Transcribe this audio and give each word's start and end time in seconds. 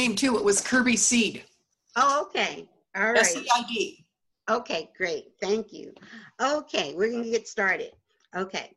name 0.00 0.16
too. 0.16 0.38
It 0.38 0.44
was 0.44 0.62
Kirby 0.62 0.96
Seed. 0.96 1.44
Oh, 1.94 2.22
okay. 2.22 2.66
All 2.96 3.12
right. 3.12 3.18
S 3.18 3.36
E 3.36 3.46
I 3.54 3.62
D. 3.68 4.04
Okay, 4.48 4.88
great. 4.96 5.32
Thank 5.42 5.74
you. 5.74 5.92
Okay, 6.40 6.94
we're 6.94 7.10
going 7.10 7.24
to 7.24 7.30
get 7.30 7.46
started. 7.46 7.92
Okay. 8.34 8.74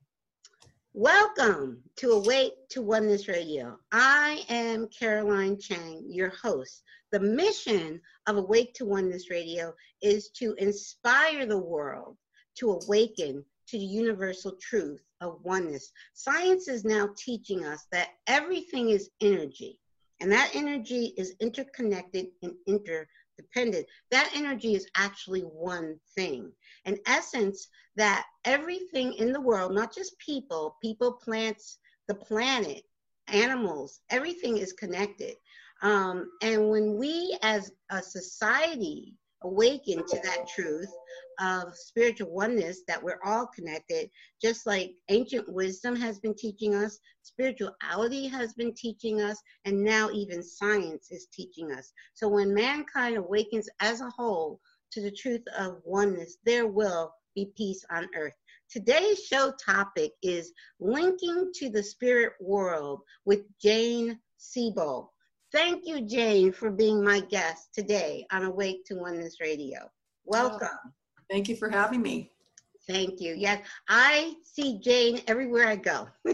Welcome 0.94 1.82
to 1.96 2.12
Awake 2.12 2.68
to 2.71 2.82
Oneness 2.82 3.30
Radio. 3.30 3.80
I 3.94 4.44
am 4.50 4.89
Caroline 4.89 5.57
Chang, 5.57 6.04
your 6.06 6.30
host. 6.30 6.83
The 7.14 7.21
mission 7.21 8.02
of 8.28 8.36
Awake 8.36 8.74
to 8.74 8.86
Oneness 8.86 9.30
Radio 9.30 9.74
is 10.02 10.28
to 10.32 10.54
inspire 10.55 11.46
the 11.46 11.58
world 11.58 12.18
to 12.55 12.71
awaken 12.71 13.46
to 13.68 13.78
the 13.78 13.86
universal 13.86 14.58
truth 14.60 15.02
of 15.21 15.39
oneness. 15.44 15.89
Science 16.14 16.68
is 16.68 16.83
now 16.83 17.08
teaching 17.18 17.64
us 17.64 17.88
that 17.94 18.10
everything 18.28 18.89
is 18.89 19.10
energy, 19.21 19.80
and 20.23 20.32
that 20.32 20.51
energy 20.55 21.13
is 21.18 21.36
interconnected 21.41 22.27
and 22.43 22.54
interdependent. 22.65 23.86
That 24.09 24.32
energy 24.33 24.73
is 24.73 24.87
actually 24.96 25.41
one 25.41 25.99
thing. 26.15 26.49
In 26.86 26.97
essence, 27.05 27.68
that 27.97 28.25
everything 28.46 29.15
in 29.15 29.33
the 29.33 29.41
world, 29.41 29.73
not 29.75 29.93
just 29.93 30.18
people, 30.19 30.77
people, 30.82 31.11
plants, 31.11 31.77
the 32.08 32.16
planet, 32.16 32.83
animals, 33.27 33.99
everything 34.09 34.59
is 34.59 34.72
connected. 34.72 35.36
Um, 35.81 36.30
and 36.41 36.69
when 36.69 36.97
we 36.97 37.37
as 37.41 37.73
a 37.89 38.02
society 38.02 39.15
awaken 39.43 40.08
to 40.08 40.19
that 40.23 40.47
truth 40.47 40.89
of 41.39 41.76
spiritual 41.76 42.31
oneness 42.31 42.81
that 42.88 43.02
we're 43.02 43.20
all 43.26 43.48
connected, 43.48 44.09
just 44.42 44.66
like 44.66 44.95
ancient 45.09 45.48
wisdom 45.52 45.95
has 45.95 46.20
been 46.20 46.36
teaching 46.36 46.76
us, 46.76 47.00
spirituality 47.22 48.28
has 48.28 48.53
been 48.53 48.73
teaching 48.73 49.22
us, 49.22 49.42
and 49.66 49.81
now 49.81 50.09
even 50.11 50.44
science 50.44 51.11
is 51.11 51.28
teaching 51.31 51.72
us. 51.72 51.94
So 52.14 52.28
when 52.28 52.54
mankind 52.54 53.17
awakens 53.17 53.70
as 53.80 54.02
a 54.02 54.09
whole 54.09 54.59
to 54.92 55.02
the 55.02 55.11
truth 55.11 55.44
of 55.58 55.81
oneness, 55.86 56.38
there 56.45 56.67
will 56.67 57.14
be 57.36 57.52
peace 57.58 57.84
on 57.89 58.08
earth. 58.16 58.36
Today's 58.70 59.23
show 59.23 59.54
topic 59.64 60.11
is 60.22 60.52
linking 60.80 61.52
to 61.56 61.70
the 61.70 61.84
spirit 61.84 62.34
world 62.39 63.02
with 63.26 63.42
Jane 63.59 64.20
Seybold 64.39 65.08
Thank 65.54 65.86
you, 65.86 66.02
Jane, 66.02 66.52
for 66.52 66.72
being 66.72 67.04
my 67.04 67.20
guest 67.20 67.76
today 67.76 68.26
on 68.31 68.44
Awake 68.44 68.86
to 68.86 68.95
Oneness 68.95 69.39
Radio. 69.39 69.88
Welcome. 70.26 70.67
Oh, 70.84 70.89
thank 71.34 71.50
you 71.50 71.56
for 71.56 71.70
having 71.70 72.02
me. 72.02 72.30
Thank 72.88 73.22
you. 73.22 73.34
Yes, 73.34 73.66
I 73.89 74.36
see 74.44 74.80
Jane 74.80 75.22
everywhere 75.28 75.67
I 75.67 75.78
go. 75.78 76.08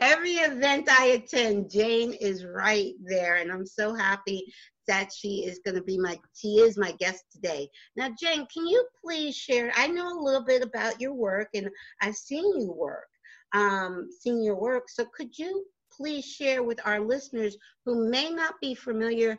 Every 0.00 0.34
event 0.34 0.88
I 0.88 1.06
attend, 1.18 1.70
Jane 1.70 2.12
is 2.12 2.44
right 2.44 2.92
there, 3.02 3.36
and 3.36 3.50
I'm 3.50 3.66
so 3.66 3.94
happy 3.94 4.44
that 4.86 5.10
she 5.12 5.46
is 5.46 5.60
going 5.64 5.74
to 5.74 5.82
be 5.82 5.98
my 5.98 6.18
she 6.34 6.60
is 6.60 6.78
my 6.78 6.92
guest 6.92 7.24
today. 7.32 7.68
Now, 7.96 8.10
Jane, 8.20 8.46
can 8.52 8.66
you 8.66 8.86
please 9.02 9.34
share? 9.34 9.72
I 9.74 9.88
know 9.88 10.06
a 10.06 10.22
little 10.22 10.44
bit 10.44 10.62
about 10.62 11.00
your 11.00 11.14
work, 11.14 11.48
and 11.54 11.68
I've 12.00 12.14
seen 12.14 12.44
you 12.60 12.70
work, 12.70 13.08
um, 13.52 14.08
seen 14.20 14.44
your 14.44 14.60
work. 14.60 14.90
So, 14.90 15.06
could 15.16 15.36
you 15.36 15.64
please 15.90 16.24
share 16.24 16.62
with 16.62 16.78
our 16.84 17.00
listeners 17.00 17.56
who 17.84 18.10
may 18.10 18.30
not 18.30 18.54
be 18.60 18.74
familiar 18.74 19.38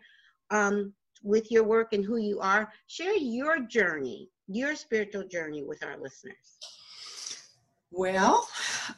um, 0.50 0.94
with 1.26 1.52
your 1.52 1.64
work 1.64 1.92
and 1.92 2.06
who 2.06 2.18
you 2.18 2.40
are? 2.40 2.72
Share 2.88 3.18
your 3.18 3.60
journey, 3.60 4.30
your 4.48 4.76
spiritual 4.76 5.28
journey 5.28 5.64
with 5.64 5.84
our 5.84 5.98
listeners. 5.98 6.58
Well, 7.92 8.48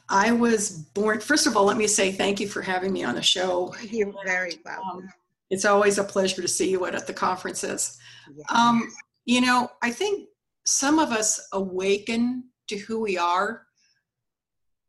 I 0.08 0.32
was 0.32 0.70
born, 0.70 1.20
first 1.20 1.46
of 1.46 1.56
all, 1.56 1.64
let 1.64 1.76
me 1.76 1.86
say 1.86 2.12
thank 2.12 2.40
you 2.40 2.48
for 2.48 2.62
having 2.62 2.92
me 2.92 3.04
on 3.04 3.14
the 3.14 3.22
show. 3.22 3.74
You're 3.82 4.12
very 4.24 4.58
welcome. 4.64 4.98
Um, 4.98 5.08
it's 5.50 5.64
always 5.64 5.98
a 5.98 6.04
pleasure 6.04 6.42
to 6.42 6.48
see 6.48 6.70
you 6.70 6.84
at, 6.84 6.94
at 6.94 7.06
the 7.06 7.12
conferences. 7.12 7.98
Yes. 8.36 8.46
Um, 8.50 8.88
you 9.24 9.40
know, 9.40 9.70
I 9.82 9.90
think 9.90 10.28
some 10.66 10.98
of 10.98 11.10
us 11.12 11.40
awaken 11.52 12.44
to 12.68 12.76
who 12.76 13.00
we 13.00 13.16
are 13.16 13.62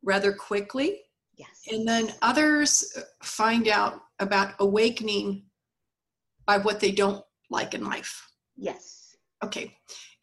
rather 0.03 0.33
quickly. 0.33 1.01
Yes. 1.37 1.49
And 1.71 1.87
then 1.87 2.13
others 2.21 2.97
find 3.23 3.67
out 3.67 4.01
about 4.19 4.55
awakening 4.59 5.43
by 6.45 6.57
what 6.57 6.79
they 6.79 6.91
don't 6.91 7.23
like 7.49 7.73
in 7.73 7.83
life. 7.83 8.27
Yes. 8.57 9.15
Okay. 9.43 9.75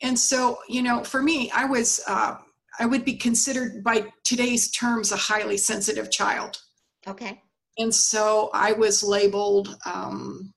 And 0.03 0.19
so, 0.19 0.59
you 0.69 0.83
know, 0.83 1.03
for 1.03 1.23
me, 1.23 1.51
I 1.55 1.65
was, 1.65 2.03
uh, 2.07 2.37
I 2.79 2.87
would 2.87 3.05
be 3.05 3.15
considered 3.15 3.83
by 3.83 4.07
today's 4.25 4.71
terms 4.71 5.13
a 5.13 5.17
highly 5.17 5.57
sensitive 5.57 6.11
child. 6.11 6.61
Okay. 7.07 7.41
And 7.79 7.95
so 7.95 8.51
I 8.53 8.73
was 8.73 9.03
labeled 9.03 9.77
um, 9.87 10.53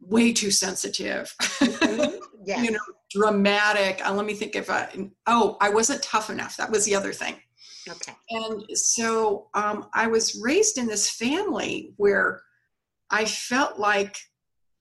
way 0.00 0.32
too 0.32 0.50
sensitive, 0.50 1.34
mm-hmm. 1.40 2.16
yes. 2.44 2.64
you 2.64 2.70
know, 2.70 2.80
dramatic. 3.10 4.06
Uh, 4.06 4.12
let 4.14 4.26
me 4.26 4.34
think 4.34 4.56
if 4.56 4.70
I, 4.70 4.88
oh, 5.26 5.56
I 5.60 5.70
wasn't 5.70 6.02
tough 6.02 6.30
enough. 6.30 6.56
That 6.56 6.70
was 6.70 6.84
the 6.84 6.94
other 6.94 7.12
thing. 7.12 7.36
Okay. 7.88 8.12
And 8.30 8.64
so 8.74 9.48
um, 9.54 9.88
I 9.94 10.06
was 10.06 10.40
raised 10.42 10.78
in 10.78 10.86
this 10.86 11.10
family 11.10 11.92
where 11.96 12.42
I 13.10 13.24
felt 13.24 13.78
like 13.78 14.16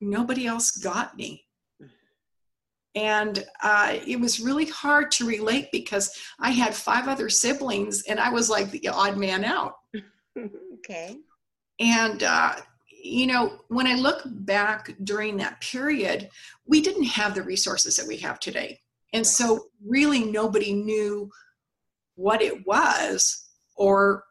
nobody 0.01 0.47
else 0.47 0.71
got 0.71 1.15
me. 1.17 1.45
And 2.95 3.45
uh, 3.61 3.97
it 4.05 4.19
was 4.19 4.39
really 4.39 4.65
hard 4.65 5.11
to 5.11 5.25
relate 5.25 5.67
because 5.71 6.11
I 6.39 6.49
had 6.49 6.73
five 6.73 7.07
other 7.07 7.29
siblings 7.29 8.03
and 8.03 8.19
I 8.19 8.29
was 8.29 8.49
like 8.49 8.71
the 8.71 8.87
odd 8.87 9.17
man 9.17 9.45
out. 9.45 9.75
okay. 10.75 11.17
And, 11.79 12.23
uh, 12.23 12.55
you 13.01 13.27
know, 13.27 13.59
when 13.67 13.87
I 13.87 13.95
look 13.95 14.23
back 14.25 14.95
during 15.03 15.37
that 15.37 15.61
period, 15.61 16.29
we 16.65 16.81
didn't 16.81 17.03
have 17.03 17.35
the 17.35 17.43
resources 17.43 17.95
that 17.95 18.07
we 18.07 18.17
have 18.17 18.39
today. 18.39 18.81
And 19.13 19.21
right. 19.21 19.27
so, 19.27 19.67
really, 19.85 20.25
nobody 20.25 20.73
knew 20.73 21.29
what 22.15 22.41
it 22.41 22.65
was 22.67 23.49
or 23.75 24.23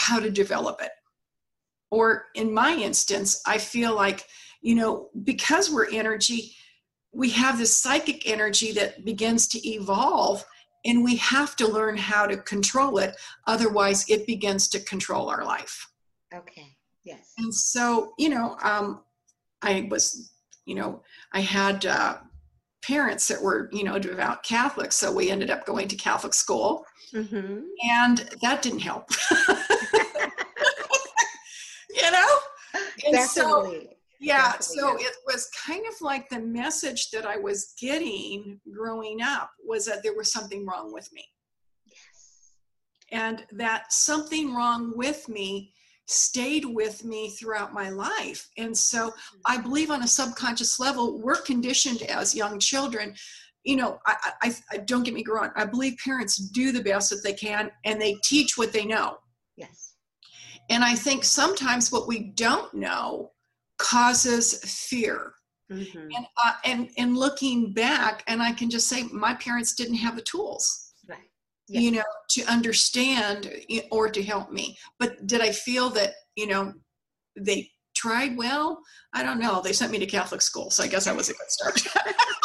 how 0.00 0.18
to 0.18 0.30
develop 0.30 0.80
it. 0.82 0.90
Or 1.90 2.24
in 2.34 2.52
my 2.52 2.74
instance, 2.74 3.42
I 3.46 3.58
feel 3.58 3.94
like, 3.94 4.24
you 4.60 4.74
know, 4.74 5.08
because 5.24 5.70
we're 5.70 5.90
energy, 5.90 6.54
we 7.12 7.30
have 7.30 7.58
this 7.58 7.76
psychic 7.76 8.28
energy 8.28 8.72
that 8.72 9.04
begins 9.04 9.48
to 9.48 9.68
evolve 9.68 10.44
and 10.84 11.02
we 11.02 11.16
have 11.16 11.56
to 11.56 11.66
learn 11.66 11.96
how 11.96 12.26
to 12.26 12.36
control 12.36 12.98
it. 12.98 13.16
Otherwise 13.46 14.04
it 14.08 14.26
begins 14.26 14.68
to 14.68 14.80
control 14.80 15.28
our 15.28 15.44
life. 15.44 15.90
Okay 16.34 16.76
yes. 17.08 17.32
And 17.38 17.52
so 17.54 18.12
you 18.18 18.28
know 18.28 18.56
um, 18.62 19.00
i 19.62 19.88
was 19.90 20.32
you 20.66 20.74
know 20.74 21.02
i 21.32 21.40
had 21.40 21.84
uh, 21.86 22.18
parents 22.82 23.26
that 23.28 23.42
were 23.42 23.68
you 23.72 23.82
know 23.82 23.98
devout 23.98 24.42
catholics 24.42 24.96
so 24.96 25.10
we 25.10 25.30
ended 25.30 25.50
up 25.50 25.66
going 25.66 25.88
to 25.88 25.96
catholic 25.96 26.34
school. 26.34 26.84
Mm-hmm. 27.14 27.60
and 27.90 28.18
that 28.42 28.60
didn't 28.62 28.80
help. 28.80 29.08
You 31.90 32.10
know? 32.12 32.38
And 33.06 33.14
Definitely. 33.14 33.88
so 33.88 33.96
yeah 34.20 34.58
so 34.58 34.96
it 34.96 35.16
was 35.26 35.48
kind 35.66 35.84
of 35.86 35.94
like 36.00 36.28
the 36.28 36.40
message 36.40 37.10
that 37.10 37.26
i 37.26 37.36
was 37.36 37.74
getting 37.80 38.60
growing 38.72 39.20
up 39.22 39.50
was 39.64 39.84
that 39.86 40.02
there 40.02 40.14
was 40.14 40.32
something 40.32 40.66
wrong 40.66 40.92
with 40.92 41.08
me. 41.12 41.24
Yes. 41.86 42.52
And 43.12 43.44
that 43.52 43.92
something 43.92 44.54
wrong 44.54 44.92
with 44.96 45.28
me 45.28 45.72
stayed 46.06 46.64
with 46.64 47.04
me 47.04 47.30
throughout 47.30 47.74
my 47.74 47.90
life. 47.90 48.48
And 48.56 48.76
so 48.76 49.12
i 49.44 49.56
mm-hmm. 49.56 49.68
believe 49.68 49.90
on 49.90 50.02
a 50.02 50.08
subconscious 50.08 50.80
level 50.80 51.20
we're 51.20 51.42
conditioned 51.42 52.02
as 52.02 52.34
young 52.34 52.58
children. 52.58 53.14
You 53.64 53.76
know 53.76 53.98
I, 54.06 54.32
I, 54.42 54.54
I 54.72 54.76
don't 54.78 55.02
get 55.02 55.14
me 55.14 55.24
wrong 55.28 55.50
i 55.56 55.64
believe 55.64 55.96
parents 56.02 56.36
do 56.36 56.72
the 56.72 56.82
best 56.82 57.10
that 57.10 57.22
they 57.22 57.34
can 57.34 57.70
and 57.84 58.00
they 58.00 58.14
teach 58.24 58.56
what 58.56 58.72
they 58.72 58.84
know. 58.84 59.18
Yes. 59.56 59.94
And 60.70 60.82
i 60.82 60.94
think 60.94 61.24
sometimes 61.24 61.92
what 61.92 62.08
we 62.08 62.32
don't 62.34 62.72
know 62.72 63.32
causes 63.78 64.58
fear. 64.64 65.32
Mm-hmm. 65.72 65.98
And, 65.98 66.26
uh, 66.42 66.52
and 66.64 66.88
and 66.96 67.16
looking 67.16 67.72
back, 67.74 68.24
and 68.26 68.42
I 68.42 68.52
can 68.52 68.70
just 68.70 68.88
say 68.88 69.02
my 69.12 69.34
parents 69.34 69.74
didn't 69.74 69.96
have 69.96 70.16
the 70.16 70.22
tools, 70.22 70.94
right? 71.06 71.18
You 71.68 71.90
know, 71.90 72.02
to 72.30 72.44
understand 72.44 73.50
or 73.90 74.08
to 74.08 74.22
help 74.22 74.50
me. 74.50 74.78
But 74.98 75.26
did 75.26 75.42
I 75.42 75.52
feel 75.52 75.90
that 75.90 76.14
you 76.36 76.46
know 76.46 76.72
they 77.38 77.70
tried 77.94 78.38
well? 78.38 78.80
I 79.12 79.22
don't 79.22 79.38
know. 79.38 79.60
They 79.60 79.74
sent 79.74 79.92
me 79.92 79.98
to 79.98 80.06
Catholic 80.06 80.40
school, 80.40 80.70
so 80.70 80.82
I 80.82 80.86
guess 80.86 81.04
that 81.04 81.14
was 81.14 81.28
a 81.28 81.34
good 81.34 81.50
start. 81.50 81.86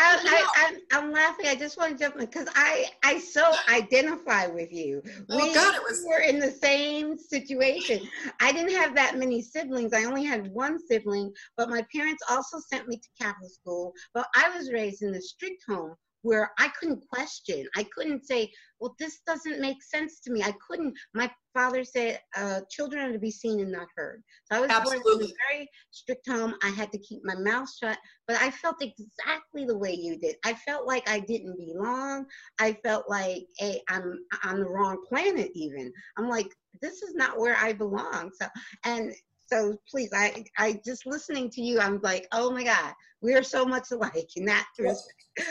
I, 0.00 0.78
am 0.92 1.12
laughing. 1.12 1.46
I 1.46 1.54
just 1.54 1.76
want 1.76 1.92
to 1.92 2.04
jump 2.04 2.16
in 2.16 2.26
because 2.26 2.48
I 2.54 2.86
I 3.02 3.18
so 3.18 3.50
identify 3.68 4.46
with 4.46 4.72
you. 4.72 5.02
Oh 5.28 5.36
we 5.36 5.54
God, 5.54 5.74
it 5.74 5.82
was. 5.82 6.04
were 6.06 6.20
in 6.20 6.38
the 6.38 6.50
same 6.50 7.18
situation. 7.18 8.00
I 8.40 8.52
didn't 8.52 8.76
have 8.76 8.94
that 8.94 9.18
many 9.18 9.42
siblings. 9.42 9.92
I 9.92 10.04
only 10.04 10.24
had 10.24 10.52
one 10.52 10.78
sibling, 10.84 11.32
but 11.56 11.68
my 11.68 11.84
parents 11.94 12.22
also 12.30 12.58
sent 12.58 12.88
me 12.88 12.96
to 12.96 13.08
Catholic 13.20 13.50
school. 13.50 13.92
But 14.14 14.26
I 14.34 14.56
was 14.56 14.72
raised 14.72 15.02
in 15.02 15.14
a 15.14 15.20
strict 15.20 15.62
home 15.68 15.94
where 16.22 16.52
I 16.58 16.68
couldn't 16.78 17.02
question. 17.08 17.66
I 17.76 17.86
couldn't 17.94 18.26
say, 18.26 18.50
well, 18.78 18.94
this 18.98 19.20
doesn't 19.26 19.60
make 19.60 19.82
sense 19.82 20.20
to 20.20 20.32
me. 20.32 20.42
I 20.42 20.54
couldn't. 20.66 20.94
My 21.14 21.30
father 21.54 21.84
said, 21.84 22.20
uh, 22.36 22.60
children 22.70 23.08
are 23.08 23.12
to 23.12 23.18
be 23.18 23.30
seen 23.30 23.60
and 23.60 23.72
not 23.72 23.88
heard. 23.96 24.22
So 24.50 24.58
I 24.58 24.60
was 24.60 24.70
Absolutely. 24.70 25.12
born 25.12 25.22
in 25.22 25.30
a 25.30 25.52
very 25.52 25.68
strict 25.90 26.28
home. 26.28 26.54
I 26.62 26.68
had 26.70 26.92
to 26.92 26.98
keep 26.98 27.22
my 27.24 27.34
mouth 27.34 27.68
shut, 27.72 27.98
but 28.26 28.36
I 28.40 28.50
felt 28.50 28.82
exactly 28.82 29.64
the 29.66 29.76
way 29.76 29.92
you 29.92 30.18
did. 30.18 30.36
I 30.44 30.54
felt 30.54 30.86
like 30.86 31.08
I 31.08 31.20
didn't 31.20 31.56
belong. 31.58 32.26
I 32.58 32.72
felt 32.84 33.08
like, 33.08 33.44
hey, 33.58 33.82
I'm 33.88 34.18
on 34.44 34.60
the 34.60 34.68
wrong 34.68 35.02
planet 35.08 35.50
even. 35.54 35.92
I'm 36.16 36.28
like, 36.28 36.48
this 36.80 37.02
is 37.02 37.14
not 37.14 37.38
where 37.38 37.56
I 37.56 37.72
belong. 37.72 38.30
So, 38.40 38.46
and 38.84 39.12
so 39.50 39.76
please, 39.90 40.10
I, 40.14 40.44
I 40.58 40.80
just 40.84 41.06
listening 41.06 41.50
to 41.50 41.62
you, 41.62 41.80
I'm 41.80 42.00
like, 42.02 42.26
oh 42.32 42.50
my 42.50 42.64
God, 42.64 42.92
we 43.20 43.34
are 43.34 43.42
so 43.42 43.64
much 43.64 43.90
alike 43.90 44.30
in 44.36 44.44
that. 44.46 44.66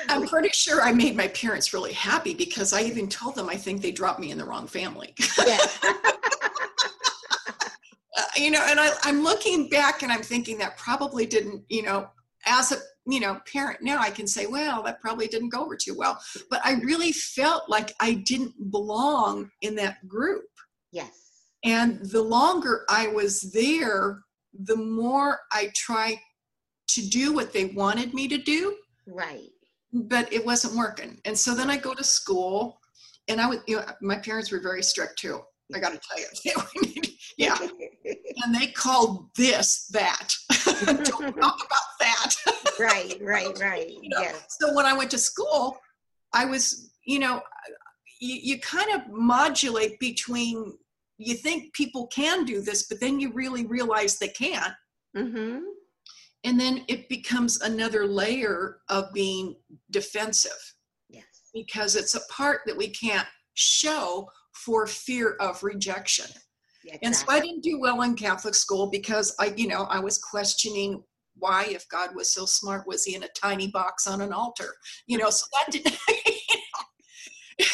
I'm 0.07 0.27
pretty 0.27 0.49
sure 0.49 0.81
I 0.81 0.91
made 0.91 1.15
my 1.15 1.27
parents 1.29 1.73
really 1.73 1.93
happy 1.93 2.33
because 2.33 2.73
I 2.73 2.81
even 2.81 3.07
told 3.07 3.35
them 3.35 3.49
I 3.49 3.55
think 3.55 3.81
they 3.81 3.91
dropped 3.91 4.19
me 4.19 4.31
in 4.31 4.37
the 4.37 4.45
wrong 4.45 4.67
family. 4.67 5.13
Yeah. 5.45 5.57
Uh, 8.17 8.23
you 8.35 8.51
know, 8.51 8.61
and 8.67 8.79
I, 8.79 8.89
I'm 9.03 9.23
looking 9.23 9.69
back 9.69 10.01
and 10.01 10.11
I'm 10.11 10.23
thinking 10.23 10.57
that 10.57 10.77
probably 10.77 11.25
didn't, 11.25 11.63
you 11.69 11.83
know, 11.83 12.09
as 12.45 12.71
a 12.71 12.77
you 13.05 13.19
know 13.19 13.39
parent 13.51 13.81
now 13.81 13.99
I 13.99 14.09
can 14.09 14.27
say, 14.27 14.45
well, 14.45 14.83
that 14.83 14.99
probably 14.99 15.27
didn't 15.27 15.49
go 15.49 15.63
over 15.63 15.77
too 15.77 15.95
well. 15.95 16.19
But 16.49 16.59
I 16.65 16.73
really 16.81 17.11
felt 17.11 17.69
like 17.69 17.93
I 17.99 18.15
didn't 18.15 18.71
belong 18.71 19.51
in 19.61 19.75
that 19.75 20.05
group. 20.07 20.45
yes. 20.91 21.28
And 21.63 21.99
the 22.05 22.21
longer 22.21 22.85
I 22.89 23.07
was 23.07 23.41
there, 23.51 24.21
the 24.53 24.75
more 24.77 25.39
I 25.51 25.71
tried 25.75 26.17
to 26.89 27.07
do 27.07 27.33
what 27.33 27.53
they 27.53 27.65
wanted 27.65 28.13
me 28.13 28.27
to 28.27 28.37
do, 28.37 28.75
Right. 29.07 29.49
but 29.93 30.31
it 30.33 30.45
wasn't 30.45 30.75
working. 30.75 31.19
And 31.25 31.37
so 31.37 31.53
then 31.53 31.69
I 31.69 31.77
go 31.77 31.93
to 31.93 32.03
school, 32.03 32.79
and 33.27 33.39
I 33.39 33.47
would, 33.47 33.61
you 33.67 33.77
know, 33.77 33.85
my 34.01 34.17
parents 34.17 34.51
were 34.51 34.59
very 34.59 34.81
strict 34.81 35.19
too. 35.19 35.41
I 35.75 35.79
got 35.79 35.91
to 35.93 35.99
tell 35.99 36.19
you, 36.19 37.01
yeah. 37.37 37.57
And 38.43 38.55
they 38.55 38.67
called 38.67 39.29
this 39.35 39.85
that. 39.91 40.33
Don't 40.75 41.05
talk 41.05 41.35
about 41.63 41.89
that. 41.99 42.35
right, 42.79 43.15
right, 43.21 43.59
right. 43.59 43.89
You 43.89 44.09
know, 44.09 44.21
Yes. 44.21 44.45
So 44.59 44.73
when 44.73 44.85
I 44.85 44.93
went 44.93 45.11
to 45.11 45.17
school, 45.19 45.77
I 46.33 46.45
was, 46.45 46.89
you 47.05 47.19
know, 47.19 47.41
you, 48.19 48.35
you 48.41 48.59
kind 48.59 48.89
of 48.93 49.01
modulate 49.11 49.99
between 49.99 50.75
you 51.19 51.35
think 51.35 51.73
people 51.73 52.07
can 52.07 52.45
do 52.45 52.61
this, 52.61 52.83
but 52.87 52.99
then 52.99 53.19
you 53.19 53.31
really 53.33 53.65
realize 53.65 54.17
they 54.17 54.29
can't. 54.29 54.73
Mm-hmm. 55.15 55.59
And 56.45 56.59
then 56.59 56.85
it 56.87 57.09
becomes 57.09 57.61
another 57.61 58.07
layer 58.07 58.77
of 58.87 59.11
being 59.13 59.57
defensive 59.91 60.51
Yes. 61.09 61.25
because 61.53 61.97
it's 61.97 62.15
a 62.15 62.25
part 62.31 62.61
that 62.65 62.77
we 62.77 62.89
can't 62.89 63.27
show 63.55 64.29
for 64.53 64.87
fear 64.87 65.35
of 65.41 65.61
rejection. 65.61 66.27
Yeah, 66.85 66.95
And 67.03 67.13
so 67.13 67.25
I 67.27 67.41
didn't 67.41 67.63
do 67.63 67.81
well 67.81 68.03
in 68.03 68.15
Catholic 68.15 68.55
school 68.55 68.89
because 68.89 69.35
I, 69.37 69.53
you 69.57 69.67
know, 69.67 69.83
I 69.89 69.99
was 69.99 70.17
questioning 70.17 71.03
why, 71.35 71.65
if 71.69 71.87
God 71.89 72.15
was 72.15 72.31
so 72.31 72.45
smart, 72.45 72.87
was 72.87 73.03
he 73.03 73.15
in 73.15 73.23
a 73.23 73.29
tiny 73.29 73.67
box 73.67 74.07
on 74.07 74.21
an 74.21 74.31
altar? 74.31 74.73
You 75.07 75.17
know, 75.17 75.29
so 75.29 75.45
that 75.53 75.71
didn't, 75.71 75.97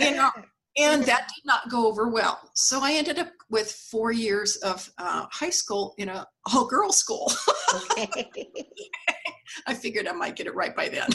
you 0.00 0.14
know, 0.16 0.30
and 0.78 1.04
that 1.04 1.28
did 1.34 1.44
not 1.44 1.68
go 1.70 1.86
over 1.86 2.08
well. 2.08 2.50
So 2.54 2.80
I 2.82 2.92
ended 2.92 3.18
up 3.18 3.28
with 3.50 3.70
four 3.70 4.12
years 4.12 4.56
of 4.56 4.90
uh, 4.98 5.26
high 5.30 5.50
school 5.50 5.94
in 5.98 6.08
a 6.08 6.26
all 6.52 6.66
girls 6.66 6.98
school. 6.98 7.32
I 9.66 9.74
figured 9.74 10.06
I 10.06 10.12
might 10.12 10.36
get 10.36 10.46
it 10.46 10.54
right 10.54 10.74
by 10.74 10.88
then. 10.88 11.08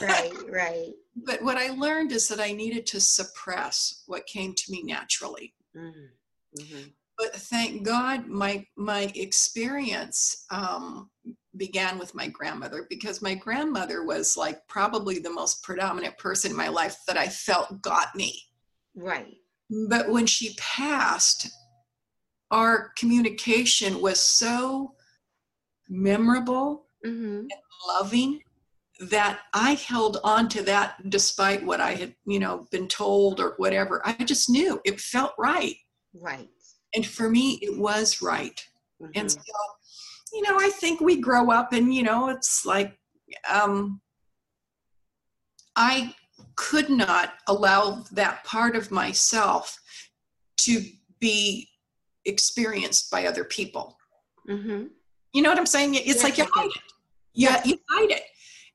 right, 0.00 0.32
right. 0.50 0.92
but 1.16 1.42
what 1.42 1.56
I 1.56 1.70
learned 1.70 2.12
is 2.12 2.28
that 2.28 2.40
I 2.40 2.52
needed 2.52 2.86
to 2.88 3.00
suppress 3.00 4.04
what 4.06 4.26
came 4.26 4.54
to 4.54 4.72
me 4.72 4.82
naturally. 4.82 5.54
Mm-hmm. 5.76 6.60
Mm-hmm. 6.62 6.88
but 7.18 7.34
thank 7.34 7.84
God 7.84 8.26
my 8.26 8.64
my 8.74 9.12
experience 9.14 10.46
um, 10.50 11.10
began 11.58 11.98
with 11.98 12.14
my 12.14 12.26
grandmother 12.28 12.86
because 12.88 13.20
my 13.20 13.34
grandmother 13.34 14.02
was 14.02 14.36
like 14.36 14.66
probably 14.66 15.18
the 15.18 15.30
most 15.30 15.62
predominant 15.62 16.16
person 16.16 16.52
in 16.52 16.56
my 16.56 16.68
life 16.68 16.96
that 17.06 17.18
I 17.18 17.28
felt 17.28 17.82
got 17.82 18.14
me. 18.16 18.42
Right. 18.98 19.36
But 19.88 20.10
when 20.10 20.26
she 20.26 20.54
passed, 20.58 21.48
our 22.50 22.92
communication 22.98 24.00
was 24.00 24.20
so 24.20 24.94
memorable, 25.88 26.84
Mm-hmm. 27.06 27.46
loving 27.86 28.40
that 29.10 29.38
I 29.54 29.74
held 29.74 30.18
on 30.24 30.48
to 30.48 30.62
that 30.64 31.08
despite 31.08 31.64
what 31.64 31.80
I 31.80 31.94
had, 31.94 32.16
you 32.26 32.40
know, 32.40 32.66
been 32.72 32.88
told 32.88 33.38
or 33.38 33.54
whatever. 33.58 34.02
I 34.04 34.14
just 34.24 34.50
knew 34.50 34.80
it 34.84 35.00
felt 35.00 35.32
right. 35.38 35.76
Right. 36.12 36.48
And 36.92 37.06
for 37.06 37.30
me, 37.30 37.60
it 37.62 37.78
was 37.78 38.20
right. 38.20 38.60
Mhm. 39.00 39.12
And 39.14 39.30
so, 39.30 39.38
you 40.32 40.42
know, 40.42 40.58
I 40.58 40.70
think 40.70 41.00
we 41.00 41.20
grow 41.20 41.52
up 41.52 41.72
and, 41.72 41.94
you 41.94 42.02
know, 42.02 42.30
it's 42.30 42.66
like, 42.66 42.98
um, 43.48 44.00
I 45.76 46.16
could 46.58 46.90
not 46.90 47.34
allow 47.46 48.02
that 48.10 48.42
part 48.42 48.74
of 48.74 48.90
myself 48.90 49.78
to 50.56 50.84
be 51.20 51.68
experienced 52.24 53.12
by 53.12 53.26
other 53.26 53.44
people. 53.44 53.96
Mhm. 54.48 54.90
You 55.32 55.42
know 55.42 55.50
what 55.50 55.58
I'm 55.58 55.66
saying? 55.66 55.94
It's 55.94 56.06
Yes, 56.06 56.22
like 56.24 56.36
you 56.36 56.46
hide 56.52 56.66
it. 56.66 56.82
Yeah, 57.32 57.62
you 57.64 57.78
hide 57.88 58.10
it. 58.10 58.24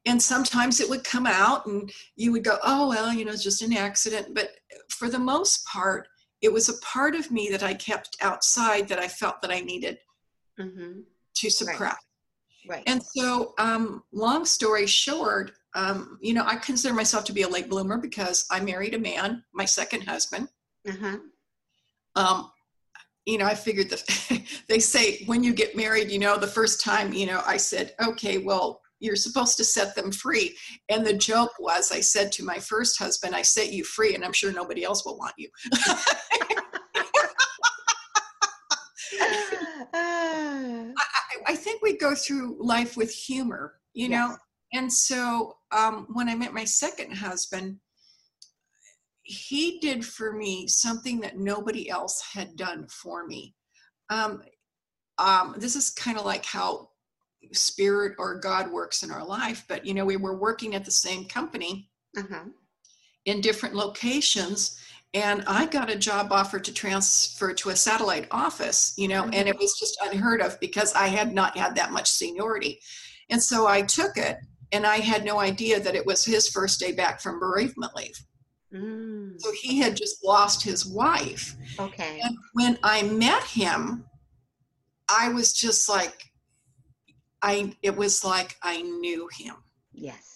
And 0.06 0.22
sometimes 0.22 0.80
it 0.80 0.90
would 0.90 1.04
come 1.04 1.28
out 1.28 1.66
and 1.66 1.92
you 2.16 2.32
would 2.32 2.46
go, 2.46 2.58
oh, 2.64 2.88
well, 2.88 3.12
you 3.14 3.26
know, 3.26 3.34
it's 3.34 3.44
just 3.44 3.62
an 3.62 3.74
accident. 3.74 4.34
But 4.34 4.52
for 4.90 5.10
the 5.10 5.20
most 5.20 5.66
part, 5.66 6.08
it 6.42 6.52
was 6.52 6.70
a 6.70 6.78
part 6.80 7.16
of 7.16 7.32
me 7.32 7.50
that 7.50 7.64
I 7.64 7.74
kept 7.74 8.16
outside 8.22 8.88
that 8.88 9.00
I 9.00 9.10
felt 9.10 9.42
that 9.42 9.52
I 9.52 9.60
needed 9.60 10.00
Mhm. 10.58 11.04
to 11.36 11.50
suppress. 11.50 11.98
Right. 12.66 12.84
And 12.88 13.04
so, 13.04 13.54
um, 13.58 14.04
long 14.14 14.46
story 14.46 14.88
short, 14.88 15.52
um, 15.75 16.18
you 16.22 16.34
know, 16.34 16.46
I 16.46 16.56
consider 16.56 16.94
myself 16.94 17.24
to 17.25 17.34
be 17.34 17.44
a 17.44 17.48
late 17.48 17.70
bloomer 17.70 17.98
because 17.98 18.46
I 18.52 18.60
married 18.60 18.94
a 18.94 19.00
man, 19.00 19.44
my 19.54 19.66
second 19.66 20.02
husband. 20.02 20.50
uh-huh. 20.88 21.18
Um, 22.16 22.51
you 23.25 23.38
know, 23.38 23.46
I 23.46 23.56
figured 23.56 23.89
that 23.89 24.42
they 24.68 24.80
say 24.80 25.24
when 25.25 25.44
you 25.44 25.53
get 25.53 25.75
married, 25.75 26.12
you 26.12 26.20
know, 26.20 26.38
the 26.38 26.46
first 26.46 26.82
time, 26.82 27.13
you 27.13 27.25
know, 27.25 27.42
I 27.46 27.58
said, 27.58 27.94
okay, 28.06 28.38
well, 28.38 28.82
you're 29.00 29.15
supposed 29.15 29.58
to 29.58 29.63
set 29.63 29.96
them 29.96 30.12
free. 30.12 30.56
And 30.89 31.06
the 31.06 31.13
joke 31.13 31.51
was, 31.60 31.92
I 31.92 32.01
said 32.01 32.32
to 32.34 32.44
my 32.44 32.60
first 32.60 33.00
husband, 33.00 33.36
I 33.36 33.42
set 33.42 33.72
you 33.72 33.84
free, 33.84 34.15
and 34.15 34.24
I'm 34.24 34.34
sure 34.34 34.51
nobody 34.51 34.84
else 34.84 35.06
will 35.06 35.18
want 35.18 35.34
you. 35.38 35.50
I, 39.94 40.94
I 41.48 41.56
think 41.56 41.82
we 41.82 41.98
go 41.98 42.15
through 42.15 42.58
life 42.60 42.96
with 42.96 43.12
humor, 43.12 43.75
you 43.94 44.10
know. 44.10 44.36
And 44.74 44.92
so 44.92 45.58
um, 45.72 46.08
when 46.12 46.27
I 46.27 46.36
met 46.36 46.53
my 46.53 46.65
second 46.65 47.13
husband, 47.13 47.77
he 49.22 49.80
did 49.80 50.03
for 50.03 50.34
me 50.34 50.68
something 50.68 51.22
that 51.22 51.38
nobody 51.38 51.89
else 51.89 52.22
had 52.34 52.56
done 52.58 52.88
for 52.88 53.25
me. 53.25 53.56
Um, 54.10 54.42
um, 55.18 55.56
this 55.58 55.75
is 55.75 55.92
kind 55.92 56.18
of 56.18 56.25
like 56.25 56.44
how 56.44 56.89
spirit 57.51 58.15
or 58.18 58.39
God 58.39 58.72
works 58.72 59.03
in 59.03 59.12
our 59.12 59.25
life, 59.25 59.63
but 59.70 59.86
you 59.86 59.94
know, 59.94 60.06
we 60.06 60.18
were 60.18 60.38
working 60.38 60.75
at 60.75 60.84
the 60.84 60.92
same 60.92 61.25
company 61.25 61.89
uh-huh. 62.18 62.46
in 63.25 63.42
different 63.42 63.75
locations 63.75 64.80
and 65.13 65.44
i 65.48 65.65
got 65.65 65.89
a 65.89 65.96
job 65.96 66.32
offer 66.32 66.60
to 66.60 66.74
transfer 66.74 67.53
to 67.53 67.70
a 67.70 67.75
satellite 67.75 68.27
office 68.32 68.94
you 68.98 69.08
know 69.08 69.24
and 69.25 69.48
it 69.48 69.58
was 69.58 69.77
just 69.80 69.98
unheard 70.03 70.42
of 70.42 70.60
because 70.60 70.94
i 70.94 71.08
had 71.08 71.34
not 71.34 71.58
had 71.58 71.75
that 71.75 71.92
much 71.92 72.10
seniority 72.10 72.80
and 73.30 73.42
so 73.42 73.68
i 73.68 73.82
took 73.82 74.18
it 74.18 74.38
and 74.74 74.86
i 74.86 74.98
had 74.98 75.24
no 75.24 75.39
idea 75.39 75.80
that 75.80 75.96
it 75.96 76.06
was 76.06 76.25
his 76.25 76.48
first 76.50 76.80
day 76.80 76.92
back 76.92 77.22
from 77.22 77.39
bereavement 77.39 77.96
leave 77.96 78.18
Mm. 78.74 79.39
so 79.39 79.51
he 79.62 79.77
had 79.77 79.96
just 79.96 80.24
lost 80.25 80.63
his 80.63 80.84
wife 80.84 81.56
Okay. 81.80 82.20
and 82.24 82.36
when 82.53 82.77
i 82.82 83.03
met 83.03 83.44
him 83.44 84.03
i 85.08 85.30
was 85.30 85.53
just 85.53 85.88
like 85.88 86.24
i 87.44 87.72
it 87.84 87.96
was 87.96 88.24
like 88.25 88.56
i 88.63 88.82
knew 88.82 89.30
him 89.39 89.56
Yes. 89.96 90.30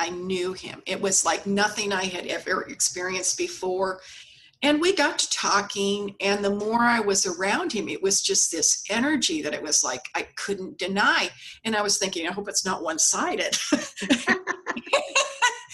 I 0.00 0.10
knew 0.10 0.52
him. 0.54 0.82
It 0.86 1.00
was 1.00 1.24
like 1.24 1.46
nothing 1.46 1.92
I 1.92 2.02
had 2.02 2.26
ever 2.26 2.62
experienced 2.62 3.38
before. 3.38 4.00
And 4.64 4.80
we 4.80 4.94
got 4.94 5.18
to 5.18 5.30
talking, 5.30 6.14
and 6.20 6.44
the 6.44 6.54
more 6.54 6.82
I 6.82 7.00
was 7.00 7.26
around 7.26 7.72
him, 7.72 7.88
it 7.88 8.00
was 8.00 8.22
just 8.22 8.52
this 8.52 8.84
energy 8.88 9.42
that 9.42 9.54
it 9.54 9.62
was 9.62 9.82
like 9.82 10.02
I 10.14 10.28
couldn't 10.36 10.78
deny. 10.78 11.30
And 11.64 11.74
I 11.74 11.82
was 11.82 11.98
thinking, 11.98 12.28
I 12.28 12.32
hope 12.32 12.48
it's 12.48 12.64
not 12.64 12.82
one 12.82 12.98
sided. 12.98 13.56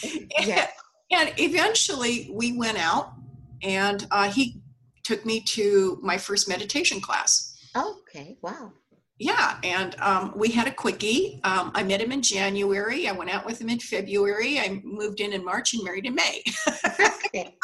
yeah. 0.40 0.68
And 1.10 1.32
eventually 1.38 2.28
we 2.30 2.52
went 2.52 2.76
out, 2.76 3.14
and 3.62 4.06
uh, 4.10 4.30
he 4.30 4.60
took 5.04 5.24
me 5.24 5.40
to 5.40 5.98
my 6.02 6.18
first 6.18 6.50
meditation 6.50 7.00
class. 7.00 7.56
Okay. 7.74 8.36
Wow. 8.42 8.72
yeah, 9.18 9.58
and 9.64 9.98
um, 10.00 10.34
we 10.36 10.50
had 10.50 10.68
a 10.68 10.70
quickie. 10.70 11.40
Um, 11.44 11.72
I 11.74 11.82
met 11.82 12.02
him 12.02 12.12
in 12.12 12.20
January. 12.20 13.08
I 13.08 13.12
went 13.12 13.30
out 13.30 13.46
with 13.46 13.58
him 13.58 13.70
in 13.70 13.78
February. 13.78 14.60
I 14.60 14.82
moved 14.84 15.20
in 15.20 15.32
in 15.32 15.42
March 15.42 15.72
and 15.72 15.82
married 15.82 16.04
in 16.04 16.14
May. 16.14 16.42
okay. 17.00 17.56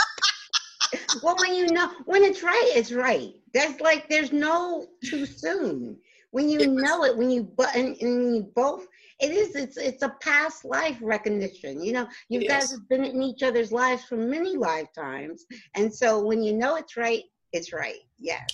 Well, 1.22 1.36
when 1.38 1.54
you 1.54 1.66
know 1.68 1.90
when 2.06 2.22
it's 2.22 2.42
right, 2.42 2.70
it's 2.74 2.92
right. 2.92 3.32
That's 3.52 3.80
like 3.80 4.08
there's 4.08 4.32
no 4.32 4.86
too 5.04 5.26
soon. 5.26 5.96
When 6.30 6.48
you 6.48 6.58
It 6.60 6.70
was- 6.70 6.82
know 6.82 7.04
it, 7.04 7.16
when 7.16 7.30
you 7.30 7.44
but 7.44 7.74
and, 7.76 7.96
and 8.00 8.36
you 8.36 8.42
both, 8.56 8.86
it 9.20 9.30
is. 9.30 9.54
It's 9.54 9.76
it's 9.76 10.02
a 10.02 10.16
past 10.20 10.64
life 10.64 10.98
recognition. 11.00 11.80
You 11.82 11.92
know, 11.92 12.08
you 12.28 12.46
guys 12.48 12.70
have 12.72 12.88
been 12.88 13.04
in 13.04 13.22
each 13.22 13.42
other's 13.42 13.70
lives 13.72 14.04
for 14.04 14.16
many 14.16 14.56
lifetimes, 14.56 15.44
and 15.74 15.94
so 15.94 16.20
when 16.24 16.42
you 16.42 16.52
know 16.52 16.76
it's 16.76 16.96
right, 16.96 17.22
it's 17.52 17.72
right. 17.72 18.00
Yes. 18.18 18.46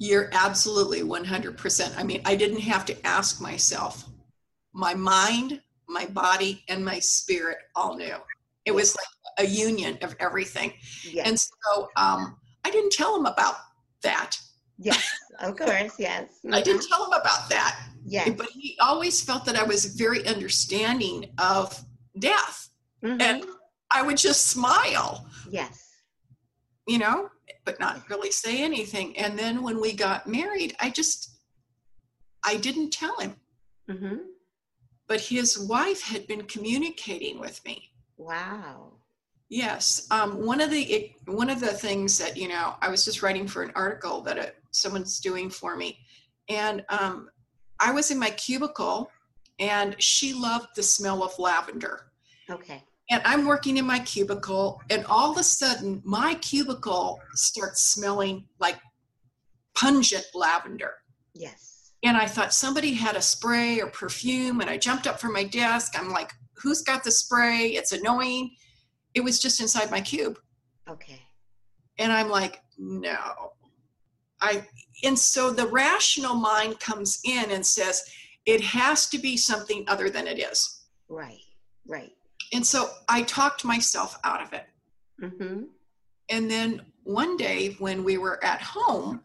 You're 0.00 0.30
absolutely 0.32 1.02
100%. 1.02 1.98
I 1.98 2.04
mean, 2.04 2.22
I 2.24 2.36
didn't 2.36 2.60
have 2.60 2.84
to 2.86 3.06
ask 3.06 3.40
myself. 3.40 4.04
My 4.72 4.94
mind, 4.94 5.60
my 5.88 6.06
body, 6.06 6.62
and 6.68 6.84
my 6.84 7.00
spirit 7.00 7.58
all 7.74 7.96
knew. 7.96 8.14
It 8.64 8.70
was 8.72 8.94
like 8.94 9.06
a 9.38 9.46
union 9.46 9.98
of 10.02 10.14
everything. 10.20 10.72
Yes. 11.04 11.28
And 11.28 11.38
so 11.38 11.88
um, 11.96 12.36
I 12.64 12.70
didn't 12.70 12.92
tell 12.92 13.16
him 13.16 13.26
about 13.26 13.56
that. 14.02 14.36
yes. 14.78 15.10
Of 15.40 15.56
course. 15.56 15.92
Yes. 15.98 16.30
I 16.52 16.60
didn't 16.60 16.86
tell 16.88 17.04
him 17.06 17.12
about 17.12 17.48
that. 17.48 17.80
Yes. 18.04 18.30
But 18.36 18.48
he 18.50 18.76
always 18.80 19.22
felt 19.22 19.44
that 19.44 19.54
I 19.56 19.62
was 19.62 19.84
very 19.96 20.26
understanding 20.26 21.26
of 21.38 21.80
death. 22.18 22.70
Mhm. 23.04 23.22
And 23.22 23.44
I 23.90 24.02
would 24.02 24.16
just 24.16 24.48
smile, 24.48 25.26
yes. 25.48 25.88
you 26.86 26.98
know, 26.98 27.30
but 27.64 27.78
not 27.78 28.08
really 28.10 28.30
say 28.32 28.62
anything. 28.62 29.16
And 29.16 29.38
then 29.38 29.62
when 29.62 29.80
we 29.80 29.92
got 29.92 30.26
married, 30.26 30.74
I 30.80 30.90
just, 30.90 31.38
I 32.44 32.56
didn't 32.56 32.90
tell 32.90 33.16
him. 33.18 33.36
Mm-hmm. 33.88 34.16
But 35.06 35.20
his 35.20 35.58
wife 35.58 36.02
had 36.02 36.26
been 36.26 36.42
communicating 36.42 37.38
with 37.38 37.64
me. 37.64 37.90
Wow. 38.16 38.94
Yes, 39.50 40.06
um, 40.10 40.44
one 40.44 40.60
of 40.60 40.70
the 40.70 40.82
it, 40.82 41.12
one 41.26 41.48
of 41.48 41.58
the 41.60 41.68
things 41.68 42.18
that 42.18 42.36
you 42.36 42.48
know, 42.48 42.74
I 42.82 42.90
was 42.90 43.04
just 43.04 43.22
writing 43.22 43.46
for 43.46 43.62
an 43.62 43.72
article 43.74 44.20
that 44.22 44.38
uh 44.38 44.46
someone's 44.72 45.20
doing 45.20 45.48
for 45.48 45.74
me, 45.74 45.98
and 46.48 46.84
um, 46.90 47.30
I 47.80 47.92
was 47.92 48.10
in 48.10 48.18
my 48.18 48.30
cubicle, 48.30 49.10
and 49.58 49.96
she 49.98 50.34
loved 50.34 50.68
the 50.76 50.82
smell 50.82 51.22
of 51.22 51.38
lavender. 51.38 52.10
Okay. 52.50 52.82
And 53.10 53.22
I'm 53.24 53.46
working 53.46 53.78
in 53.78 53.86
my 53.86 54.00
cubicle, 54.00 54.82
and 54.90 55.06
all 55.06 55.32
of 55.32 55.38
a 55.38 55.42
sudden, 55.42 56.02
my 56.04 56.34
cubicle 56.34 57.18
starts 57.32 57.82
smelling 57.82 58.44
like 58.58 58.76
pungent 59.74 60.26
lavender. 60.34 60.92
Yes. 61.34 61.92
And 62.04 62.18
I 62.18 62.26
thought 62.26 62.52
somebody 62.52 62.92
had 62.92 63.16
a 63.16 63.22
spray 63.22 63.80
or 63.80 63.88
perfume, 63.88 64.60
and 64.60 64.68
I 64.68 64.76
jumped 64.76 65.06
up 65.06 65.18
from 65.18 65.32
my 65.32 65.44
desk. 65.44 65.98
I'm 65.98 66.10
like, 66.10 66.32
who's 66.54 66.82
got 66.82 67.02
the 67.02 67.10
spray? 67.10 67.68
It's 67.68 67.92
annoying. 67.92 68.50
It 69.18 69.24
was 69.24 69.40
just 69.40 69.60
inside 69.60 69.90
my 69.90 70.00
cube. 70.00 70.38
Okay. 70.88 71.20
And 71.98 72.12
I'm 72.12 72.28
like, 72.28 72.62
no. 72.78 73.18
I 74.40 74.64
and 75.02 75.18
so 75.18 75.50
the 75.50 75.66
rational 75.66 76.36
mind 76.36 76.78
comes 76.78 77.18
in 77.24 77.50
and 77.50 77.66
says, 77.66 78.04
it 78.46 78.60
has 78.60 79.08
to 79.08 79.18
be 79.18 79.36
something 79.36 79.84
other 79.88 80.08
than 80.08 80.28
it 80.28 80.38
is. 80.38 80.84
Right. 81.08 81.40
Right. 81.84 82.12
And 82.52 82.64
so 82.64 82.90
I 83.08 83.22
talked 83.22 83.64
myself 83.64 84.16
out 84.22 84.40
of 84.40 84.52
it. 84.52 84.66
Mm-hmm. 85.20 85.62
And 86.30 86.48
then 86.48 86.82
one 87.02 87.36
day 87.36 87.74
when 87.80 88.04
we 88.04 88.18
were 88.18 88.42
at 88.44 88.62
home, 88.62 89.22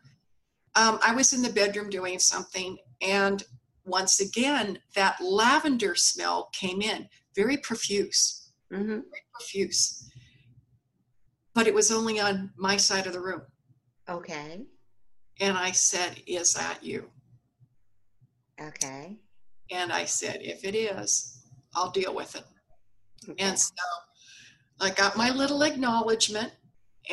um, 0.75 0.97
I 1.05 1.13
was 1.13 1.33
in 1.33 1.43
the 1.43 1.51
bedroom 1.51 1.91
doing 1.91 2.17
something, 2.17 2.79
and 2.99 3.43
once 3.85 4.19
again, 4.19 4.79
that 4.95 5.21
lavender 5.21 5.93
smell 5.93 6.49
came 6.51 6.81
in, 6.81 7.07
very 7.35 7.57
profuse, 7.57 8.43
Mm-hmm. 8.73 8.99
Profuse. 9.33 10.09
But 11.53 11.67
it 11.67 11.73
was 11.73 11.91
only 11.91 12.19
on 12.19 12.51
my 12.57 12.77
side 12.77 13.07
of 13.07 13.13
the 13.13 13.19
room. 13.19 13.41
Okay. 14.09 14.65
And 15.39 15.57
I 15.57 15.71
said, 15.71 16.21
Is 16.27 16.53
that 16.53 16.83
you? 16.83 17.09
Okay. 18.61 19.17
And 19.71 19.91
I 19.91 20.05
said, 20.05 20.39
If 20.41 20.63
it 20.63 20.75
is, 20.75 21.43
I'll 21.75 21.91
deal 21.91 22.13
with 22.13 22.35
it. 22.35 22.43
Okay. 23.29 23.43
And 23.43 23.57
so 23.57 23.73
I 24.81 24.89
got 24.91 25.17
my 25.17 25.29
little 25.29 25.63
acknowledgement 25.63 26.51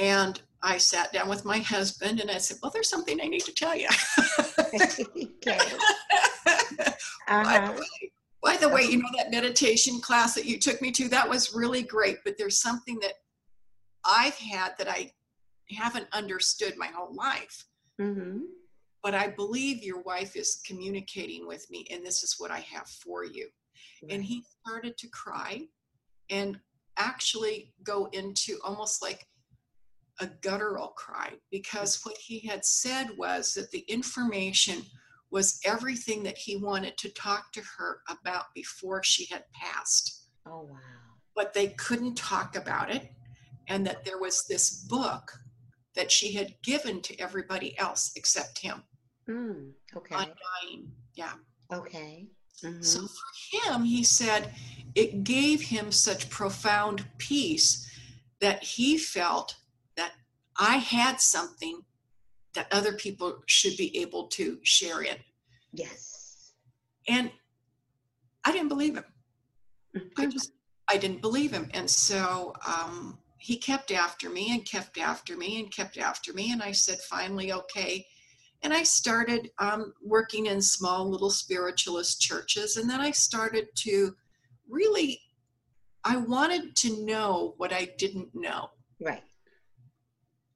and 0.01 0.41
I 0.63 0.77
sat 0.77 1.13
down 1.13 1.29
with 1.29 1.45
my 1.45 1.59
husband 1.59 2.21
and 2.21 2.31
I 2.31 2.39
said, 2.39 2.59
Well, 2.63 2.71
there's 2.73 2.89
something 2.89 3.21
I 3.21 3.27
need 3.27 3.45
to 3.45 3.55
tell 3.55 3.77
you. 3.77 3.89
okay. 4.75 5.59
Uh-huh. 7.29 7.73
the 7.73 7.81
way, 7.81 8.13
by 8.43 8.57
the 8.57 8.69
way, 8.69 8.83
you 8.83 8.99
know 8.99 9.09
that 9.17 9.31
meditation 9.31 10.01
class 10.01 10.35
that 10.35 10.47
you 10.47 10.59
took 10.59 10.81
me 10.81 10.91
to, 10.93 11.09
that 11.09 11.29
was 11.29 11.55
really 11.55 11.83
great, 11.83 12.19
but 12.25 12.37
there's 12.39 12.61
something 12.61 12.99
that 13.01 13.15
I've 14.05 14.37
had 14.37 14.73
that 14.79 14.89
I 14.89 15.13
haven't 15.69 16.09
understood 16.13 16.77
my 16.77 16.87
whole 16.87 17.15
life. 17.15 17.65
Mm-hmm. 18.01 18.39
But 19.03 19.15
I 19.15 19.29
believe 19.29 19.83
your 19.83 20.03
wife 20.03 20.37
is 20.37 20.61
communicating 20.67 21.47
with 21.47 21.71
me, 21.71 21.87
and 21.91 22.05
this 22.05 22.23
is 22.23 22.37
what 22.39 22.51
I 22.51 22.61
have 22.61 22.89
for 22.89 23.25
you. 23.25 23.49
And 24.09 24.23
he 24.23 24.43
started 24.61 24.97
to 24.99 25.09
cry 25.09 25.63
and 26.31 26.59
actually 26.97 27.73
go 27.83 28.09
into 28.13 28.59
almost 28.65 29.03
like 29.03 29.27
a 30.21 30.27
guttural 30.27 30.89
cry 30.89 31.33
because 31.51 32.01
what 32.05 32.17
he 32.19 32.41
had 32.41 32.65
said 32.65 33.09
was 33.17 33.55
that 33.55 33.71
the 33.71 33.85
information 33.89 34.83
was 35.31 35.61
everything 35.65 36.23
that 36.25 36.37
he 36.39 36.57
wanted 36.57 36.97
to 36.99 37.09
talk 37.11 37.53
to 37.53 37.63
her 37.79 38.01
about 38.09 38.47
before 38.55 39.03
she 39.03 39.27
had 39.27 39.45
passed. 39.53 40.27
Oh 40.47 40.63
wow. 40.63 40.79
But 41.35 41.55
they 41.55 41.69
couldn't 41.69 42.17
talk 42.17 42.57
about 42.57 42.91
it, 42.91 43.13
and 43.69 43.87
that 43.87 44.05
there 44.05 44.19
was 44.19 44.45
this 44.49 44.85
book 44.85 45.33
that 45.95 46.11
she 46.11 46.33
had 46.33 46.55
given 46.63 47.01
to 47.03 47.19
everybody 47.21 47.79
else 47.79 48.13
except 48.17 48.59
him 48.59 48.83
Mm. 49.29 49.73
Okay. 49.97 50.15
on 50.15 50.27
dying. 50.27 50.93
Yeah. 51.15 51.35
Okay. 51.73 52.27
Mhm. 52.65 52.85
So 52.85 53.07
for 53.07 53.71
him, 53.71 53.85
he 53.85 54.03
said 54.03 54.53
it 54.95 55.23
gave 55.25 55.61
him 55.63 55.93
such 55.93 56.29
profound 56.31 57.07
peace 57.19 57.87
that 58.41 58.63
he 58.63 58.99
felt 58.99 59.57
that 59.97 60.13
I 60.59 60.77
had 60.79 61.21
something 61.21 61.83
that 62.55 62.67
other 62.73 62.93
people 62.95 63.43
should 63.47 63.77
be 63.77 63.97
able 63.99 64.27
to 64.29 64.59
share 64.63 65.03
in. 65.03 65.17
yes. 65.73 66.53
And 67.09 67.31
I 68.45 68.53
didn't 68.53 68.69
believe 68.69 68.97
him. 68.97 69.05
I 70.17 70.27
just, 70.27 70.53
I 70.89 70.97
didn't 70.97 71.21
believe 71.21 71.53
him. 71.53 71.69
And 71.75 71.89
so 71.89 72.55
um, 72.67 73.19
he 73.39 73.57
kept 73.57 73.91
after 73.91 74.31
me 74.31 74.53
and 74.55 74.65
kept 74.65 74.99
after 74.99 75.37
me 75.37 75.61
and 75.61 75.75
kept 75.75 75.99
after 75.99 76.33
me. 76.33 76.53
And 76.53 76.63
I 76.63 76.73
said, 76.73 76.99
finally, 77.01 77.53
okay. 77.53 78.07
And 78.63 78.73
I 78.73 78.83
started 78.83 79.51
um, 79.59 79.95
working 80.03 80.47
in 80.47 80.61
small 80.61 81.09
little 81.09 81.31
spiritualist 81.31 82.21
churches. 82.21 82.77
And 82.77 82.89
then 82.89 83.01
I 83.01 83.11
started 83.11 83.69
to 83.77 84.15
really, 84.69 85.21
I 86.05 86.17
wanted 86.17 86.77
to 86.77 87.05
know 87.05 87.55
what 87.57 87.73
I 87.73 87.89
didn't 87.99 88.29
know. 88.35 88.71
Right. 89.01 89.23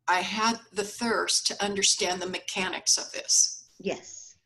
I 0.08 0.20
had 0.20 0.60
the 0.72 0.84
thirst 0.84 1.46
to 1.48 1.64
understand 1.64 2.20
the 2.20 2.26
mechanics 2.28 2.98
of 2.98 3.10
this, 3.12 3.68
Yes. 3.78 4.36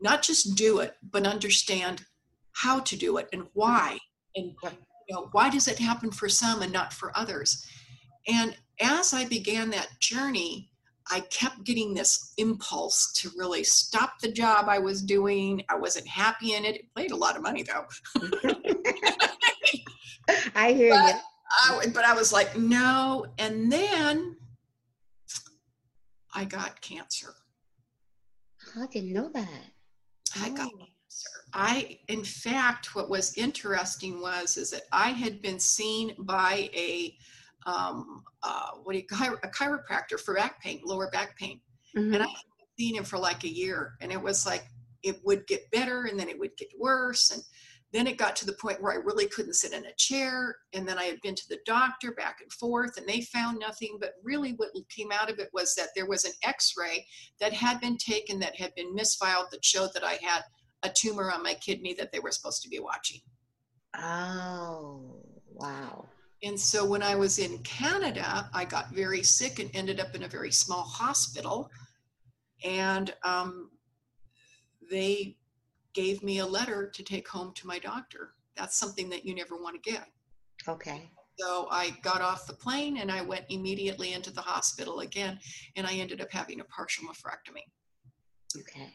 not 0.00 0.22
just 0.22 0.54
do 0.56 0.78
it, 0.80 0.94
but 1.02 1.26
understand 1.26 2.04
how 2.52 2.80
to 2.80 2.96
do 2.96 3.16
it 3.16 3.28
and 3.32 3.46
why. 3.54 3.98
And 4.36 4.54
you 5.08 5.14
know, 5.16 5.28
why 5.32 5.50
does 5.50 5.66
it 5.66 5.78
happen 5.78 6.10
for 6.12 6.28
some 6.28 6.62
and 6.62 6.72
not 6.72 6.92
for 6.92 7.16
others? 7.18 7.64
And 8.28 8.56
as 8.80 9.12
I 9.12 9.24
began 9.26 9.70
that 9.70 9.88
journey, 9.98 10.70
I 11.10 11.20
kept 11.20 11.64
getting 11.64 11.92
this 11.94 12.32
impulse 12.36 13.12
to 13.14 13.30
really 13.36 13.64
stop 13.64 14.20
the 14.20 14.30
job 14.30 14.68
I 14.68 14.78
was 14.78 15.02
doing. 15.02 15.64
I 15.68 15.74
wasn't 15.74 16.06
happy 16.06 16.54
in 16.54 16.64
it. 16.64 16.76
It 16.76 16.94
paid 16.94 17.10
a 17.10 17.16
lot 17.16 17.34
of 17.36 17.42
money 17.42 17.64
though. 17.64 17.86
I 20.54 20.72
hear 20.72 20.90
But- 20.94 21.14
you. 21.14 21.20
I, 21.68 21.86
but 21.92 22.04
I 22.04 22.12
was 22.14 22.32
like, 22.32 22.56
no. 22.56 23.26
And 23.38 23.72
then 23.72 24.36
I 26.34 26.44
got 26.44 26.80
cancer. 26.80 27.34
I 28.76 28.86
didn't 28.86 29.12
know 29.12 29.30
that. 29.30 29.72
I 30.36 30.50
got 30.50 30.68
Oh. 30.72 30.78
cancer. 30.78 31.28
I, 31.52 31.98
in 32.08 32.22
fact, 32.24 32.94
what 32.94 33.10
was 33.10 33.36
interesting 33.36 34.20
was 34.20 34.56
is 34.56 34.70
that 34.70 34.82
I 34.92 35.10
had 35.10 35.42
been 35.42 35.58
seen 35.58 36.14
by 36.20 36.70
a 36.74 37.16
um, 37.66 38.24
uh, 38.42 38.70
what 38.84 38.94
do 38.94 38.98
you 38.98 39.04
a 39.42 39.48
chiropractor 39.48 40.18
for 40.18 40.34
back 40.34 40.62
pain, 40.62 40.80
lower 40.82 41.10
back 41.10 41.36
pain, 41.36 41.60
Mhm. 41.94 42.14
and 42.14 42.22
I 42.22 42.26
had 42.26 42.68
seen 42.78 42.94
him 42.94 43.04
for 43.04 43.18
like 43.18 43.44
a 43.44 43.48
year, 43.48 43.96
and 44.00 44.10
it 44.10 44.20
was 44.22 44.46
like 44.46 44.66
it 45.02 45.22
would 45.24 45.46
get 45.46 45.70
better 45.70 46.04
and 46.06 46.18
then 46.18 46.28
it 46.30 46.38
would 46.38 46.56
get 46.56 46.68
worse, 46.78 47.30
and 47.30 47.42
then 47.92 48.06
it 48.06 48.18
got 48.18 48.36
to 48.36 48.46
the 48.46 48.52
point 48.52 48.80
where 48.80 48.92
I 48.92 48.96
really 48.96 49.26
couldn't 49.26 49.54
sit 49.54 49.72
in 49.72 49.84
a 49.84 49.94
chair. 49.96 50.56
And 50.72 50.86
then 50.86 50.98
I 50.98 51.04
had 51.04 51.20
been 51.22 51.34
to 51.34 51.48
the 51.48 51.58
doctor 51.66 52.12
back 52.12 52.38
and 52.40 52.52
forth, 52.52 52.96
and 52.96 53.06
they 53.06 53.22
found 53.22 53.58
nothing. 53.58 53.98
But 54.00 54.14
really, 54.22 54.52
what 54.52 54.70
came 54.88 55.10
out 55.10 55.30
of 55.30 55.38
it 55.38 55.50
was 55.52 55.74
that 55.74 55.88
there 55.96 56.06
was 56.06 56.24
an 56.24 56.32
x 56.44 56.74
ray 56.78 57.04
that 57.40 57.52
had 57.52 57.80
been 57.80 57.96
taken 57.96 58.38
that 58.40 58.54
had 58.54 58.74
been 58.76 58.94
misfiled 58.94 59.50
that 59.50 59.64
showed 59.64 59.90
that 59.94 60.04
I 60.04 60.18
had 60.22 60.42
a 60.82 60.88
tumor 60.88 61.30
on 61.30 61.42
my 61.42 61.54
kidney 61.54 61.94
that 61.94 62.12
they 62.12 62.20
were 62.20 62.30
supposed 62.30 62.62
to 62.62 62.68
be 62.68 62.78
watching. 62.78 63.20
Oh, 63.96 65.22
wow. 65.52 66.06
And 66.42 66.58
so 66.58 66.84
when 66.86 67.02
I 67.02 67.16
was 67.16 67.38
in 67.38 67.58
Canada, 67.58 68.48
I 68.54 68.64
got 68.64 68.94
very 68.94 69.22
sick 69.22 69.58
and 69.58 69.70
ended 69.74 70.00
up 70.00 70.14
in 70.14 70.22
a 70.22 70.28
very 70.28 70.52
small 70.52 70.82
hospital. 70.82 71.70
And 72.64 73.12
um, 73.24 73.70
they 74.90 75.36
gave 75.94 76.22
me 76.22 76.38
a 76.38 76.46
letter 76.46 76.88
to 76.88 77.02
take 77.02 77.28
home 77.28 77.52
to 77.54 77.66
my 77.66 77.78
doctor. 77.78 78.34
That's 78.56 78.78
something 78.78 79.08
that 79.10 79.24
you 79.24 79.34
never 79.34 79.56
want 79.56 79.82
to 79.82 79.90
get. 79.90 80.06
Okay. 80.68 81.10
So 81.38 81.68
I 81.70 81.90
got 82.02 82.20
off 82.20 82.46
the 82.46 82.52
plane 82.52 82.98
and 82.98 83.10
I 83.10 83.22
went 83.22 83.46
immediately 83.48 84.12
into 84.12 84.30
the 84.30 84.42
hospital 84.42 85.00
again, 85.00 85.38
and 85.76 85.86
I 85.86 85.94
ended 85.94 86.20
up 86.20 86.30
having 86.30 86.60
a 86.60 86.64
partial 86.64 87.04
nephrectomy. 87.06 87.64
Okay. 88.58 88.92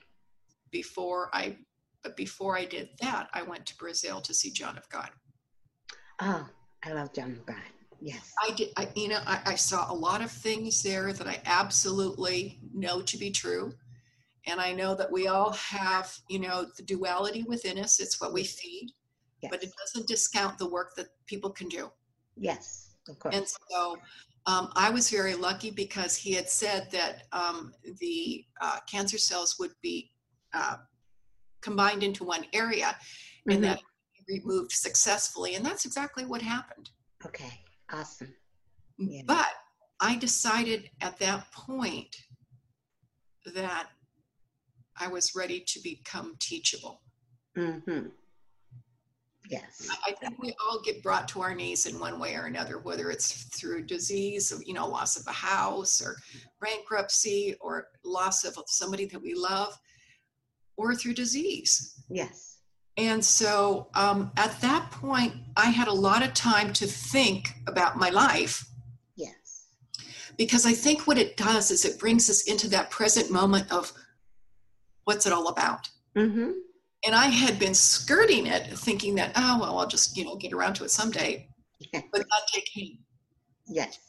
Before 0.72 1.30
I, 1.34 1.58
but 2.04 2.16
before 2.16 2.58
I 2.58 2.66
did 2.66 2.90
that, 3.02 3.30
I 3.34 3.42
went 3.42 3.66
to 3.68 3.78
Brazil 3.78 4.22
to 4.22 4.34
see 4.34 4.52
John 4.52 4.78
of 4.78 4.88
God. 4.90 5.10
Oh, 6.22 6.48
I 6.84 6.94
love 6.94 7.14
John 7.14 7.32
of 7.32 7.46
God. 7.46 7.56
Yes. 8.00 8.34
I 8.44 8.52
did. 8.52 8.70
I, 8.78 8.90
you 8.96 9.08
know, 9.08 9.22
I, 9.26 9.42
I 9.46 9.56
saw 9.56 9.92
a 9.92 9.96
lot 9.96 10.22
of 10.22 10.30
things 10.30 10.84
there 10.84 11.14
that 11.14 11.28
I 11.28 11.42
absolutely 11.46 12.60
know 12.74 13.02
to 13.02 13.18
be 13.18 13.32
true 13.32 13.74
and 14.48 14.60
i 14.60 14.72
know 14.72 14.96
that 14.96 15.12
we 15.12 15.28
all 15.28 15.52
have 15.52 16.14
you 16.30 16.40
know 16.40 16.66
the 16.78 16.84
duality 16.84 17.44
within 17.44 17.78
us 17.78 18.00
it's 18.00 18.20
what 18.22 18.34
we 18.34 18.44
feed 18.44 18.92
yes. 19.42 19.50
but 19.52 19.64
it 19.64 19.72
doesn't 19.80 20.08
discount 20.08 20.58
the 20.58 20.70
work 20.70 20.96
that 20.96 21.08
people 21.28 21.50
can 21.50 21.68
do 21.68 21.90
yes 22.36 22.96
of 23.10 23.18
course 23.20 23.36
and 23.36 23.46
so 23.48 23.98
um, 24.46 24.72
i 24.76 24.90
was 24.90 25.10
very 25.10 25.36
lucky 25.36 25.72
because 25.72 26.16
he 26.16 26.34
had 26.34 26.50
said 26.50 26.88
that 26.92 27.24
um, 27.32 27.74
the 28.00 28.46
uh, 28.62 28.80
cancer 28.90 29.18
cells 29.18 29.58
would 29.60 29.74
be 29.82 30.12
uh, 30.54 30.78
combined 31.62 32.04
into 32.04 32.24
one 32.24 32.46
area 32.54 32.88
mm-hmm. 32.88 33.52
and 33.52 33.64
that 33.64 33.80
removed 34.28 34.72
successfully 34.72 35.56
and 35.56 35.66
that's 35.66 35.86
exactly 35.86 36.26
what 36.26 36.42
happened 36.42 36.90
okay 37.26 37.60
awesome 37.92 38.34
yeah. 38.98 39.22
but 39.26 39.50
i 40.00 40.16
decided 40.16 40.90
at 41.02 41.18
that 41.20 41.52
point 41.52 42.16
that 43.54 43.90
I 45.00 45.08
was 45.08 45.36
ready 45.36 45.64
to 45.68 45.80
become 45.82 46.36
teachable. 46.40 47.02
Mm-hmm. 47.58 48.08
Yes. 49.50 49.88
I 50.06 50.12
think 50.14 50.42
we 50.42 50.56
all 50.60 50.82
get 50.84 51.04
brought 51.04 51.28
to 51.30 51.42
our 51.42 51.54
knees 51.54 51.86
in 51.86 52.00
one 52.00 52.20
way 52.20 52.36
or 52.36 52.46
another, 52.46 52.80
whether 52.80 53.12
it's 53.12 53.44
through 53.56 53.86
disease, 53.86 54.52
you 54.66 54.74
know, 54.74 54.88
loss 54.88 55.18
of 55.18 55.28
a 55.28 55.32
house 55.32 56.02
or 56.02 56.18
bankruptcy 56.62 57.56
or 57.62 57.88
loss 58.04 58.44
of 58.44 58.58
somebody 58.66 59.06
that 59.06 59.22
we 59.22 59.36
love, 59.36 59.78
or 60.78 60.96
through 60.96 61.14
disease. 61.14 62.04
Yes. 62.10 62.58
And 62.98 63.24
so 63.24 63.90
um, 63.94 64.32
at 64.38 64.60
that 64.62 64.90
point, 64.90 65.34
I 65.56 65.66
had 65.66 65.90
a 65.90 65.94
lot 65.94 66.26
of 66.26 66.34
time 66.34 66.74
to 66.74 66.88
think 66.88 67.54
about 67.68 67.98
my 67.98 68.10
life. 68.10 68.66
Yes. 69.16 69.68
Because 70.38 70.66
I 70.66 70.72
think 70.74 71.06
what 71.06 71.18
it 71.18 71.38
does 71.38 71.72
is 71.72 71.86
it 71.86 72.00
brings 72.00 72.30
us 72.30 72.44
into 72.44 72.68
that 72.70 72.90
present 72.90 73.32
moment 73.32 73.72
of 73.72 73.94
what's 75.06 75.26
it 75.26 75.34
all 75.34 75.48
about? 75.48 75.90
Mm-hmm. 76.16 76.52
And 77.06 77.16
I 77.16 77.28
had 77.28 77.60
been 77.60 77.74
skirting 77.74 78.48
it, 78.48 78.78
thinking 78.78 79.16
that, 79.16 79.32
oh, 79.36 79.60
well, 79.62 79.80
I'll 79.80 79.88
just, 79.88 80.18
you 80.18 80.26
know, 80.26 80.36
get 80.36 80.54
around 80.54 80.74
to 80.76 80.84
it 80.84 80.92
someday. 80.92 81.48
but 81.94 82.04
that 82.14 82.42
day 82.54 82.64
came. 82.74 82.98
Yes. 83.68 84.00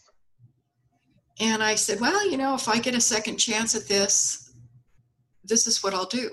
And 1.38 1.62
I 1.62 1.74
said, 1.74 2.00
well, 2.00 2.28
you 2.28 2.38
know, 2.38 2.54
if 2.54 2.68
I 2.68 2.78
get 2.78 2.94
a 2.94 3.00
second 3.00 3.36
chance 3.36 3.74
at 3.74 3.86
this, 3.86 4.52
this 5.44 5.66
is 5.66 5.82
what 5.82 5.94
I'll 5.94 6.06
do. 6.06 6.30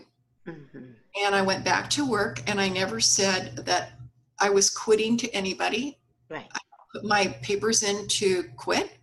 Mm-hmm. 0.48 0.92
And 1.24 1.36
I 1.36 1.42
went 1.42 1.66
back 1.66 1.90
to 1.92 2.10
work 2.10 2.42
and 2.48 2.60
I 2.60 2.70
never 2.70 3.00
said 3.00 3.58
that 3.66 3.94
I 4.40 4.50
was 4.50 4.70
quitting 4.70 5.18
to 5.18 5.30
anybody. 5.32 6.00
Right. 6.30 6.48
I 6.54 6.60
put 6.94 7.04
my 7.04 7.28
papers 7.42 7.84
in 7.84 8.08
to 8.08 8.44
quit 8.56 8.98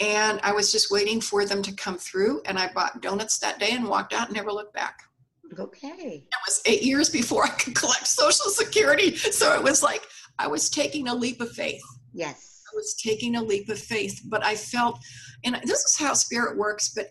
and 0.00 0.40
I 0.42 0.52
was 0.52 0.72
just 0.72 0.90
waiting 0.90 1.20
for 1.20 1.44
them 1.44 1.62
to 1.62 1.72
come 1.72 1.98
through. 1.98 2.40
And 2.46 2.58
I 2.58 2.72
bought 2.72 3.02
donuts 3.02 3.38
that 3.38 3.58
day 3.58 3.72
and 3.72 3.86
walked 3.86 4.12
out 4.14 4.28
and 4.28 4.36
never 4.36 4.50
looked 4.50 4.74
back. 4.74 5.00
Okay. 5.58 6.24
It 6.26 6.36
was 6.46 6.62
eight 6.64 6.82
years 6.82 7.10
before 7.10 7.44
I 7.44 7.50
could 7.50 7.74
collect 7.74 8.06
Social 8.06 8.50
Security. 8.50 9.14
So 9.16 9.54
it 9.54 9.62
was 9.62 9.82
like 9.82 10.02
I 10.38 10.46
was 10.46 10.70
taking 10.70 11.08
a 11.08 11.14
leap 11.14 11.40
of 11.40 11.50
faith. 11.52 11.82
Yes. 12.14 12.62
I 12.72 12.76
was 12.76 12.94
taking 12.94 13.36
a 13.36 13.42
leap 13.42 13.68
of 13.68 13.78
faith, 13.78 14.22
but 14.26 14.44
I 14.44 14.54
felt, 14.54 14.98
and 15.44 15.56
this 15.64 15.84
is 15.84 15.98
how 15.98 16.14
spirit 16.14 16.56
works, 16.56 16.92
but 16.94 17.08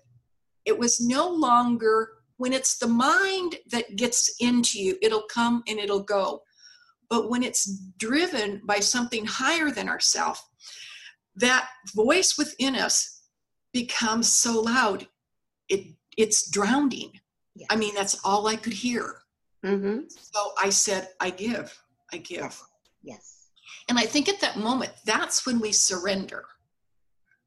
it 0.65 0.77
was 0.77 0.99
no 0.99 1.29
longer 1.29 2.09
when 2.37 2.53
it's 2.53 2.77
the 2.77 2.87
mind 2.87 3.57
that 3.69 3.97
gets 3.97 4.33
into 4.39 4.79
you, 4.79 4.97
it'll 5.01 5.23
come 5.29 5.61
and 5.67 5.77
it'll 5.77 6.03
go. 6.03 6.41
But 7.09 7.29
when 7.29 7.43
it's 7.43 7.69
driven 7.97 8.61
by 8.65 8.79
something 8.79 9.25
higher 9.25 9.69
than 9.69 9.89
ourself, 9.89 10.41
that 11.35 11.69
voice 11.95 12.37
within 12.37 12.75
us 12.75 13.21
becomes 13.73 14.33
so 14.33 14.61
loud 14.61 15.07
it 15.69 15.95
it's 16.17 16.49
drowning. 16.49 17.11
I 17.69 17.75
mean 17.75 17.95
that's 17.95 18.19
all 18.25 18.47
i 18.47 18.55
could 18.55 18.73
hear. 18.73 19.15
Mm-hmm. 19.65 19.99
so 20.07 20.51
i 20.61 20.69
said 20.69 21.09
i 21.19 21.29
give 21.29 21.77
i 22.13 22.17
give. 22.17 22.39
Yes. 22.39 22.61
yes 23.03 23.49
and 23.89 23.99
i 23.99 24.03
think 24.03 24.29
at 24.29 24.39
that 24.41 24.57
moment 24.57 24.91
that's 25.05 25.45
when 25.45 25.59
we 25.59 25.71
surrender. 25.71 26.45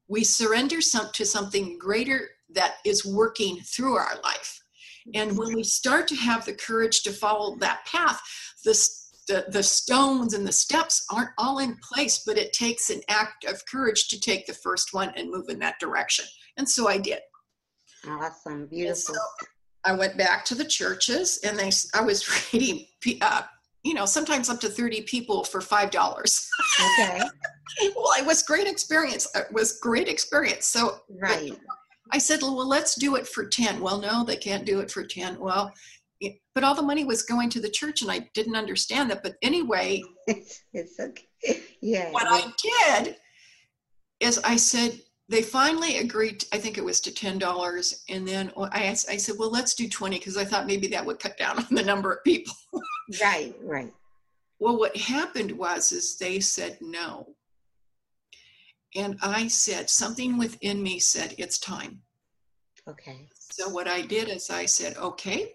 We 0.09 0.23
surrender 0.23 0.81
some, 0.81 1.09
to 1.13 1.25
something 1.25 1.79
greater 1.79 2.29
that 2.53 2.75
is 2.85 3.05
working 3.05 3.57
through 3.61 3.95
our 3.95 4.15
life. 4.23 4.61
And 5.15 5.37
when 5.37 5.55
we 5.55 5.63
start 5.63 6.07
to 6.09 6.15
have 6.15 6.45
the 6.45 6.53
courage 6.53 7.01
to 7.03 7.11
follow 7.11 7.57
that 7.57 7.85
path 7.85 8.21
this 8.63 9.02
the, 9.27 9.45
the 9.49 9.63
stones 9.63 10.33
and 10.33 10.45
the 10.45 10.51
steps 10.51 11.05
aren't 11.11 11.31
all 11.37 11.59
in 11.59 11.77
place, 11.81 12.23
but 12.25 12.37
it 12.37 12.53
takes 12.53 12.89
an 12.89 13.01
act 13.09 13.45
of 13.45 13.65
courage 13.65 14.07
to 14.09 14.19
take 14.19 14.45
the 14.45 14.53
first 14.53 14.93
one 14.93 15.11
and 15.15 15.31
move 15.31 15.49
in 15.49 15.59
that 15.59 15.79
direction. 15.79 16.25
And 16.57 16.67
so 16.67 16.87
I 16.87 16.97
did. 16.97 17.19
Awesome, 18.07 18.67
beautiful. 18.67 19.15
So 19.15 19.47
I 19.85 19.93
went 19.93 20.17
back 20.17 20.45
to 20.45 20.55
the 20.55 20.65
churches 20.65 21.39
and 21.43 21.57
they, 21.57 21.71
I 21.93 22.01
was 22.01 22.27
reading, 22.53 22.85
uh, 23.21 23.43
you 23.83 23.93
know, 23.93 24.05
sometimes 24.05 24.49
up 24.49 24.59
to 24.61 24.69
30 24.69 25.01
people 25.01 25.43
for 25.43 25.59
$5. 25.59 25.87
Okay. 25.87 27.21
well, 27.95 28.13
it 28.17 28.25
was 28.25 28.43
great 28.43 28.67
experience. 28.67 29.27
It 29.35 29.51
was 29.51 29.79
great 29.79 30.07
experience. 30.07 30.67
So 30.67 30.99
right. 31.21 31.57
I 32.11 32.17
said, 32.17 32.41
well, 32.41 32.67
let's 32.67 32.95
do 32.95 33.15
it 33.15 33.27
for 33.27 33.45
10. 33.45 33.79
Well, 33.79 33.99
no, 33.99 34.23
they 34.23 34.37
can't 34.37 34.65
do 34.65 34.79
it 34.79 34.91
for 34.91 35.03
10. 35.03 35.39
Well, 35.39 35.73
but 36.55 36.63
all 36.63 36.75
the 36.75 36.81
money 36.81 37.03
was 37.03 37.23
going 37.23 37.49
to 37.51 37.59
the 37.59 37.69
church 37.69 38.01
and 38.01 38.11
I 38.11 38.29
didn't 38.33 38.55
understand 38.55 39.09
that. 39.09 39.23
But 39.23 39.35
anyway, 39.41 40.03
it's 40.27 40.99
okay. 40.99 41.61
Yeah. 41.81 42.11
What 42.11 42.27
I 42.27 42.51
did 43.01 43.17
is 44.19 44.39
I 44.39 44.55
said, 44.55 44.99
they 45.29 45.41
finally 45.41 45.99
agreed, 45.99 46.45
I 46.51 46.57
think 46.57 46.77
it 46.77 46.83
was 46.83 46.99
to 47.01 47.11
$10. 47.11 48.03
And 48.09 48.27
then 48.27 48.51
I 48.57 48.83
asked, 48.83 49.09
I 49.09 49.17
said, 49.17 49.35
well, 49.39 49.51
let's 49.51 49.73
do 49.73 49.87
20 49.87 50.17
because 50.17 50.37
I 50.37 50.45
thought 50.45 50.67
maybe 50.67 50.87
that 50.87 51.05
would 51.05 51.19
cut 51.19 51.37
down 51.37 51.59
on 51.59 51.67
the 51.71 51.83
number 51.83 52.11
of 52.11 52.23
people. 52.23 52.53
right, 53.21 53.55
right. 53.63 53.91
Well, 54.59 54.77
what 54.77 54.95
happened 54.95 55.51
was, 55.51 55.91
is 55.91 56.17
they 56.17 56.39
said 56.39 56.77
no. 56.81 57.27
And 58.95 59.17
I 59.21 59.47
said, 59.47 59.89
something 59.89 60.37
within 60.37 60.83
me 60.83 60.99
said, 60.99 61.35
it's 61.37 61.57
time. 61.57 62.01
Okay. 62.87 63.27
So 63.51 63.69
what 63.69 63.87
I 63.87 64.01
did 64.01 64.29
is 64.29 64.49
I 64.49 64.65
said, 64.65 64.97
okay, 64.97 65.53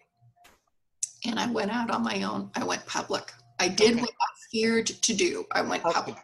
and 1.25 1.39
I 1.39 1.51
went 1.51 1.71
out 1.71 1.91
on 1.91 2.03
my 2.03 2.23
own. 2.23 2.51
I 2.55 2.65
went 2.65 2.85
public. 2.87 3.33
I 3.59 3.69
did 3.69 3.93
okay. 3.93 4.01
what 4.03 4.11
I 4.11 4.27
feared 4.53 4.87
to 4.87 5.15
do. 5.15 5.45
I 5.53 5.63
went 5.63 5.85
okay. 5.85 5.95
public. 5.95 6.17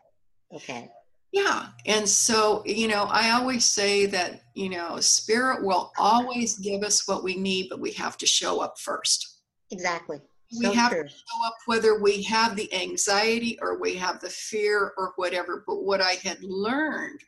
Okay. 0.53 0.91
Yeah. 1.33 1.67
And 1.87 2.09
so, 2.09 2.63
you 2.65 2.87
know, 2.87 3.09
I 3.11 3.33
always 3.33 3.65
say 3.65 4.07
that, 4.07 4.43
you 4.55 4.69
know, 4.69 5.01
spirit 5.01 5.65
will 5.65 5.91
always 5.99 6.59
give 6.59 6.85
us 6.85 7.09
what 7.09 7.25
we 7.25 7.37
need, 7.37 7.69
but 7.69 7.81
we 7.81 7.91
have 7.93 8.17
to 8.19 8.27
show 8.27 8.61
up 8.61 8.79
first. 8.79 9.41
Exactly. 9.73 10.21
We 10.61 10.73
have 10.73 10.93
true. 10.93 11.03
to 11.03 11.09
show 11.09 11.47
up 11.47 11.57
whether 11.67 12.01
we 12.01 12.23
have 12.23 12.55
the 12.55 12.73
anxiety 12.73 13.59
or 13.61 13.81
we 13.81 13.97
have 13.97 14.21
the 14.21 14.31
fear 14.31 14.93
or 14.97 15.13
whatever. 15.17 15.65
But 15.67 15.83
what 15.83 16.01
I 16.01 16.13
had 16.13 16.39
learned 16.45 17.19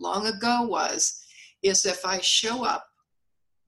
long 0.00 0.26
ago 0.26 0.62
was 0.62 1.24
is 1.62 1.86
if 1.86 2.04
I 2.04 2.20
show 2.20 2.64
up 2.64 2.84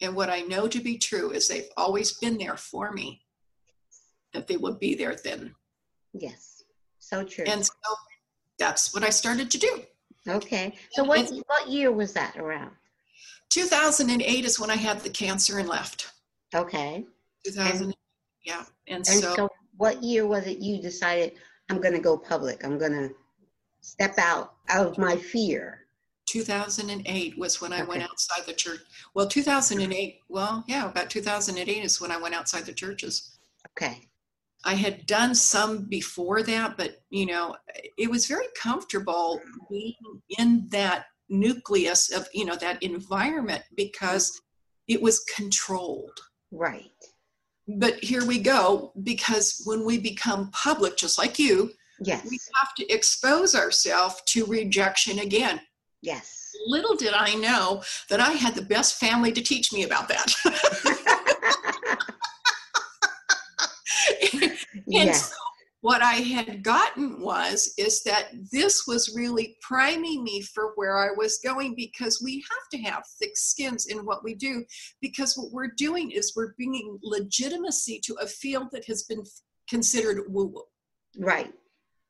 and 0.01 0.17
what 0.17 0.29
I 0.29 0.40
know 0.40 0.67
to 0.67 0.81
be 0.81 0.99
true 0.99 1.31
is 1.31 1.47
they've 1.47 1.69
always 1.77 2.19
been 2.19 2.37
there 2.37 2.57
for 2.57 2.90
me 2.90 3.24
that 4.35 4.47
they 4.47 4.57
would 4.57 4.79
be 4.79 4.94
there 4.94 5.16
then. 5.25 5.55
Yes, 6.12 6.64
so 6.99 7.25
true. 7.25 7.44
And 7.47 7.64
so 7.64 7.73
that's 8.59 8.92
what 8.92 9.03
I 9.03 9.11
started 9.11 9.51
to 9.51 9.59
do. 9.59 9.83
Okay. 10.29 10.75
So 10.92 11.05
what 11.05 11.31
what 11.47 11.68
year 11.68 11.92
was 11.92 12.12
that 12.12 12.37
around? 12.37 12.73
2008 13.51 14.44
is 14.44 14.59
when 14.59 14.70
I 14.70 14.77
had 14.77 15.01
the 15.01 15.11
cancer 15.11 15.59
and 15.59 15.68
left. 15.68 16.11
Okay. 16.55 17.05
2000. 17.44 17.85
And, 17.85 17.97
yeah. 18.44 18.64
And, 18.87 18.97
and 18.97 19.07
so, 19.07 19.35
so, 19.35 19.49
what 19.77 20.03
year 20.03 20.27
was 20.27 20.47
it 20.47 20.59
you 20.59 20.81
decided 20.81 21.33
I'm 21.70 21.81
going 21.81 21.94
to 21.94 22.01
go 22.01 22.16
public? 22.16 22.64
I'm 22.64 22.79
going 22.79 22.92
to 22.92 23.11
step 23.81 24.14
out 24.18 24.55
out 24.68 24.87
of 24.87 24.99
my 24.99 25.16
fear. 25.16 25.81
2008 26.27 27.38
was 27.38 27.61
when 27.61 27.73
I 27.73 27.83
went 27.85 28.03
outside 28.03 28.47
the 28.47 28.55
church. 28.55 28.81
Well, 29.14 29.29
2008, 29.29 30.20
well, 30.29 30.64
yeah, 30.66 30.88
about 30.88 31.11
2008 31.11 31.85
is 31.85 32.01
when 32.01 32.11
I 32.11 32.16
went 32.16 32.35
outside 32.35 32.64
the 32.64 32.73
churches. 32.73 33.37
Okay. 33.73 34.09
I 34.64 34.74
had 34.74 35.07
done 35.07 35.35
some 35.35 35.85
before 35.85 36.42
that, 36.42 36.77
but 36.77 37.03
you 37.11 37.27
know, 37.27 37.57
it 37.98 38.11
was 38.11 38.27
very 38.27 38.46
comfortable 38.61 39.40
being 39.70 39.94
in 40.38 40.66
that 40.70 41.07
nucleus 41.29 42.11
of, 42.11 42.29
you 42.33 42.44
know, 42.44 42.57
that 42.57 42.83
environment 42.83 43.62
because 43.77 44.40
it 44.88 45.00
was 45.00 45.20
controlled. 45.37 46.18
Right. 46.50 46.90
But 47.66 47.94
here 48.03 48.27
we 48.27 48.38
go, 48.38 48.92
because 49.03 49.62
when 49.64 49.85
we 49.85 49.98
become 49.98 50.50
public, 50.50 50.96
just 50.96 51.18
like 51.18 51.38
you, 51.38 51.70
Yes. 52.00 52.27
we 52.29 52.38
have 52.61 52.74
to 52.74 52.92
expose 52.92 53.55
ourselves 53.55 54.20
to 54.27 54.44
rejection 54.46 55.20
again. 55.20 55.61
Yes. 56.03 56.50
Little 56.66 56.96
did 56.96 57.14
I 57.14 57.35
know 57.35 57.83
that 58.11 58.20
I 58.20 58.33
had 58.33 58.55
the 58.55 58.62
best 58.62 58.98
family 58.98 59.33
to 59.33 59.42
teach 59.42 59.72
me 59.72 59.85
about 59.85 60.09
that. 60.09 60.35
and 64.96 65.07
yes. 65.07 65.30
so 65.30 65.37
what 65.85 66.00
I 66.02 66.14
had 66.14 66.62
gotten 66.62 67.20
was 67.20 67.74
is 67.76 68.02
that 68.04 68.28
this 68.50 68.87
was 68.87 69.14
really 69.14 69.59
priming 69.61 70.24
me 70.24 70.40
for 70.40 70.72
where 70.76 70.96
I 70.96 71.11
was 71.14 71.40
going 71.44 71.74
because 71.74 72.22
we 72.24 72.42
have 72.50 72.68
to 72.72 72.78
have 72.88 73.04
thick 73.18 73.37
skins 73.37 73.85
in 73.85 73.98
what 74.07 74.24
we 74.24 74.35
do 74.35 74.64
because 75.02 75.37
what 75.37 75.52
we're 75.52 75.72
doing 75.76 76.11
is 76.11 76.33
we're 76.35 76.54
bringing 76.54 76.98
legitimacy 77.02 78.00
to 78.04 78.14
a 78.22 78.26
field 78.26 78.68
that 78.72 78.87
has 78.87 79.02
been 79.02 79.22
considered 79.68 80.24
woo 80.26 80.46
woo. 80.46 80.62
Right. 81.18 81.52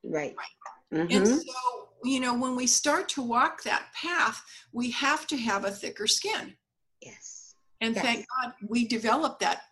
Right. 0.05 0.37
right. 0.37 1.11
And 1.11 1.27
Mhm. 1.27 1.43
so, 1.45 1.89
you 2.05 2.21
know, 2.21 2.35
when 2.35 2.55
we 2.55 2.69
start 2.69 3.09
to 3.09 3.23
walk 3.23 3.65
that 3.65 3.93
path, 3.93 4.41
we 4.71 4.93
have 4.93 5.27
to 5.27 5.37
have 5.37 5.65
a 5.65 5.73
thicker 5.73 6.07
skin. 6.07 6.57
Yes. 7.01 7.57
And 7.81 7.97
Yes. 7.97 8.05
thank 8.05 8.27
God 8.41 8.55
we 8.69 8.87
developed 8.87 9.41
that 9.41 9.63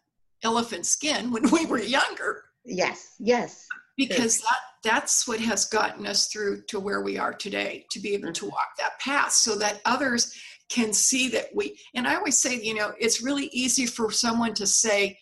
elephant 0.42 0.86
skin 0.86 1.30
when 1.30 1.48
we 1.52 1.66
were 1.66 1.78
younger 1.78 2.46
Yes. 2.64 3.16
Yes. 3.18 3.66
because 3.96 4.40
that 4.40 4.58
that's 4.84 5.28
what 5.28 5.38
has 5.40 5.66
gotten 5.66 6.06
us 6.06 6.26
through 6.26 6.62
to 6.68 6.80
where 6.80 7.02
we 7.02 7.16
are 7.16 7.32
today 7.32 7.86
to 7.90 8.00
be 8.00 8.14
able 8.14 8.32
to 8.32 8.46
mm-hmm. 8.46 8.50
walk 8.50 8.68
that 8.78 8.98
path 8.98 9.32
so 9.32 9.56
that 9.56 9.80
others 9.84 10.34
can 10.68 10.92
see 10.92 11.28
that 11.28 11.46
we 11.54 11.78
and 11.94 12.06
I 12.06 12.16
always 12.16 12.40
say, 12.40 12.56
you 12.60 12.74
know, 12.74 12.92
it's 12.98 13.22
really 13.22 13.46
easy 13.52 13.86
for 13.86 14.10
someone 14.10 14.54
to 14.54 14.66
say 14.66 15.18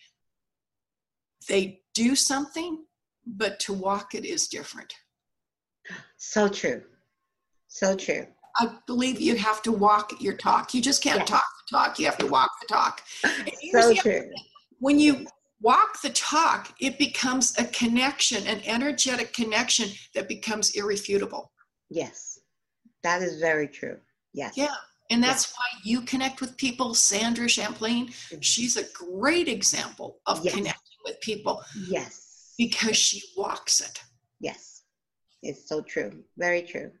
they 1.47 1.81
do 1.93 2.15
something, 2.15 2.85
but 3.25 3.59
to 3.61 3.73
walk 3.73 4.15
it 4.15 4.25
is 4.25 4.47
different. 4.47 4.93
So 6.17 6.47
true. 6.47 6.83
So 7.67 7.95
true. 7.95 8.27
I 8.57 8.69
believe 8.85 9.19
you 9.19 9.35
have 9.37 9.61
to 9.63 9.71
walk 9.71 10.21
your 10.21 10.35
talk. 10.35 10.73
You 10.73 10.81
just 10.81 11.01
can't 11.01 11.19
Yes. 11.19 11.29
talk 11.29 11.43
the 11.69 11.77
talk. 11.77 11.99
You 11.99 12.05
have 12.05 12.17
to 12.19 12.27
walk 12.27 12.51
the 12.61 12.67
talk. 12.67 13.01
So 13.71 13.93
true. 13.93 14.29
when 14.79 14.99
you 14.99 15.25
walk 15.61 16.01
the 16.01 16.09
talk, 16.09 16.73
it 16.79 16.97
becomes 16.97 17.57
a 17.57 17.65
connection, 17.65 18.45
an 18.47 18.61
energetic 18.65 19.33
connection 19.33 19.89
that 20.15 20.27
becomes 20.27 20.71
irrefutable. 20.75 21.51
Yes. 21.89 22.39
That 23.03 23.21
is 23.21 23.39
very 23.39 23.67
true. 23.67 23.97
Yes. 24.33 24.53
Yeah. 24.55 24.73
And 25.09 25.21
that's 25.21 25.51
why 25.51 25.65
you 25.83 26.01
connect 26.01 26.39
with 26.39 26.55
people. 26.55 26.93
Sandra 26.93 27.49
Champlain, 27.49 28.07
mm-hmm. 28.07 28.39
she's 28.39 28.77
a 28.77 28.85
great 28.93 29.47
example 29.49 30.19
of 30.25 30.43
Yes. 30.43 30.53
connecting 30.53 30.97
with 31.03 31.19
people 31.21 31.61
Yes. 31.87 32.53
because 32.57 32.95
she 32.95 33.21
walks 33.35 33.81
it. 33.81 34.01
Yes. 34.39 34.83
It's 35.43 35.67
so 35.67 35.81
true. 35.81 36.23
Very 36.37 36.61
true. 36.61 36.91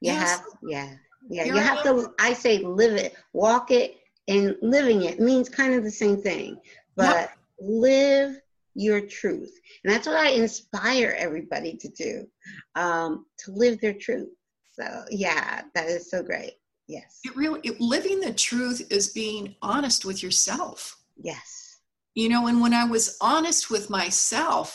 You 0.00 0.12
Yes. 0.12 0.30
have 0.30 0.46
yeah. 0.62 0.96
Yeah. 1.30 1.44
Here 1.44 1.54
You 1.54 1.60
have 1.60 1.84
to 1.84 2.12
I 2.18 2.32
say 2.32 2.58
live 2.58 2.94
it, 2.94 3.14
walk 3.32 3.70
it, 3.70 3.96
and 4.26 4.56
living 4.60 5.02
it 5.02 5.20
means 5.20 5.48
kind 5.48 5.74
of 5.74 5.84
the 5.84 5.90
same 5.90 6.20
thing. 6.20 6.58
But 6.96 7.30
live 7.62 8.36
your 8.74 9.00
truth. 9.02 9.52
And 9.84 9.92
that's 9.92 10.06
what 10.06 10.16
I 10.16 10.30
inspire 10.30 11.14
everybody 11.18 11.76
to 11.76 11.88
do. 11.90 12.26
Um, 12.74 13.26
to 13.40 13.52
live 13.52 13.80
their 13.80 13.94
truth. 13.94 14.30
So 14.72 15.04
yeah, 15.10 15.62
that 15.74 15.86
is 15.88 16.10
so 16.10 16.22
great. 16.22 16.54
Yes. 16.88 17.20
It 17.24 17.36
really, 17.36 17.60
it, 17.62 17.80
living 17.80 18.20
the 18.20 18.32
truth 18.32 18.86
is 18.90 19.12
being 19.12 19.54
honest 19.62 20.04
with 20.04 20.22
yourself. 20.22 20.96
Yes. 21.16 21.78
you 22.14 22.28
know 22.28 22.46
and 22.48 22.60
when 22.60 22.74
i 22.74 22.84
was 22.84 23.16
honest 23.20 23.70
with 23.70 23.88
myself 23.88 24.68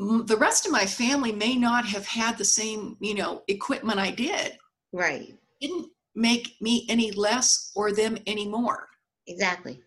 m- 0.00 0.24
the 0.26 0.36
rest 0.36 0.66
of 0.66 0.72
my 0.72 0.86
family 0.86 1.32
may 1.32 1.54
not 1.56 1.84
have 1.84 2.06
had 2.06 2.36
the 2.38 2.44
same 2.44 2.96
you 3.00 3.14
know 3.14 3.42
equipment 3.48 3.98
i 3.98 4.10
did 4.10 4.56
Right. 4.92 5.34
didn't 5.60 5.86
make 6.14 6.56
me 6.60 6.86
any 6.88 7.12
less 7.12 7.70
or 7.76 7.92
them 7.92 8.16
any 8.26 8.46
more 8.48 8.88
Exactly. 9.26 9.80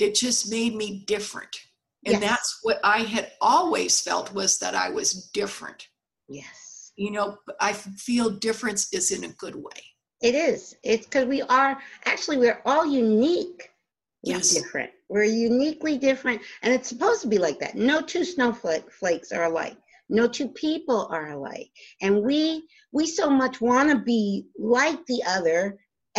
It 0.00 0.14
just 0.14 0.50
made 0.50 0.74
me 0.74 1.04
different 1.06 1.54
and 2.06 2.14
Yes. 2.14 2.22
that's 2.22 2.58
what 2.62 2.78
i 2.84 3.00
had 3.14 3.32
always 3.40 4.00
felt 4.00 4.32
was 4.32 4.58
that 4.58 4.74
i 4.74 4.88
was 4.90 5.30
different 5.32 5.86
Yes. 6.28 6.92
you 6.96 7.10
know 7.10 7.36
i 7.60 7.72
feel 7.72 8.30
difference 8.30 8.92
is 8.92 9.10
in 9.10 9.24
a 9.24 9.28
good 9.44 9.54
way 9.56 9.80
It 10.22 10.34
is. 10.34 10.76
It's 10.82 11.06
because 11.06 11.26
we 11.34 11.40
are 11.42 11.72
actually 12.04 12.36
we're 12.38 12.60
all 12.66 12.84
unique. 12.86 13.60
Yes. 14.22 14.50
different. 14.52 14.90
We're 15.08 15.24
uniquely 15.50 15.96
different, 15.96 16.42
and 16.62 16.70
it's 16.74 16.88
supposed 16.92 17.22
to 17.22 17.28
be 17.34 17.38
like 17.46 17.58
that. 17.60 17.74
No 17.74 18.02
two 18.02 18.22
snowflakes 18.34 19.32
are 19.32 19.44
alike. 19.52 19.78
No 20.10 20.28
two 20.28 20.48
people 20.66 21.00
are 21.16 21.30
alike, 21.30 21.70
and 22.02 22.12
we 22.28 22.68
we 22.92 23.06
so 23.06 23.26
much 23.30 23.56
want 23.62 23.88
to 23.90 23.98
be 24.14 24.22
like 24.58 25.00
the 25.06 25.22
other 25.36 25.60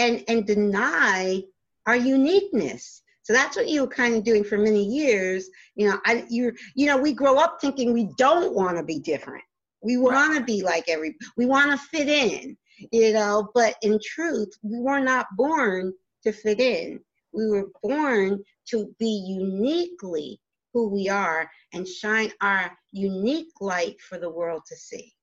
and 0.03 0.23
and 0.27 0.47
deny 0.47 1.43
our 1.85 1.95
uniqueness. 2.17 3.03
So 3.31 3.37
that's 3.37 3.55
what 3.55 3.69
you 3.69 3.81
were 3.81 3.87
kind 3.87 4.13
of 4.15 4.25
doing 4.25 4.43
for 4.43 4.57
many 4.57 4.83
years. 4.83 5.49
You 5.75 5.89
know, 5.89 5.99
I 6.05 6.25
you 6.29 6.51
you 6.75 6.85
know 6.87 6.97
we 6.97 7.13
grow 7.13 7.37
up 7.37 7.59
thinking 7.61 7.93
we 7.93 8.09
don't 8.17 8.53
want 8.53 8.75
to 8.75 8.83
be 8.83 8.99
different. 8.99 9.43
We 9.81 9.95
want 9.95 10.37
to 10.37 10.43
be 10.43 10.61
like 10.63 10.89
every. 10.89 11.15
We 11.37 11.45
want 11.45 11.71
to 11.71 11.77
fit 11.77 12.09
in. 12.09 12.57
You 12.91 13.13
know, 13.13 13.49
but 13.55 13.75
in 13.83 13.99
truth, 14.03 14.49
we 14.63 14.79
were 14.81 14.99
not 14.99 15.27
born 15.37 15.93
to 16.23 16.33
fit 16.33 16.59
in. 16.59 16.99
We 17.31 17.47
were 17.47 17.67
born 17.81 18.43
to 18.71 18.93
be 18.99 19.23
uniquely 19.27 20.41
who 20.73 20.89
we 20.89 21.07
are 21.07 21.49
and 21.73 21.87
shine 21.87 22.33
our 22.41 22.77
unique 22.91 23.47
light 23.61 24.01
for 24.01 24.17
the 24.17 24.29
world 24.29 24.63
to 24.67 24.75
see. 24.75 25.13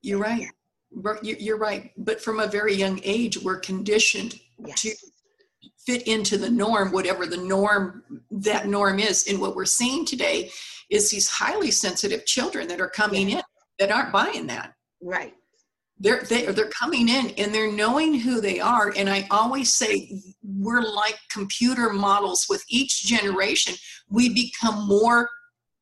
you're 0.00 0.18
right 0.18 0.48
you're 1.22 1.58
right 1.58 1.92
but 1.96 2.20
from 2.22 2.40
a 2.40 2.46
very 2.46 2.74
young 2.74 3.00
age 3.04 3.36
we're 3.38 3.58
conditioned 3.58 4.40
Yes. 4.64 4.80
to 4.82 4.94
fit 5.86 6.02
into 6.06 6.38
the 6.38 6.50
norm, 6.50 6.92
whatever 6.92 7.26
the 7.26 7.36
norm 7.36 8.02
that 8.30 8.66
norm 8.66 8.98
is. 8.98 9.26
And 9.28 9.40
what 9.40 9.54
we're 9.54 9.64
seeing 9.64 10.04
today 10.04 10.50
is 10.90 11.10
these 11.10 11.28
highly 11.28 11.70
sensitive 11.70 12.26
children 12.26 12.68
that 12.68 12.80
are 12.80 12.88
coming 12.90 13.30
in 13.30 13.42
that 13.78 13.90
aren't 13.90 14.12
buying 14.12 14.46
that. 14.48 14.74
Right. 15.02 15.34
They're 15.98 16.22
they, 16.22 16.46
they're 16.46 16.70
coming 16.70 17.08
in 17.08 17.30
and 17.38 17.54
they're 17.54 17.70
knowing 17.72 18.14
who 18.14 18.40
they 18.40 18.58
are. 18.60 18.92
And 18.96 19.08
I 19.08 19.26
always 19.30 19.72
say 19.72 20.20
we're 20.42 20.82
like 20.82 21.16
computer 21.30 21.90
models. 21.90 22.46
With 22.48 22.64
each 22.68 23.04
generation, 23.04 23.74
we 24.10 24.28
become 24.34 24.88
more 24.88 25.28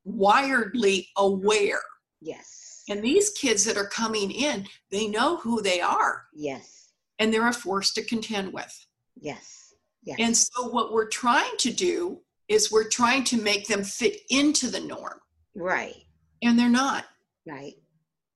wiredly 0.05 1.09
aware. 1.16 1.81
Yes. 2.21 2.83
And 2.88 3.03
these 3.03 3.31
kids 3.31 3.64
that 3.64 3.77
are 3.77 3.88
coming 3.88 4.31
in, 4.31 4.66
they 4.90 5.07
know 5.07 5.37
who 5.37 5.62
they 5.62 5.81
are, 5.81 6.25
Yes. 6.35 6.92
and 7.18 7.33
they're 7.33 7.49
a 7.49 7.53
force 7.53 7.92
to 7.95 8.05
contend 8.05 8.53
with. 8.53 8.87
Yes. 9.21 9.62
Yes. 10.05 10.17
And 10.21 10.37
so, 10.37 10.69
what 10.69 10.93
we're 10.93 11.09
trying 11.09 11.57
to 11.59 11.73
do 11.73 12.21
is 12.49 12.73
we're 12.73 12.88
trying 12.88 13.25
to 13.25 13.41
make 13.41 13.67
them 13.69 13.83
fit 13.85 14.21
into 14.31 14.69
the 14.69 14.81
norm, 14.81 15.21
right. 15.55 15.95
and 16.43 16.59
they're 16.59 16.69
not. 16.69 17.05
Right. 17.47 17.75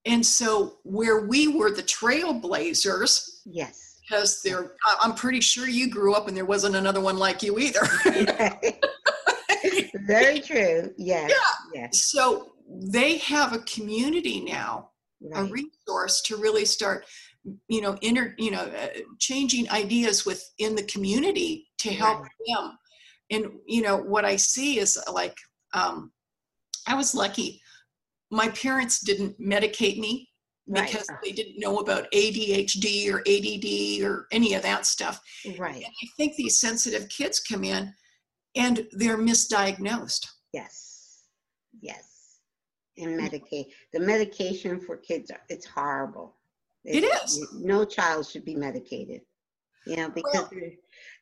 And 0.04 0.24
so, 0.24 0.78
where 0.84 1.26
we 1.26 1.48
were 1.48 1.70
the 1.72 1.82
trailblazers, 1.82 3.40
Yes. 3.44 3.98
because 4.08 4.42
they're, 4.42 4.72
I- 4.84 4.96
I'm 5.02 5.14
pretty 5.14 5.40
sure 5.40 5.66
you 5.68 5.90
grew 5.90 6.14
up 6.14 6.28
and 6.28 6.36
there 6.36 6.44
wasn't 6.46 6.76
another 6.76 7.00
one 7.00 7.18
like 7.18 7.42
you 7.42 7.58
either. 7.58 7.80
Very 10.06 10.40
true. 10.40 10.92
Yes. 10.96 11.30
Yeah. 11.30 11.80
Yes. 11.82 12.04
so, 12.04 12.52
they 12.68 13.18
have 13.18 13.52
a 13.52 13.58
community 13.60 14.40
now, 14.40 14.90
a 15.34 15.44
resource 15.44 16.20
to 16.22 16.36
really 16.36 16.64
start, 16.64 17.04
you 17.68 17.80
know, 17.80 17.96
inter, 18.02 18.34
you 18.38 18.50
know, 18.50 18.60
uh, 18.62 18.88
changing 19.18 19.70
ideas 19.70 20.24
within 20.26 20.74
the 20.74 20.82
community 20.84 21.68
to 21.78 21.90
help 21.92 22.20
Right. 22.22 22.30
them. 22.46 22.78
And 23.30 23.46
you 23.66 23.82
know, 23.82 23.96
what 23.96 24.24
I 24.24 24.36
see 24.36 24.78
is 24.78 24.98
like, 25.12 25.36
um, 25.72 26.12
I 26.86 26.94
was 26.94 27.14
lucky. 27.14 27.60
My 28.30 28.48
parents 28.50 29.00
didn't 29.00 29.38
medicate 29.40 29.98
me 29.98 30.28
Right. 30.68 30.86
because 30.90 31.06
they 31.22 31.30
didn't 31.32 31.60
know 31.60 31.78
about 31.78 32.08
ADHD 32.12 33.08
or 33.12 33.20
ADD 33.26 34.02
or 34.02 34.26
any 34.32 34.54
of 34.54 34.62
that 34.62 34.84
stuff. 34.86 35.20
Right. 35.58 35.76
And 35.76 35.84
I 35.86 36.06
think 36.16 36.34
these 36.36 36.58
sensitive 36.60 37.08
kids 37.08 37.38
come 37.40 37.62
in 37.62 37.94
and 38.56 38.88
they're 38.92 39.18
misdiagnosed. 39.18 40.26
Yes. 40.52 41.22
Yes. 41.80 42.38
And 42.98 43.20
Medicaid. 43.20 43.66
The 43.92 44.00
medication 44.00 44.80
for 44.80 44.96
kids, 44.96 45.30
it's 45.48 45.66
horrible. 45.66 46.35
It 46.86 47.04
It's- 47.04 47.38
No 47.52 47.84
child 47.84 48.26
should 48.26 48.44
be 48.44 48.54
medicated. 48.54 49.22
You 49.86 49.96
know, 49.96 50.10
because 50.10 50.32
Well- 50.34 50.50
they're, 50.52 50.72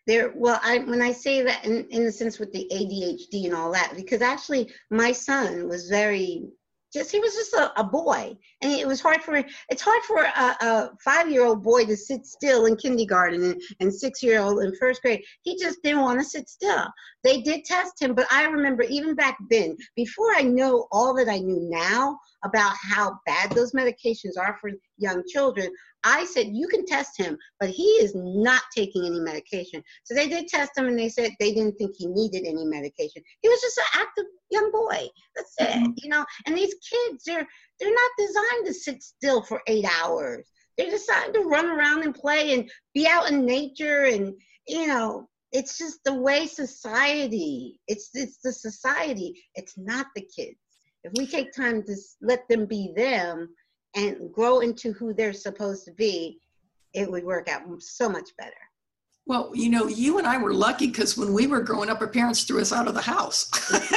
they're, 0.07 0.33
well, 0.37 0.61
I, 0.63 0.79
when 0.79 1.01
I 1.03 1.13
say 1.13 1.43
that 1.43 1.65
in, 1.65 1.87
in 1.91 2.05
the 2.05 2.13
sense 2.13 2.39
with 2.39 2.53
the 2.53 2.69
ADHD 2.71 3.47
and 3.47 3.55
all 3.55 3.73
that, 3.73 3.95
because 3.97 4.21
actually 4.23 4.73
my 4.91 5.13
son 5.13 5.69
was 5.69 5.89
very, 5.89 6.49
just, 6.95 7.13
he 7.13 7.21
was 7.21 7.35
just 7.35 7.53
a, 7.53 7.79
a 7.79 7.85
boy. 7.85 8.35
And 8.63 8.73
it 8.73 8.87
was 8.87 9.01
hard 9.01 9.23
for, 9.23 9.35
it's 9.69 9.83
hard 9.83 10.03
for 10.05 10.23
a, 10.23 10.57
a 10.65 10.91
five-year-old 11.05 11.63
boy 11.63 11.85
to 11.85 11.97
sit 11.97 12.25
still 12.25 12.65
in 12.67 12.77
kindergarten 12.77 13.43
and, 13.45 13.63
and 13.81 13.93
six-year-old 13.93 14.63
in 14.63 14.75
first 14.77 15.03
grade. 15.03 15.23
He 15.43 15.59
just 15.59 15.83
didn't 15.83 16.01
want 16.01 16.21
to 16.21 16.25
sit 16.25 16.49
still. 16.49 16.87
They 17.23 17.43
did 17.43 17.65
test 17.65 18.01
him, 18.01 18.15
but 18.15 18.27
I 18.31 18.45
remember 18.45 18.85
even 18.85 19.15
back 19.15 19.37
then, 19.51 19.77
before 19.97 20.33
I 20.35 20.43
know 20.43 20.87
all 20.93 21.15
that 21.17 21.29
I 21.29 21.39
knew 21.39 21.69
now 21.69 22.19
about 22.45 22.73
how 22.81 23.19
bad 23.27 23.55
those 23.55 23.73
medications 23.73 24.39
are 24.39 24.57
for 24.61 24.71
young 24.97 25.23
children, 25.27 25.71
I 26.05 26.25
said, 26.27 26.49
you 26.53 26.69
can 26.69 26.85
test 26.85 27.17
him, 27.19 27.39
but 27.59 27.71
he 27.71 27.85
is 27.85 28.13
not 28.15 28.63
taking 28.77 29.07
any 29.07 29.21
medication. 29.21 29.83
So 30.05 30.15
they 30.15 30.29
did 30.29 30.49
test 30.49 30.77
him 30.77 30.87
and 30.87 30.99
they 30.99 31.09
said 31.09 31.33
they 31.41 31.55
didn't 31.55 31.77
think 31.77 31.93
he 31.97 32.07
needed 32.07 32.45
any 32.47 32.65
medication. 32.65 33.23
He 33.41 33.49
was 33.49 33.61
just 33.61 33.79
an 33.79 34.03
active 34.03 34.25
young 34.51 34.71
boy. 34.71 35.09
That's 35.35 35.55
it, 35.59 35.83
Mhm. 35.83 35.95
you 35.97 36.11
know. 36.11 36.25
And 36.47 36.57
these 36.57 36.75
kids, 36.75 37.25
they're 37.25 37.49
they're 37.81 37.91
not 37.93 38.11
designed 38.19 38.67
to 38.67 38.75
sit 38.75 39.03
still 39.03 39.43
for 39.43 39.61
eight 39.67 39.85
hours. 40.01 40.49
They're 40.77 40.91
designed 40.91 41.35
to 41.35 41.41
run 41.41 41.67
around 41.67 42.03
and 42.03 42.15
play 42.15 42.55
and 42.55 42.71
be 42.93 43.07
out 43.07 43.31
in 43.31 43.45
nature 43.47 44.05
and 44.05 44.35
you 44.67 44.87
know, 44.87 45.29
it's 45.53 45.79
just 45.79 46.03
the 46.05 46.15
way 46.15 46.47
society, 46.47 47.81
it's 47.89 48.11
it's 48.15 48.39
the 48.43 48.53
society, 48.53 49.43
it's 49.55 49.77
not 49.79 50.07
the 50.15 50.23
kids. 50.23 50.59
If 51.05 51.13
we 51.17 51.27
take 51.27 51.53
time 51.53 51.83
to 51.85 51.97
let 52.23 52.49
them 52.49 52.67
be 52.67 52.93
them 52.97 53.55
and 53.95 54.33
grow 54.33 54.61
into 54.61 54.93
who 54.93 55.13
they're 55.15 55.33
supposed 55.33 55.85
to 55.85 55.93
be, 55.93 56.41
it 56.93 57.11
would 57.11 57.25
work 57.25 57.49
out 57.49 57.63
so 57.81 58.09
much 58.09 58.31
better. 58.39 58.53
Well, 59.27 59.51
you 59.55 59.71
know, 59.71 59.87
you 59.87 60.19
and 60.19 60.27
I 60.27 60.37
were 60.37 60.53
lucky 60.53 60.89
because 60.89 61.17
when 61.17 61.33
we 61.33 61.47
were 61.47 61.61
growing 61.61 61.89
up, 61.89 62.01
our 62.01 62.09
parents 62.09 62.45
threw 62.45 62.61
us 62.61 62.73
out 62.73 62.89
of 62.89 62.95
the 62.95 63.03
house. 63.03 63.51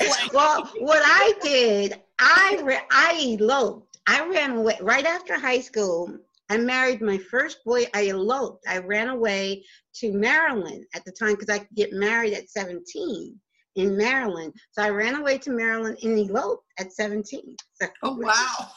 We 0.00 0.06
had 0.06 0.16
to 0.16 0.28
play. 0.28 0.28
well, 0.32 0.70
what 0.78 1.02
I 1.04 1.34
did, 1.42 2.00
I 2.18 2.60
ra- 2.62 2.86
I 2.90 3.36
eloped. 3.38 3.98
I 4.06 4.26
ran 4.26 4.52
away 4.52 4.78
right 4.80 5.04
after 5.04 5.38
high 5.38 5.60
school. 5.60 6.16
I 6.48 6.56
married 6.56 7.00
my 7.00 7.18
first 7.18 7.64
boy. 7.64 7.84
I 7.94 8.08
eloped. 8.08 8.64
I 8.66 8.78
ran 8.78 9.08
away 9.08 9.64
to 9.96 10.12
Maryland 10.12 10.84
at 10.94 11.04
the 11.04 11.12
time 11.12 11.34
because 11.34 11.50
I 11.50 11.58
could 11.58 11.76
get 11.76 11.92
married 11.92 12.32
at 12.32 12.48
17 12.48 13.38
in 13.76 13.96
Maryland. 13.96 14.52
So 14.72 14.82
I 14.82 14.90
ran 14.90 15.14
away 15.16 15.38
to 15.38 15.50
Maryland 15.50 15.98
and 16.02 16.18
eloped 16.30 16.64
at 16.78 16.92
17. 16.92 17.56
So, 17.74 17.86
Oh, 18.02 18.14
wow. 18.16 18.68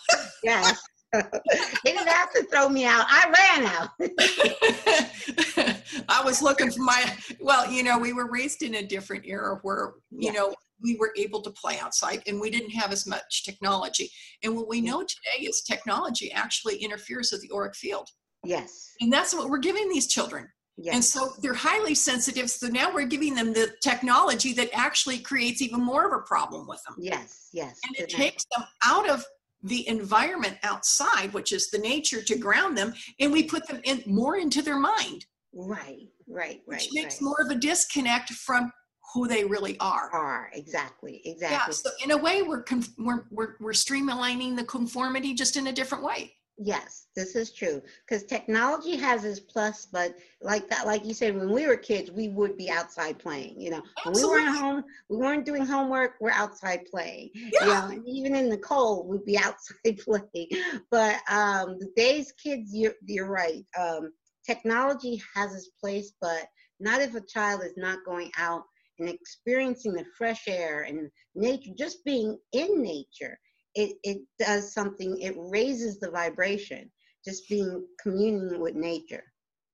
yes. 0.43 0.81
they 1.13 1.91
didn't 1.91 2.07
have 2.07 2.33
to 2.33 2.43
throw 2.45 2.67
me 2.67 2.85
out. 2.85 3.05
I 3.07 3.29
ran 3.29 3.65
out. 3.67 3.89
I 6.09 6.21
was 6.23 6.41
looking 6.41 6.71
for 6.71 6.81
my, 6.81 7.15
well, 7.39 7.69
you 7.71 7.83
know, 7.83 7.99
we 7.99 8.13
were 8.13 8.29
raised 8.31 8.63
in 8.63 8.75
a 8.75 8.83
different 8.83 9.25
era 9.25 9.59
where, 9.61 9.93
you 10.09 10.27
Yeah. 10.27 10.31
know, 10.31 10.55
we 10.81 10.95
were 10.97 11.13
able 11.15 11.41
to 11.43 11.51
play 11.51 11.77
outside 11.79 12.23
and 12.25 12.41
we 12.41 12.49
didn't 12.49 12.71
have 12.71 12.91
as 12.91 13.05
much 13.05 13.43
technology. 13.45 14.09
And 14.43 14.55
what 14.55 14.67
we 14.67 14.81
know 14.81 15.01
today 15.01 15.45
is 15.45 15.61
technology 15.61 16.31
actually 16.31 16.77
interferes 16.77 17.31
with 17.31 17.41
the 17.41 17.51
auric 17.53 17.75
field. 17.75 18.09
yes. 18.43 18.89
And 18.99 19.13
that's 19.13 19.33
what 19.35 19.49
we're 19.49 19.59
giving 19.59 19.87
these 19.89 20.07
children. 20.07 20.47
And 20.91 21.03
so 21.03 21.33
they're 21.41 21.53
highly 21.53 21.93
sensitive. 21.93 22.49
So 22.49 22.67
now 22.67 22.93
we're 22.93 23.05
giving 23.05 23.35
them 23.35 23.53
the 23.53 23.73
technology 23.81 24.53
that 24.53 24.69
actually 24.73 25.19
creates 25.19 25.61
even 25.61 25.81
more 25.81 26.07
of 26.07 26.13
a 26.19 26.23
problem 26.23 26.67
with 26.67 26.81
them. 26.83 26.95
Yes. 26.99 27.49
Yes. 27.53 27.79
And 27.85 27.95
it 27.99 28.09
takes 28.09 28.45
them 28.55 28.65
out 28.83 29.07
of 29.09 29.23
the 29.61 29.87
environment 29.87 30.57
outside, 30.63 31.31
which 31.33 31.53
is 31.53 31.69
the 31.69 31.77
nature 31.77 32.21
to 32.21 32.37
ground 32.37 32.77
them, 32.77 32.93
and 33.19 33.31
we 33.31 33.43
put 33.43 33.65
them 33.67 33.79
in 33.85 34.03
more 34.05 34.35
into 34.35 34.61
their 34.61 34.79
mind, 34.79 35.25
Right. 35.53 36.09
Right. 36.27 36.61
Right. 36.67 36.81
Which 36.81 36.89
makes 36.93 37.15
right. 37.15 37.21
more 37.21 37.41
of 37.41 37.51
a 37.51 37.55
disconnect 37.55 38.31
from 38.31 38.71
who 39.13 39.27
they 39.27 39.45
really 39.45 39.77
are. 39.79 40.09
Are 40.11 40.49
exactly. 40.53 41.21
exactly. 41.25 41.57
Yeah, 41.57 41.69
so 41.69 41.89
in 42.03 42.11
a 42.11 42.17
way, 42.17 42.41
we're, 42.41 42.63
conf- 42.63 42.93
we're, 42.97 43.25
we're, 43.29 43.55
we're 43.59 43.71
streamlining 43.71 44.55
the 44.55 44.63
conformity 44.63 45.33
just 45.33 45.55
in 45.55 45.67
a 45.67 45.71
different 45.71 46.03
way. 46.03 46.33
Yes, 46.57 47.07
this 47.15 47.35
is 47.35 47.51
true. 47.51 47.81
Because 48.07 48.23
technology 48.23 48.95
has 48.95 49.25
its 49.25 49.39
plus, 49.39 49.87
but 49.91 50.15
like 50.41 50.69
that, 50.69 50.85
like 50.85 51.03
you 51.03 51.13
said, 51.13 51.35
when 51.35 51.51
we 51.51 51.65
were 51.65 51.75
kids, 51.75 52.11
we 52.11 52.29
would 52.29 52.57
be 52.57 52.69
outside 52.69 53.17
playing. 53.17 53.59
You 53.59 53.71
know, 53.71 53.81
when 54.03 54.13
we 54.13 54.23
weren't 54.23 54.55
home, 54.55 54.83
we 55.09 55.17
weren't 55.17 55.45
doing 55.45 55.65
homework. 55.65 56.13
We're 56.21 56.29
outside 56.31 56.85
playing. 56.85 57.31
You 57.33 57.51
Yeah. 57.59 57.81
know, 57.81 57.87
and 57.95 58.07
even 58.07 58.35
in 58.35 58.49
the 58.49 58.57
cold, 58.57 59.07
we'd 59.07 59.25
be 59.25 59.37
outside 59.43 59.97
playing. 59.99 60.47
But 60.91 61.19
um, 61.29 61.77
today's 61.79 62.31
kids, 62.33 62.69
you're 62.73 62.93
you're 63.05 63.29
right. 63.29 63.65
Um, 63.79 64.11
technology 64.45 65.21
has 65.35 65.55
its 65.55 65.69
place, 65.81 66.13
but 66.21 66.45
not 66.79 67.01
if 67.01 67.15
a 67.15 67.21
child 67.21 67.63
is 67.63 67.73
not 67.77 68.05
going 68.05 68.29
out 68.37 68.63
and 68.99 69.09
experiencing 69.09 69.93
the 69.93 70.05
fresh 70.17 70.47
air 70.47 70.83
and 70.83 71.09
nature, 71.33 71.71
just 71.77 72.05
being 72.05 72.37
in 72.51 72.81
nature 72.81 73.39
it, 73.75 73.97
it 74.03 74.19
does 74.39 74.73
something, 74.73 75.19
it 75.19 75.35
raises 75.37 75.99
the 75.99 76.09
vibration, 76.11 76.91
just 77.25 77.47
being 77.49 77.85
communing 78.01 78.59
with 78.59 78.75
nature. 78.75 79.23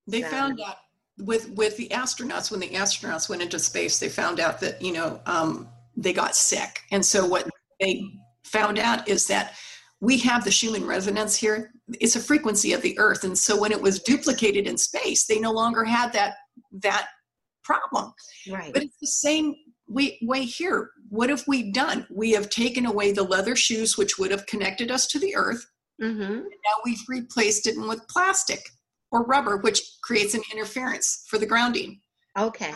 They 0.08 0.22
So- 0.22 0.30
found 0.30 0.62
out 0.62 0.78
with 1.20 1.50
with 1.52 1.76
the 1.76 1.90
astronauts 1.90 2.50
when 2.50 2.62
the 2.62 2.70
astronauts 2.70 3.28
went 3.28 3.42
into 3.42 3.60
space, 3.60 4.00
they 4.00 4.08
found 4.08 4.40
out 4.40 4.60
that 4.62 4.82
you 4.82 4.94
know 4.94 5.20
um, 5.26 5.68
they 5.98 6.14
got 6.14 6.36
sick, 6.36 6.82
and 6.92 7.06
so 7.06 7.26
what 7.26 7.50
they 7.80 8.04
found 8.46 8.80
out 8.80 9.08
is 9.08 9.28
that 9.28 9.56
we 10.00 10.18
have 10.20 10.46
the 10.46 10.52
Schumann 10.52 10.86
resonance 10.86 11.36
here. 11.36 11.72
It's 12.00 12.16
a 12.16 12.22
frequency 12.22 12.72
of 12.72 12.82
the 12.82 12.98
Earth, 12.98 13.26
and 13.26 13.38
so 13.38 13.60
when 13.60 13.74
it 13.74 13.82
was 13.82 14.02
duplicated 14.02 14.66
in 14.66 14.78
space, 14.78 15.26
they 15.26 15.40
no 15.40 15.52
longer 15.52 15.84
had 15.84 16.14
that 16.14 16.36
that 16.72 17.08
problem. 17.64 18.14
Right. 18.50 18.74
But 18.74 18.84
it's 18.84 18.98
the 19.00 19.08
same 19.08 19.56
way, 19.88 20.18
way 20.22 20.46
here. 20.46 20.92
What 21.10 21.30
have 21.30 21.43
we 21.48 21.72
done? 21.72 22.06
We 22.10 22.32
have 22.32 22.50
taken 22.50 22.86
away 22.86 23.12
the 23.12 23.24
leather 23.24 23.56
shoes, 23.56 23.98
which 23.98 24.17
would 24.19 24.32
have 24.32 24.45
connected 24.45 24.91
us 24.91 25.08
to 25.08 25.19
the 25.19 25.36
Earth. 25.36 25.65
mm-hmm. 26.02 26.36
Now 26.39 26.76
we've 26.86 27.04
replaced 27.08 27.67
it 27.67 27.76
with 27.80 28.08
plastic 28.08 28.62
or 29.12 29.24
rubber, 29.24 29.58
which 29.58 29.82
creates 30.04 30.34
an 30.36 30.41
interference 30.54 31.26
for 31.28 31.38
the 31.39 31.45
grounding. 31.45 32.00
Okay. 32.38 32.74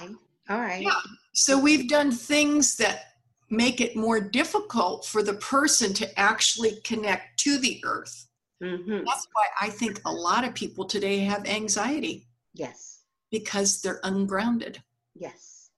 All 0.50 0.60
right. 0.60 0.82
Yeah. 0.82 1.00
So 1.34 1.58
we've 1.60 1.88
done 1.88 2.12
things 2.12 2.76
that 2.78 3.04
make 3.50 3.80
it 3.82 3.96
more 3.96 4.20
difficult 4.20 5.06
for 5.06 5.22
the 5.22 5.36
person 5.36 5.94
to 5.94 6.20
actually 6.20 6.82
connect 6.84 7.40
to 7.42 7.60
the 7.60 7.80
earth. 7.86 8.28
Mm-hmm. 8.64 9.04
That's 9.06 9.28
why 9.34 9.46
I 9.62 9.70
think 9.70 10.02
a 10.06 10.12
lot 10.12 10.44
of 10.44 10.56
people 10.56 10.86
today 10.86 11.20
have 11.20 11.46
anxiety 11.46 12.28
Yes. 12.54 13.02
because 13.32 13.82
they're 13.82 14.00
ungrounded. 14.04 14.82
Yes. 15.16 15.70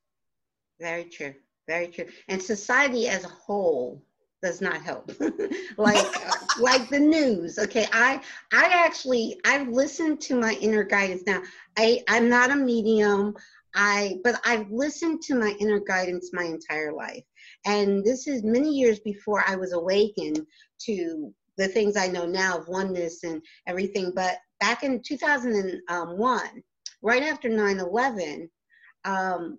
Very 0.80 1.06
true. 1.06 1.34
Very 1.67 1.88
true. 1.88 2.06
And 2.28 2.41
society 2.41 3.08
as 3.08 3.23
a 3.23 3.30
whole 3.30 4.04
does 4.43 4.62
not 4.62 4.82
help. 4.82 5.12
like 5.78 6.06
uh, 6.28 6.32
like 6.60 6.88
the 6.89 6.99
news. 6.99 7.58
Okay. 7.58 7.88
I 7.91 8.21
I 8.54 8.65
actually 8.86 9.39
I've 9.45 9.67
listened 9.69 10.21
to 10.21 10.39
my 10.39 10.54
inner 10.62 10.84
guidance 10.84 11.23
now. 11.25 11.41
I 11.78 12.04
I'm 12.08 12.30
not 12.30 12.51
a 12.51 12.56
medium. 12.56 13.36
I 13.73 14.19
but 14.23 14.39
I've 14.45 14.69
listened 14.71 15.21
to 15.23 15.36
my 15.36 15.56
inner 15.60 15.80
guidance 15.80 16.32
my 16.32 16.43
entire 16.43 16.93
life. 16.93 17.23
And 17.65 18.04
this 18.06 18.28
is 18.28 18.43
many 18.43 18.69
years 18.69 18.99
before 18.99 19.43
I 19.47 19.56
was 19.56 19.73
awakened 19.73 20.45
to 20.82 21.34
the 21.58 21.67
things 21.67 21.97
I 21.97 22.08
know 22.08 22.25
now 22.25 22.58
of 22.60 22.67
oneness 22.67 23.23
and 23.23 23.41
everything. 23.65 24.12
But 24.13 24.38
back 24.60 24.84
in 24.84 25.01
2001, 25.01 26.63
right 27.01 27.23
after 27.23 27.49
9 27.49 27.80
11, 27.80 28.49
um, 29.06 29.58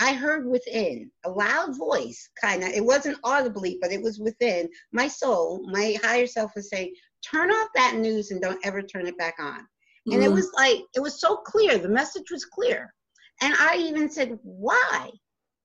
I 0.00 0.12
heard 0.14 0.46
within 0.46 1.10
a 1.24 1.30
loud 1.30 1.76
voice, 1.76 2.28
kind 2.40 2.62
of, 2.62 2.70
it 2.70 2.84
wasn't 2.84 3.18
audibly, 3.24 3.78
but 3.80 3.92
it 3.92 4.02
was 4.02 4.18
within 4.18 4.68
my 4.92 5.08
soul, 5.08 5.66
my 5.70 5.96
higher 6.02 6.26
self 6.26 6.52
was 6.54 6.70
saying, 6.70 6.94
turn 7.28 7.50
off 7.50 7.68
that 7.74 7.96
news 7.96 8.30
and 8.30 8.40
don't 8.40 8.64
ever 8.64 8.82
turn 8.82 9.06
it 9.06 9.18
back 9.18 9.36
on. 9.38 9.66
And 10.12 10.22
it 10.22 10.30
Mm. 10.30 10.34
was 10.34 10.52
like, 10.56 10.84
it 10.94 11.00
was 11.00 11.20
so 11.20 11.36
clear. 11.38 11.78
The 11.78 11.88
message 11.88 12.30
was 12.30 12.44
clear. 12.44 12.94
And 13.40 13.54
I 13.58 13.76
even 13.76 14.08
said, 14.08 14.38
why? 14.42 15.10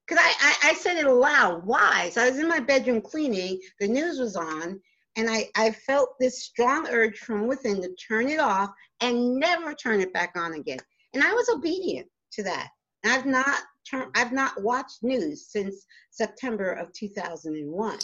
Because 0.07 0.23
I, 0.23 0.33
I, 0.39 0.71
I 0.71 0.73
said 0.73 0.97
it 0.97 1.05
aloud, 1.05 1.65
why? 1.65 2.09
So 2.09 2.21
I 2.21 2.29
was 2.29 2.39
in 2.39 2.47
my 2.49 2.59
bedroom 2.59 3.01
cleaning, 3.01 3.59
the 3.79 3.87
news 3.87 4.19
was 4.19 4.35
on, 4.35 4.81
and 5.15 5.29
I, 5.29 5.49
I 5.55 5.71
felt 5.71 6.15
this 6.19 6.43
strong 6.43 6.87
urge 6.89 7.17
from 7.19 7.47
within 7.47 7.81
to 7.81 7.93
turn 7.95 8.29
it 8.29 8.39
off 8.39 8.71
and 9.01 9.35
never 9.35 9.73
turn 9.73 10.01
it 10.01 10.13
back 10.13 10.33
on 10.35 10.53
again. 10.53 10.79
And 11.13 11.23
I 11.23 11.31
was 11.33 11.49
obedient 11.49 12.07
to 12.33 12.43
that. 12.43 12.69
I've 13.05 13.25
not 13.25 13.61
turned, 13.91 14.11
I've 14.15 14.31
not 14.31 14.61
watched 14.61 15.03
news 15.03 15.47
since 15.49 15.85
September 16.09 16.71
of 16.71 16.93
2001. 16.93 17.99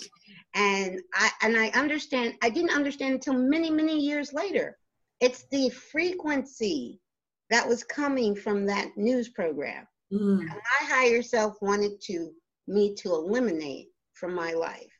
And 0.55 1.01
I, 1.15 1.29
and 1.41 1.57
I 1.57 1.69
understand, 1.69 2.35
I 2.43 2.49
didn't 2.49 2.75
understand 2.75 3.13
until 3.15 3.33
many, 3.33 3.71
many 3.71 3.99
years 3.99 4.33
later. 4.33 4.77
It's 5.21 5.45
the 5.51 5.69
frequency 5.69 6.99
that 7.49 7.67
was 7.67 7.83
coming 7.83 8.35
from 8.35 8.65
that 8.65 8.89
news 8.97 9.29
program. 9.29 9.87
Mm. 10.13 10.45
My 10.45 10.55
higher 10.81 11.21
self 11.21 11.55
wanted 11.61 11.99
to 12.01 12.31
me 12.67 12.93
to 12.95 13.09
eliminate 13.09 13.87
from 14.13 14.33
my 14.35 14.53
life. 14.53 14.91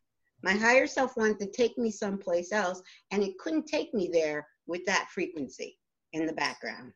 My 0.43 0.53
higher 0.53 0.87
self 0.87 1.17
wanted 1.17 1.39
to 1.39 1.51
take 1.51 1.77
me 1.77 1.91
someplace 1.91 2.51
else, 2.51 2.81
and 3.11 3.23
it 3.23 3.37
couldn't 3.39 3.67
take 3.67 3.93
me 3.93 4.09
there 4.11 4.47
with 4.67 4.85
that 4.85 5.09
frequency 5.13 5.77
in 6.13 6.25
the 6.25 6.33
background. 6.33 6.93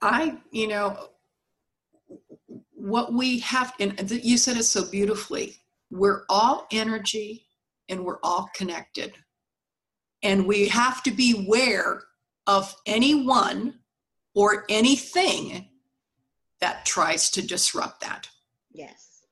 I, 0.00 0.38
you 0.52 0.68
know, 0.68 1.10
what 2.88 3.12
we 3.12 3.40
have, 3.40 3.74
and 3.80 4.10
you 4.10 4.38
said 4.38 4.56
it 4.56 4.64
so 4.64 4.88
beautifully, 4.88 5.56
we're 5.90 6.24
all 6.28 6.66
energy 6.70 7.46
and 7.88 8.04
we're 8.04 8.18
all 8.22 8.50
connected. 8.54 9.14
And 10.22 10.46
we 10.46 10.68
have 10.68 11.02
to 11.04 11.10
beware 11.10 12.02
of 12.46 12.74
anyone 12.86 13.74
or 14.34 14.64
anything 14.68 15.68
that 16.60 16.84
tries 16.84 17.30
to 17.30 17.46
disrupt 17.46 18.00
that. 18.00 18.28
Yes. 18.72 19.22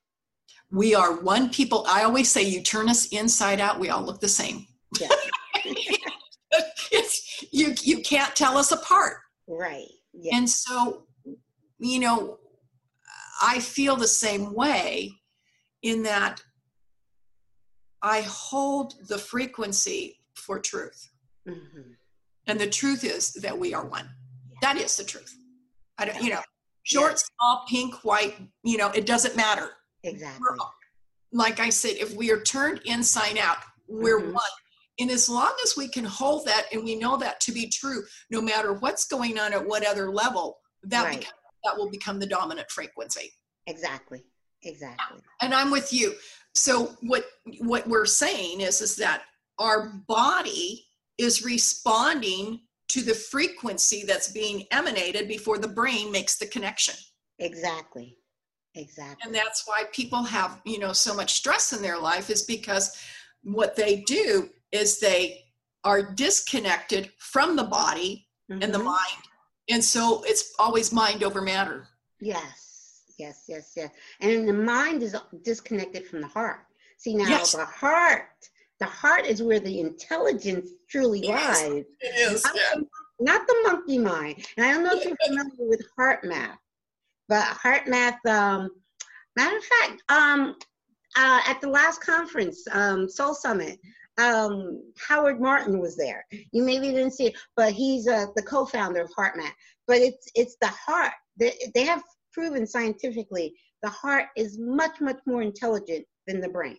We 0.71 0.95
are 0.95 1.21
one 1.21 1.51
people. 1.51 1.85
I 1.89 2.05
always 2.05 2.31
say, 2.31 2.43
you 2.43 2.63
turn 2.63 2.89
us 2.89 3.07
inside 3.09 3.61
out, 3.61 3.81
we 3.81 3.91
all 3.91 4.03
look 4.03 4.21
the 4.21 4.29
same. 4.29 4.67
Yes. 5.01 5.13
you, 7.51 7.75
you 7.83 8.01
can't 8.03 8.35
tell 8.35 8.57
us 8.57 8.73
apart. 8.73 9.19
right. 9.49 9.87
Yes. 10.19 10.35
And 10.35 10.49
so, 10.49 11.07
you 11.79 11.99
know, 11.99 12.39
I 13.41 13.61
feel 13.61 13.97
the 13.97 14.09
same 14.09 14.55
way 14.55 15.13
in 15.83 16.03
that 16.05 16.43
I 18.03 18.23
hold 18.23 18.95
the 19.09 19.19
frequency 19.19 20.21
for 20.35 20.59
truth. 20.59 21.11
Mhm. 21.47 21.97
And 22.47 22.61
the 22.61 22.69
truth 22.69 23.05
is 23.05 23.33
that 23.35 23.59
we 23.59 23.75
are 23.75 23.85
one. 23.85 24.09
Yeah. 24.51 24.59
That 24.63 24.77
is 24.77 24.97
the 24.97 25.05
truth. 25.05 25.35
I 25.99 26.05
don't, 26.07 26.23
you 26.23 26.31
know, 26.31 26.43
short, 26.85 27.19
small, 27.19 27.65
pink, 27.69 28.05
white, 28.05 28.37
you 28.63 28.77
know, 28.77 28.89
it 28.91 29.07
doesn't 29.07 29.35
matter. 29.37 29.73
Exactly. 30.05 30.41
We're, 30.41 30.57
like 31.33 31.59
I 31.59 31.71
said, 31.71 31.97
if 31.97 32.15
we 32.15 32.31
are 32.31 32.41
turned 32.41 32.81
inside 32.85 33.39
out, 33.39 33.59
we're 33.89 34.21
Mhm. 34.21 34.33
one. 34.35 34.51
And 34.99 35.11
as 35.11 35.29
long 35.29 35.55
as 35.65 35.77
we 35.77 35.89
can 35.89 36.05
hold 36.05 36.47
that 36.47 36.73
and 36.73 36.85
we 36.85 36.95
know 36.97 37.17
that 37.19 37.41
to 37.43 37.53
be 37.53 37.69
true, 37.69 38.07
no 38.31 38.41
matter 38.41 38.73
what's 38.75 39.07
going 39.07 39.39
on 39.39 39.53
at 39.53 39.67
what 39.67 39.85
other 39.85 40.11
level, 40.11 40.61
that 40.85 41.05
Right. 41.05 41.19
becomes, 41.21 41.39
that 41.67 41.77
will 41.77 41.91
become 41.91 42.19
the 42.19 42.27
dominant 42.27 42.71
frequency. 42.71 43.33
Exactly. 43.67 44.25
Exactly. 44.63 45.21
And 45.43 45.53
I'm 45.55 45.71
with 45.71 45.93
you. 45.93 46.15
So 46.55 46.97
what 47.03 47.25
what 47.61 47.87
we're 47.87 48.07
saying 48.07 48.63
is 48.63 48.81
is 48.81 48.97
that 48.97 49.23
our 49.59 49.93
body 50.09 50.87
is 51.19 51.45
responding 51.45 52.61
to 52.89 53.03
the 53.03 53.15
frequency 53.15 54.05
that's 54.07 54.31
being 54.33 54.65
emanated 54.71 55.29
before 55.29 55.59
the 55.59 55.69
brain 55.69 56.11
makes 56.13 56.39
the 56.39 56.47
connection. 56.47 56.95
Exactly. 57.39 58.17
Exactly. 58.75 59.23
and 59.25 59.35
that's 59.35 59.67
why 59.67 59.85
people 59.93 60.23
have 60.23 60.61
you 60.67 60.79
know 60.79 60.93
so 60.93 61.15
much 61.15 61.33
stress 61.33 61.73
in 61.73 61.81
their 61.81 61.99
life 61.99 62.29
is 62.29 62.43
because 62.43 62.95
what 63.43 63.75
they 63.75 64.03
do 64.03 64.51
is 64.71 65.01
they 65.01 65.43
are 65.83 66.03
disconnected 66.15 67.11
from 67.19 67.57
the 67.57 67.65
body 67.65 68.29
and 68.51 68.75
the 68.75 68.79
Mhm. 68.79 68.85
mind 68.85 69.23
and 69.69 69.83
so 69.83 70.23
it's 70.27 70.55
always 70.59 70.93
mind 70.93 71.23
over 71.23 71.41
matter 71.43 71.87
Yes, 72.19 73.03
yes, 73.19 73.45
yes, 73.47 73.73
yes. 73.77 73.91
And 74.21 74.49
the 74.49 74.53
mind 74.55 75.03
is 75.03 75.15
disconnected 75.43 76.07
from 76.07 76.23
the 76.23 76.27
heart. 76.29 76.61
See 76.97 77.15
now, 77.15 77.29
Yes. 77.29 77.53
the 77.53 77.65
heart, 77.67 78.31
the 78.81 78.87
heart 78.87 79.27
is 79.27 79.43
where 79.43 79.61
the 79.61 79.81
intelligence 79.81 80.71
truly 80.89 81.21
Yes. 81.21 81.63
lies, 81.63 81.85
it 82.01 82.33
is 82.33 82.43
not 82.45 82.55
the- 82.55 82.89
not 83.21 83.47
the 83.47 83.57
monkey 83.67 83.99
mind. 83.99 84.47
And 84.57 84.65
I 84.65 84.73
don't 84.73 84.83
know 84.83 84.95
if 84.97 85.05
you're 85.05 85.17
familiar 85.27 85.69
with 85.69 85.83
HeartMath, 85.99 86.57
but 87.29 87.45
HeartMath. 87.63 88.25
Um, 88.27 88.71
matter 89.37 89.59
of 89.59 89.65
fact, 89.65 90.03
um, 90.09 90.57
uh, 91.17 91.41
at 91.47 91.61
the 91.61 91.69
last 91.69 92.01
conference, 92.01 92.67
um, 92.71 93.09
Soul 93.11 93.35
Summit, 93.35 93.79
um, 94.19 94.83
Howard 95.09 95.41
Martin 95.41 95.79
was 95.79 95.97
there. 95.97 96.25
You 96.53 96.63
maybe 96.63 96.91
didn't 96.91 97.13
see 97.13 97.27
it, 97.27 97.37
but 97.57 97.73
he's 97.73 98.09
uh, 98.09 98.27
the 98.35 98.43
co-founder 98.43 99.03
of 99.03 99.11
HeartMath. 99.11 99.53
But 99.87 99.99
it's 99.99 100.31
it's 100.35 100.57
the 100.61 100.69
heart. 100.69 101.13
They, 101.39 101.55
they 101.75 101.85
have 101.85 102.03
proven 102.33 102.67
scientifically 102.67 103.55
the 103.83 103.91
heart 103.91 104.27
is 104.37 104.59
much 104.59 105.01
much 105.01 105.21
more 105.27 105.43
intelligent 105.43 106.05
than 106.27 106.41
the 106.41 106.49
brain. 106.49 106.79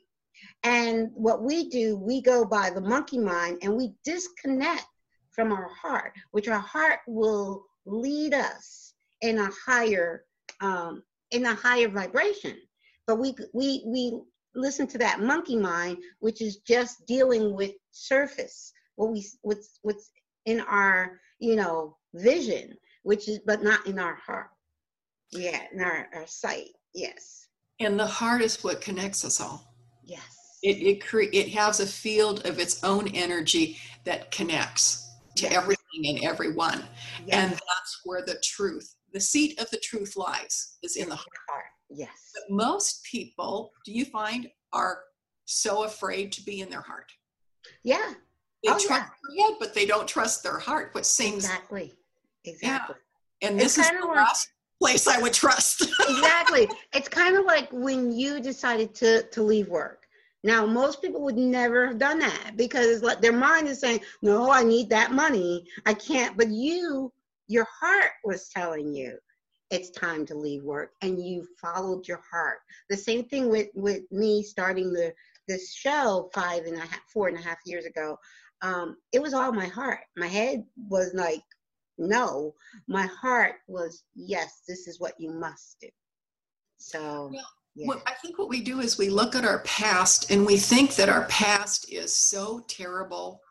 And 0.63 1.09
what 1.13 1.41
we 1.41 1.69
do, 1.69 1.97
we 1.97 2.21
go 2.21 2.45
by 2.45 2.69
the 2.69 2.81
monkey 2.81 3.17
mind 3.17 3.59
and 3.61 3.75
we 3.75 3.93
disconnect 4.03 4.85
from 5.31 5.51
our 5.51 5.69
heart, 5.69 6.13
which 6.31 6.47
our 6.47 6.59
heart 6.59 6.99
will 7.07 7.65
lead 7.85 8.33
us 8.33 8.93
in 9.21 9.39
a 9.39 9.49
higher 9.65 10.25
um, 10.61 11.03
in 11.31 11.45
a 11.45 11.55
higher 11.55 11.87
vibration. 11.87 12.57
But 13.05 13.19
we 13.19 13.35
we 13.53 13.83
we 13.85 14.21
listen 14.55 14.87
to 14.87 14.97
that 14.99 15.21
monkey 15.21 15.55
mind, 15.57 15.97
which 16.19 16.41
is 16.41 16.57
just 16.57 17.05
dealing 17.05 17.53
with 17.55 17.71
surface, 17.91 18.71
what 18.95 19.11
we 19.11 19.25
what's 19.41 19.79
what's 19.81 20.11
in 20.45 20.61
our 20.61 21.19
you 21.39 21.55
know 21.55 21.97
vision, 22.13 22.73
which 23.03 23.27
is 23.27 23.39
but 23.45 23.63
not 23.63 23.85
in 23.87 23.99
our 23.99 24.15
heart. 24.15 24.49
Yeah, 25.31 25.59
in 25.73 25.81
our, 25.81 26.07
our 26.15 26.25
sight. 26.27 26.69
Yes. 26.95 27.47
and 27.79 27.99
the 27.99 28.07
heart 28.07 28.41
is 28.41 28.63
what 28.63 28.81
connects 28.81 29.23
us 29.25 29.39
all 29.41 29.75
Yes. 30.03 30.23
it 30.63 30.77
it, 30.81 31.05
cre- 31.05 31.31
it 31.33 31.49
has 31.49 31.79
a 31.79 31.85
field 31.85 32.45
of 32.47 32.57
its 32.59 32.83
own 32.83 33.07
energy 33.09 33.77
that 34.05 34.31
connects 34.31 35.07
to 35.35 35.43
Yes. 35.43 35.53
everything 35.53 36.03
and 36.05 36.23
everyone 36.23 36.83
yes. 37.25 37.35
and 37.37 37.51
that's 37.51 38.01
where 38.05 38.23
the 38.25 38.39
truth 38.41 38.95
the 39.13 39.19
seat 39.19 39.59
of 39.61 39.69
the 39.69 39.77
truth 39.77 40.15
lies 40.15 40.77
is 40.81 40.95
in 40.95 41.07
the 41.09 41.15
heart 41.15 41.37
heart. 41.49 41.65
Yes. 41.89 42.31
But 42.33 42.53
most 42.55 43.03
people, 43.03 43.71
do 43.85 43.91
you 43.91 44.05
find, 44.05 44.49
are 44.73 44.99
so 45.45 45.83
afraid 45.83 46.31
to 46.33 46.41
be 46.43 46.61
in 46.61 46.69
their 46.69 46.81
heart? 46.81 47.11
Yeah. 47.83 48.13
They 48.63 48.71
Oh, 48.71 48.77
trust 48.79 48.89
yeah. 48.89 49.07
their 49.35 49.47
head, 49.47 49.55
but 49.59 49.73
they 49.73 49.85
don't 49.85 50.07
trust 50.07 50.43
their 50.43 50.59
heart, 50.59 50.93
which 50.93 51.05
seems, 51.05 51.45
Exactly. 51.45 51.93
Exactly. 52.45 52.95
and 53.41 53.55
It's 53.61 53.75
this 53.75 53.85
is 53.85 53.91
the 53.91 54.05
like- 54.07 54.17
last 54.17 54.49
place 54.81 55.07
I 55.07 55.19
would 55.21 55.33
trust. 55.33 55.81
exactly. 56.09 56.67
It's 56.93 57.07
kind 57.09 57.35
of 57.37 57.45
like 57.45 57.69
when 57.71 58.11
you 58.11 58.39
decided 58.39 58.93
to 58.95 59.23
to 59.29 59.41
leave 59.43 59.67
work. 59.69 60.05
Now, 60.43 60.65
most 60.65 61.01
people 61.01 61.21
would 61.23 61.35
never 61.37 61.87
have 61.87 61.97
done 61.97 62.19
that 62.19 62.53
because 62.55 63.01
like 63.01 63.19
their 63.21 63.33
mind 63.33 63.67
is 63.67 63.79
saying, 63.79 64.01
"No, 64.21 64.51
I 64.51 64.63
need 64.63 64.89
that 64.91 65.11
money. 65.11 65.67
I 65.85 65.93
can't." 65.93 66.37
But 66.37 66.49
you, 66.49 67.11
your 67.47 67.67
heart 67.79 68.11
was 68.23 68.49
telling 68.49 68.93
you, 68.93 69.17
it's 69.69 69.89
time 69.91 70.25
to 70.27 70.35
leave 70.35 70.63
work, 70.63 70.91
and 71.01 71.23
you 71.23 71.47
followed 71.61 72.07
your 72.07 72.21
heart. 72.29 72.59
The 72.89 72.97
same 72.97 73.25
thing 73.25 73.49
with 73.49 73.67
with 73.75 74.03
me 74.11 74.43
starting 74.43 74.93
the 74.93 75.13
this 75.47 75.73
show 75.73 76.29
five 76.33 76.65
and 76.65 76.75
a 76.75 76.81
half, 76.81 77.01
four 77.11 77.27
and 77.27 77.37
a 77.37 77.41
half 77.41 77.57
years 77.65 77.85
ago. 77.85 78.17
Um, 78.61 78.97
it 79.13 79.21
was 79.21 79.33
all 79.33 79.51
my 79.51 79.67
heart. 79.67 79.99
My 80.15 80.27
head 80.27 80.63
was 80.89 81.13
like, 81.13 81.43
no. 81.97 82.53
My 82.87 83.05
heart 83.05 83.55
was, 83.67 84.03
yes. 84.15 84.63
This 84.67 84.87
is 84.87 84.99
what 84.99 85.13
you 85.19 85.31
must 85.31 85.77
do. 85.81 85.89
So, 86.77 87.29
Yeah. 87.31 87.41
yeah. 87.75 87.87
What 87.87 88.01
I 88.05 88.13
think 88.13 88.37
what 88.37 88.49
we 88.49 88.61
do 88.61 88.79
is 88.79 88.97
we 88.97 89.09
look 89.09 89.35
at 89.35 89.45
our 89.45 89.59
past 89.59 90.31
and 90.31 90.45
we 90.45 90.57
think 90.57 90.95
that 90.95 91.09
our 91.09 91.25
past 91.25 91.91
is 91.91 92.13
so 92.13 92.63
terrible 92.67 93.41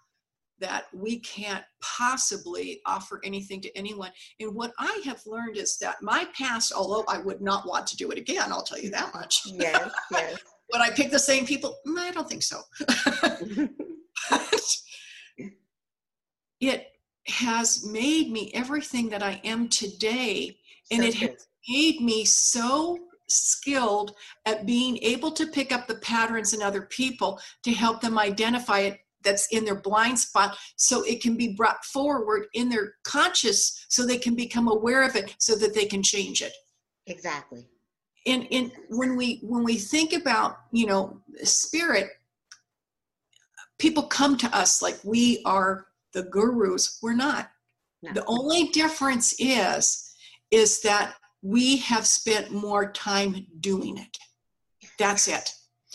that 0.61 0.85
we 0.95 1.21
can't 1.21 1.65
possibly 1.83 2.81
offer 2.87 3.21
anything 3.25 3.61
to 3.61 3.77
anyone. 3.77 4.11
And 4.41 4.55
what 4.55 4.73
I 4.79 5.03
have 5.05 5.21
learned 5.27 5.57
is 5.57 5.77
that 5.79 5.97
my 6.03 6.27
past, 6.37 6.73
although 6.73 7.05
I 7.09 7.19
would 7.19 7.41
not 7.41 7.67
want 7.67 7.87
to 7.89 7.97
do 7.97 8.11
it 8.11 8.19
again, 8.19 8.51
I'll 8.53 8.63
tell 8.63 8.79
you 8.79 8.91
that 8.91 9.15
much. 9.15 9.43
yes, 9.47 9.91
yes. 10.13 10.39
Would 10.73 10.83
I 10.83 10.91
pick 10.91 11.11
the 11.11 11.19
same 11.19 11.47
people? 11.47 11.77
Mm, 11.87 11.99
I 11.99 12.11
don't 12.11 12.29
think 12.29 12.43
so. 12.43 12.61
it 16.61 16.87
has 17.29 17.87
made 17.87 18.31
me 18.31 18.51
everything 18.55 19.09
that 19.11 19.23
I 19.23 19.41
am 19.45 19.69
today. 19.69 20.57
And 20.91 21.03
So 21.03 21.09
it 21.09 21.15
true. 21.17 21.29
has 21.29 21.47
made 21.69 22.01
me 22.01 22.25
so 22.25 22.99
skilled 23.29 24.13
at 24.45 24.67
being 24.67 24.99
able 24.99 25.33
to 25.33 25.47
pick 25.47 25.73
up 25.73 25.87
the 25.87 25.97
patterns 25.97 26.55
in 26.55 26.63
other 26.63 26.83
people 26.83 27.41
to 27.65 27.73
help 27.73 28.01
them 28.01 28.19
identify 28.19 28.81
it 28.81 29.01
that's 29.27 29.47
in 29.49 29.65
their 29.65 29.75
blind 29.89 30.19
spot 30.19 30.57
so 30.77 31.03
it 31.03 31.21
can 31.21 31.37
be 31.37 31.49
brought 31.55 31.85
forward 31.85 32.47
in 32.55 32.71
their 32.71 32.95
conscious 33.05 33.85
so 33.89 34.07
they 34.07 34.17
can 34.17 34.35
become 34.35 34.69
aware 34.69 35.03
of 35.03 35.17
it 35.17 35.35
so 35.39 35.55
that 35.57 35.75
they 35.75 35.85
can 35.85 36.03
change 36.03 36.41
it 36.41 36.53
exactly. 37.07 37.67
and 38.27 38.47
and 38.51 38.73
when 38.89 39.17
we 39.17 39.41
when 39.43 39.65
we 39.65 39.77
think 39.77 40.13
about 40.15 40.57
you 40.73 40.87
know 40.87 41.21
spirit 41.43 42.09
people 43.79 44.05
come 44.05 44.37
to 44.39 44.57
us 44.57 44.81
like 44.81 44.99
we 45.05 45.43
are 45.45 45.87
the 46.15 46.23
gurus 46.23 46.99
we're 47.03 47.13
not 47.29 47.51
No. 48.03 48.13
the 48.15 48.25
only 48.27 48.69
difference 48.69 49.35
is 49.39 50.15
is 50.51 50.81
that 50.83 51.17
we 51.43 51.77
have 51.79 52.07
spent 52.07 52.51
more 52.51 52.91
time 52.93 53.47
doing 53.61 53.99
it 53.99 54.17
that's 54.99 55.29
it 55.29 55.51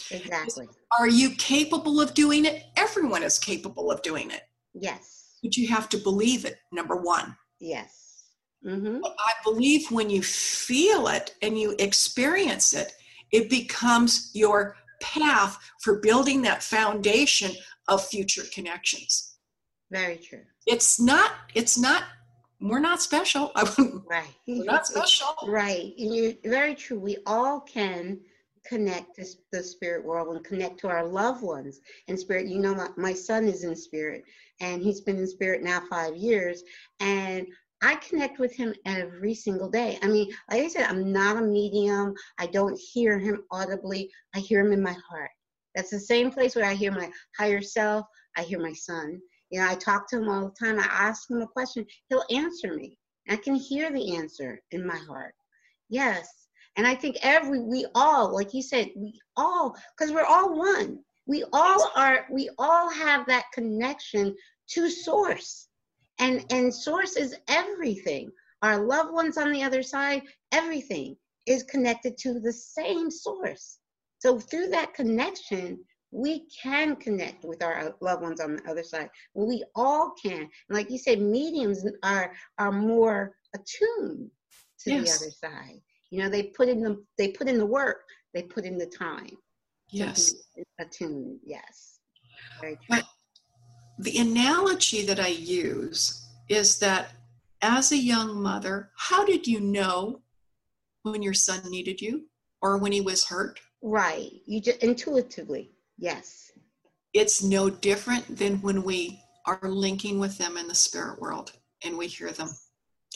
Exactly. 0.10 0.68
Are 1.00 1.08
you 1.10 1.30
capable 1.36 2.00
of 2.02 2.14
doing 2.14 2.46
it 2.46 2.64
everyone 2.78 3.24
is 3.24 3.40
capable 3.40 3.92
of 3.92 4.02
doing 4.02 4.30
it 4.32 4.42
Yes. 4.74 5.38
but 5.44 5.56
you 5.58 5.68
have 5.68 5.90
to 5.90 5.98
believe 5.98 6.46
it 6.46 6.56
number 6.72 6.96
one 6.98 7.36
Yes. 7.60 8.24
Mm-hmm. 8.66 9.04
I 9.06 9.34
believe 9.44 9.90
when 9.92 10.10
you 10.10 10.22
feel 10.24 11.08
it 11.08 11.36
and 11.44 11.58
you 11.60 11.76
experience 11.80 12.74
it, 12.74 12.92
it 13.32 13.50
becomes 13.50 14.32
your 14.34 14.76
path 15.02 15.58
for 15.84 16.00
building 16.00 16.42
that 16.44 16.64
foundation 16.64 17.52
of 17.88 18.04
future 18.06 18.44
connections. 18.54 19.36
Very 19.92 20.18
true. 20.18 20.42
It's 20.66 21.00
not, 21.00 21.32
it's 21.56 21.78
not, 21.78 22.04
we're 22.60 22.80
not 22.80 23.02
special. 23.02 23.52
Right. 24.10 24.26
we're 24.48 24.64
not 24.64 24.88
special. 24.88 25.36
Right. 25.48 25.94
And 25.98 26.16
you're 26.16 26.34
very 26.44 26.76
true. 26.76 27.00
We 27.00 27.18
all 27.26 27.62
can 27.62 28.20
connect 28.66 29.16
to 29.16 29.26
the 29.52 29.64
spirit 29.64 30.06
world 30.06 30.36
and 30.36 30.46
connect 30.46 30.80
to 30.80 30.88
our 30.88 31.06
loved 31.06 31.42
ones 31.42 31.80
in 32.08 32.18
spirit. 32.18 32.48
You 32.48 32.60
know, 32.60 32.76
my, 32.76 32.90
my 32.98 33.14
son 33.14 33.48
is 33.48 33.64
in 33.64 33.76
spirit 33.76 34.24
and 34.60 34.82
he's 34.82 35.02
been 35.02 35.18
in 35.18 35.28
spirit 35.28 35.64
now 35.64 35.82
five 35.90 36.16
years. 36.16 36.64
And 37.00 37.48
I 37.82 37.96
connect 37.96 38.40
with 38.40 38.56
him 38.56 38.76
every 38.86 39.34
single 39.34 39.70
day. 39.70 39.98
I 40.04 40.08
mean, 40.08 40.32
like 40.52 40.62
I 40.64 40.68
said, 40.68 40.88
I'm 40.88 41.12
not 41.12 41.38
a 41.38 41.42
medium. 41.42 42.14
I 42.38 42.46
don't 42.48 42.80
hear 42.80 43.18
him 43.18 43.44
audibly. 43.52 44.10
I 44.36 44.40
hear 44.40 44.62
him 44.62 44.72
in 44.72 44.84
my 44.84 44.96
heart. 45.10 45.32
That's 45.76 45.90
the 45.90 46.00
same 46.00 46.32
place 46.32 46.56
where 46.56 46.66
I 46.66 46.74
hear 46.74 46.92
my 46.92 47.10
higher 47.38 47.62
self. 47.62 48.06
I 48.38 48.44
hear 48.44 48.60
my 48.60 48.74
son. 48.74 49.20
You 49.50 49.60
know, 49.60 49.68
I 49.68 49.76
talk 49.76 50.08
to 50.10 50.18
him 50.18 50.30
all 50.30 50.46
the 50.46 50.66
time. 50.66 50.80
I 50.80 50.84
ask 50.84 51.30
him 51.30 51.42
a 51.42 51.48
question. 51.48 51.86
He'll 52.10 52.24
answer 52.30 52.74
me. 52.74 52.98
I 53.30 53.36
can 53.36 53.56
hear 53.56 53.92
the 53.92 54.16
answer 54.16 54.62
in 54.72 54.86
my 54.86 54.98
heart. 54.98 55.34
Yes. 55.90 56.41
And 56.78 56.88
I 56.88 56.96
think 56.96 57.18
every, 57.22 57.60
we 57.60 57.86
all, 57.96 58.34
like 58.34 58.54
you 58.54 58.62
said, 58.62 58.92
we 58.96 59.20
all, 59.36 59.76
because 59.98 60.14
we're 60.14 60.26
all 60.26 60.58
one. 60.58 61.00
We 61.28 61.44
all 61.54 61.92
are, 61.96 62.26
we 62.32 62.50
all 62.58 62.90
have 62.90 63.26
that 63.28 63.46
connection 63.54 64.36
to 64.70 64.90
source. 64.90 65.68
And, 66.20 66.46
and 66.52 66.74
source 66.74 67.16
is 67.16 67.36
everything. 67.48 68.32
Our 68.62 68.86
loved 68.86 69.14
ones 69.14 69.38
on 69.38 69.52
the 69.52 69.64
other 69.64 69.84
side, 69.84 70.22
everything 70.52 71.16
is 71.48 71.64
connected 71.64 72.18
to 72.20 72.40
the 72.40 72.54
same 72.54 73.10
source. 73.10 73.80
So 74.20 74.40
through 74.40 74.70
that 74.70 74.94
connection, 74.94 75.80
we 76.12 76.46
can 76.62 76.96
connect 76.98 77.44
with 77.44 77.64
our 77.64 77.96
loved 78.02 78.22
ones 78.22 78.40
on 78.42 78.58
the 78.58 78.70
other 78.70 78.84
side. 78.84 79.10
We 79.34 79.64
all 79.76 80.14
can. 80.22 80.42
And 80.42 80.50
like 80.70 80.92
you 80.92 80.98
said, 80.98 81.22
mediums 81.22 81.86
are 82.04 82.34
are 82.60 82.72
more 82.72 83.36
attuned 83.56 84.30
to 84.82 84.92
Yes. 84.92 85.20
the 85.20 85.26
other 85.26 85.32
side. 85.32 85.82
You 86.12 86.22
know, 86.22 86.30
they 86.30 86.44
put 86.44 86.70
in 86.70 86.82
the 86.82 87.04
they 87.18 87.30
put 87.30 87.48
in 87.48 87.58
the 87.58 87.66
work, 87.66 88.04
they 88.34 88.44
put 88.44 88.66
in 88.66 88.78
the 88.78 88.86
time. 88.86 89.38
Yes. 89.90 90.34
Attuned, 90.80 91.40
yes. 91.44 92.00
Very 92.60 92.76
true. 92.76 92.86
But 92.90 93.06
the 94.00 94.18
analogy 94.20 95.06
that 95.06 95.20
I 95.20 95.28
use 95.28 96.28
is 96.50 96.80
that 96.80 97.12
as 97.62 97.92
a 97.92 97.98
young 97.98 98.42
mother, 98.42 98.92
how 98.98 99.26
did 99.26 99.48
you 99.48 99.60
know 99.60 100.22
when 101.04 101.22
your 101.22 101.34
son 101.34 101.62
needed 101.70 102.02
you 102.02 102.28
or 102.62 102.78
when 102.78 102.92
he 102.92 103.02
was 103.02 103.26
hurt? 103.26 103.60
Right. 103.82 104.32
You 104.46 104.62
just 104.62 104.84
intuitively, 104.84 105.72
yes. 105.98 106.52
It's 107.14 107.44
no 107.44 107.70
different 107.70 108.38
than 108.38 108.62
when 108.62 108.84
we 108.84 109.22
are 109.46 109.60
linking 109.64 110.20
with 110.20 110.38
them 110.38 110.58
in 110.58 110.68
the 110.68 110.76
spirit 110.76 111.20
world 111.20 111.52
and 111.84 111.98
we 111.98 112.08
hear 112.08 112.32
them. 112.32 112.50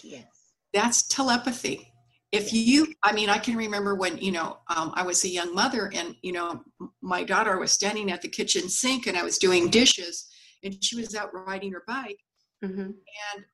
Yes. 0.03 0.25
That's 0.73 1.03
telepathy. 1.07 1.93
If 2.31 2.51
you, 2.51 2.93
I 3.01 3.13
mean, 3.13 3.29
I 3.29 3.37
can 3.37 3.55
remember 3.55 3.95
when, 3.95 4.17
you 4.17 4.31
know, 4.31 4.57
um, 4.75 4.91
I 4.95 5.03
was 5.03 5.23
a 5.23 5.29
young 5.29 5.53
mother 5.53 5.91
and, 5.93 6.15
you 6.21 6.33
know, 6.33 6.61
my 7.01 7.23
daughter 7.23 7.57
was 7.57 7.71
standing 7.71 8.11
at 8.11 8.21
the 8.21 8.27
kitchen 8.27 8.67
sink 8.67 9.07
and 9.07 9.15
I 9.15 9.23
was 9.23 9.37
doing 9.37 9.69
dishes 9.69 10.27
and 10.63 10.83
she 10.83 10.95
was 10.97 11.15
out 11.15 11.33
riding 11.33 11.71
her 11.71 11.83
bike. 11.87 12.19
hmm 12.61 12.91
And 13.35 13.45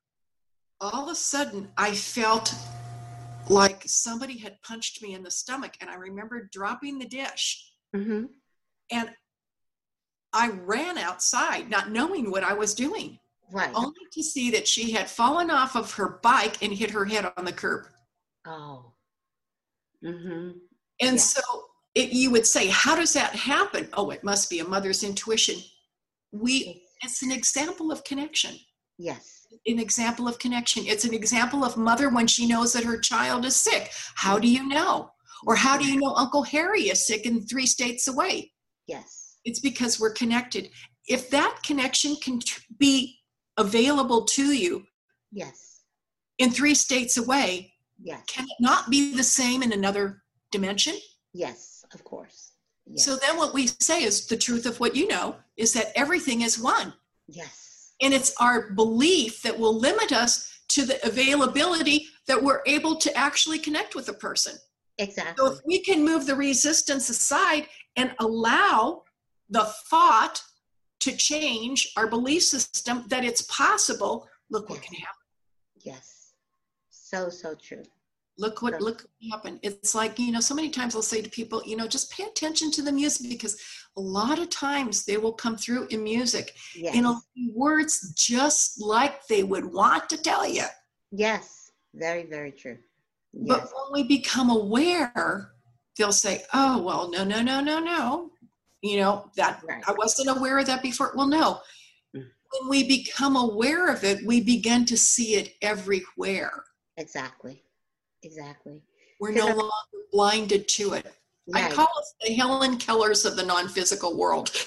all 0.79 1.05
of 1.05 1.11
a 1.11 1.15
sudden, 1.15 1.69
I 1.77 1.93
felt 1.93 2.55
like 3.49 3.83
somebody 3.85 4.37
had 4.37 4.61
punched 4.63 5.01
me 5.03 5.13
in 5.13 5.23
the 5.23 5.31
stomach. 5.31 5.73
And 5.81 5.89
I 5.89 5.95
remember 5.95 6.49
dropping 6.51 6.97
the 6.99 7.07
dish. 7.07 7.71
hmm 7.93 8.25
And 8.89 9.11
I 10.33 10.49
ran 10.49 10.97
outside, 10.97 11.69
not 11.69 11.91
knowing 11.91 12.31
what 12.31 12.43
I 12.43 12.53
was 12.53 12.73
doing, 12.73 13.19
Right. 13.51 13.71
only 13.75 13.99
to 14.13 14.23
see 14.23 14.49
that 14.51 14.67
she 14.67 14.91
had 14.91 15.09
fallen 15.09 15.51
off 15.51 15.75
of 15.75 15.93
her 15.95 16.19
bike 16.23 16.63
and 16.63 16.73
hit 16.73 16.91
her 16.91 17.05
head 17.05 17.31
on 17.35 17.45
the 17.45 17.51
curb. 17.51 17.87
Oh. 18.45 18.93
Mm-hmm. 20.03 20.51
And 21.01 21.15
Yeah. 21.15 21.17
so 21.17 21.41
it, 21.95 22.11
you 22.13 22.31
would 22.31 22.45
say, 22.47 22.67
How 22.67 22.95
does 22.95 23.13
that 23.13 23.35
happen? 23.35 23.89
Oh, 23.93 24.09
it 24.11 24.23
must 24.23 24.49
be 24.49 24.59
a 24.59 24.65
mother's 24.67 25.03
intuition. 25.03 25.57
We, 26.31 26.83
it's 27.01 27.21
an 27.23 27.31
example 27.31 27.91
of 27.91 28.03
connection. 28.03 28.55
Yes. 28.97 29.37
an 29.67 29.79
example 29.79 30.27
of 30.27 30.39
connection. 30.39 30.85
It's 30.85 31.03
an 31.05 31.13
example 31.13 31.63
of 31.65 31.75
mother 31.75 32.09
when 32.09 32.25
she 32.27 32.47
knows 32.47 32.71
that 32.73 32.83
her 32.85 32.97
child 32.99 33.43
is 33.45 33.55
sick. 33.55 33.91
How 34.15 34.39
do 34.39 34.47
you 34.47 34.65
know? 34.67 35.11
Or 35.45 35.55
how 35.55 35.77
do 35.77 35.85
you 35.85 35.99
know 35.99 36.13
Uncle 36.15 36.43
Harry 36.43 36.83
is 36.89 37.05
sick 37.05 37.25
in 37.25 37.41
three 37.45 37.65
states 37.65 38.07
away? 38.07 38.53
Yes. 38.87 39.37
It's 39.43 39.59
because 39.59 39.99
we're 39.99 40.13
connected. 40.13 40.69
If 41.07 41.29
that 41.31 41.59
connection 41.65 42.15
can 42.17 42.39
be 42.77 43.17
available 43.57 44.23
to 44.25 44.51
you 44.53 44.85
Yes. 45.31 45.81
in 46.37 46.51
three 46.51 46.75
states 46.75 47.17
away, 47.17 47.73
Yes. 48.03 48.23
can 48.27 48.45
it 48.45 48.57
not 48.59 48.89
be 48.89 49.15
the 49.15 49.23
same 49.23 49.61
in 49.63 49.71
another 49.71 50.23
dimension? 50.51 50.95
Yes. 51.33 51.83
Of 51.93 52.03
course. 52.03 52.53
Yes. 52.85 53.05
So 53.05 53.15
then 53.15 53.37
what 53.37 53.53
we 53.53 53.67
say 53.67 54.03
is 54.03 54.25
the 54.27 54.37
truth 54.37 54.65
of 54.65 54.79
what 54.79 54.95
you 54.95 55.07
know 55.07 55.35
is 55.57 55.73
that 55.73 55.91
everything 55.95 56.41
is 56.41 56.59
one. 56.59 56.93
yes. 57.27 57.93
And 58.03 58.15
it's 58.15 58.33
our 58.39 58.71
belief 58.71 59.43
that 59.43 59.59
will 59.59 59.77
limit 59.77 60.11
us 60.11 60.51
to 60.69 60.85
the 60.85 61.05
availability 61.05 62.07
that 62.25 62.41
we're 62.41 62.61
able 62.65 62.95
to 62.95 63.15
actually 63.15 63.59
connect 63.59 63.93
with 63.93 64.09
a 64.09 64.13
person. 64.13 64.55
Exactly. 64.97 65.35
So 65.37 65.53
if 65.53 65.59
we 65.67 65.81
can 65.83 66.03
move 66.03 66.25
the 66.25 66.35
resistance 66.35 67.09
aside 67.09 67.67
and 67.95 68.15
allow 68.19 69.03
the 69.49 69.65
thought 69.89 70.41
to 71.01 71.15
change 71.15 71.91
our 71.95 72.07
belief 72.07 72.41
system 72.41 73.05
that 73.09 73.23
it's 73.23 73.43
possible, 73.43 74.27
look 74.49 74.69
what 74.69 74.81
can 74.81 74.95
happen. 74.95 75.13
Yes. 75.83 76.20
So, 77.11 77.29
so 77.29 77.55
true. 77.55 77.83
Look 78.37 78.61
what 78.61 78.71
Sure. 78.73 78.79
look 78.81 79.01
what 79.01 79.09
can 79.21 79.29
happen. 79.31 79.59
It's 79.63 79.93
like, 79.93 80.17
you 80.17 80.31
know, 80.31 80.39
so 80.39 80.55
many 80.55 80.69
times 80.69 80.95
I'll 80.95 81.01
say 81.01 81.21
to 81.21 81.29
people, 81.29 81.61
you 81.65 81.75
know, 81.75 81.87
just 81.87 82.09
pay 82.11 82.23
attention 82.23 82.71
to 82.71 82.81
the 82.81 82.91
music 82.91 83.29
because 83.29 83.59
a 83.97 84.01
lot 84.01 84.39
of 84.39 84.49
times 84.49 85.03
they 85.05 85.17
will 85.17 85.33
come 85.33 85.57
through 85.57 85.87
in 85.87 86.01
music 86.03 86.55
Yes. 86.73 86.95
in 86.95 87.05
a 87.05 87.19
words 87.53 88.13
just 88.15 88.81
like 88.81 89.27
they 89.27 89.43
would 89.43 89.65
want 89.65 90.09
to 90.09 90.17
tell 90.17 90.47
you. 90.47 90.63
yes. 91.11 91.57
Very, 91.93 92.23
very 92.25 92.53
true. 92.53 92.77
But 93.33 93.63
when 93.75 93.87
we 93.91 94.03
become 94.07 94.49
aware, 94.49 95.51
they'll 95.97 96.13
say, 96.13 96.43
oh, 96.53 96.81
well, 96.81 97.09
no, 97.11 97.25
no, 97.25 97.41
no, 97.41 97.59
no, 97.59 97.79
no. 97.81 98.31
You 98.81 98.97
know, 99.01 99.29
that 99.35 99.61
Right. 99.67 99.83
I 99.85 99.91
wasn't 99.91 100.29
aware 100.37 100.57
of 100.57 100.67
that 100.67 100.81
before. 100.81 101.11
Well, 101.17 101.27
no. 101.27 101.59
Mm. 102.15 102.27
When 102.53 102.69
we 102.69 102.87
become 102.87 103.35
aware 103.35 103.89
of 103.93 104.05
it, 104.05 104.25
we 104.25 104.39
begin 104.39 104.85
to 104.85 104.95
see 104.95 105.35
it 105.35 105.53
everywhere. 105.61 106.63
Exactly. 107.01 107.63
Exactly. 108.23 108.81
We're 109.19 109.31
no 109.31 109.47
I- 109.47 109.53
longer 109.53 109.71
blinded 110.11 110.67
to 110.69 110.93
it. 110.93 111.11
I 111.53 111.69
call 111.71 111.89
us 111.97 112.13
the 112.21 112.33
Helen 112.33 112.77
Kellers 112.77 113.25
of 113.25 113.35
the 113.35 113.43
non 113.43 113.67
physical 113.67 114.15
world. 114.15 114.51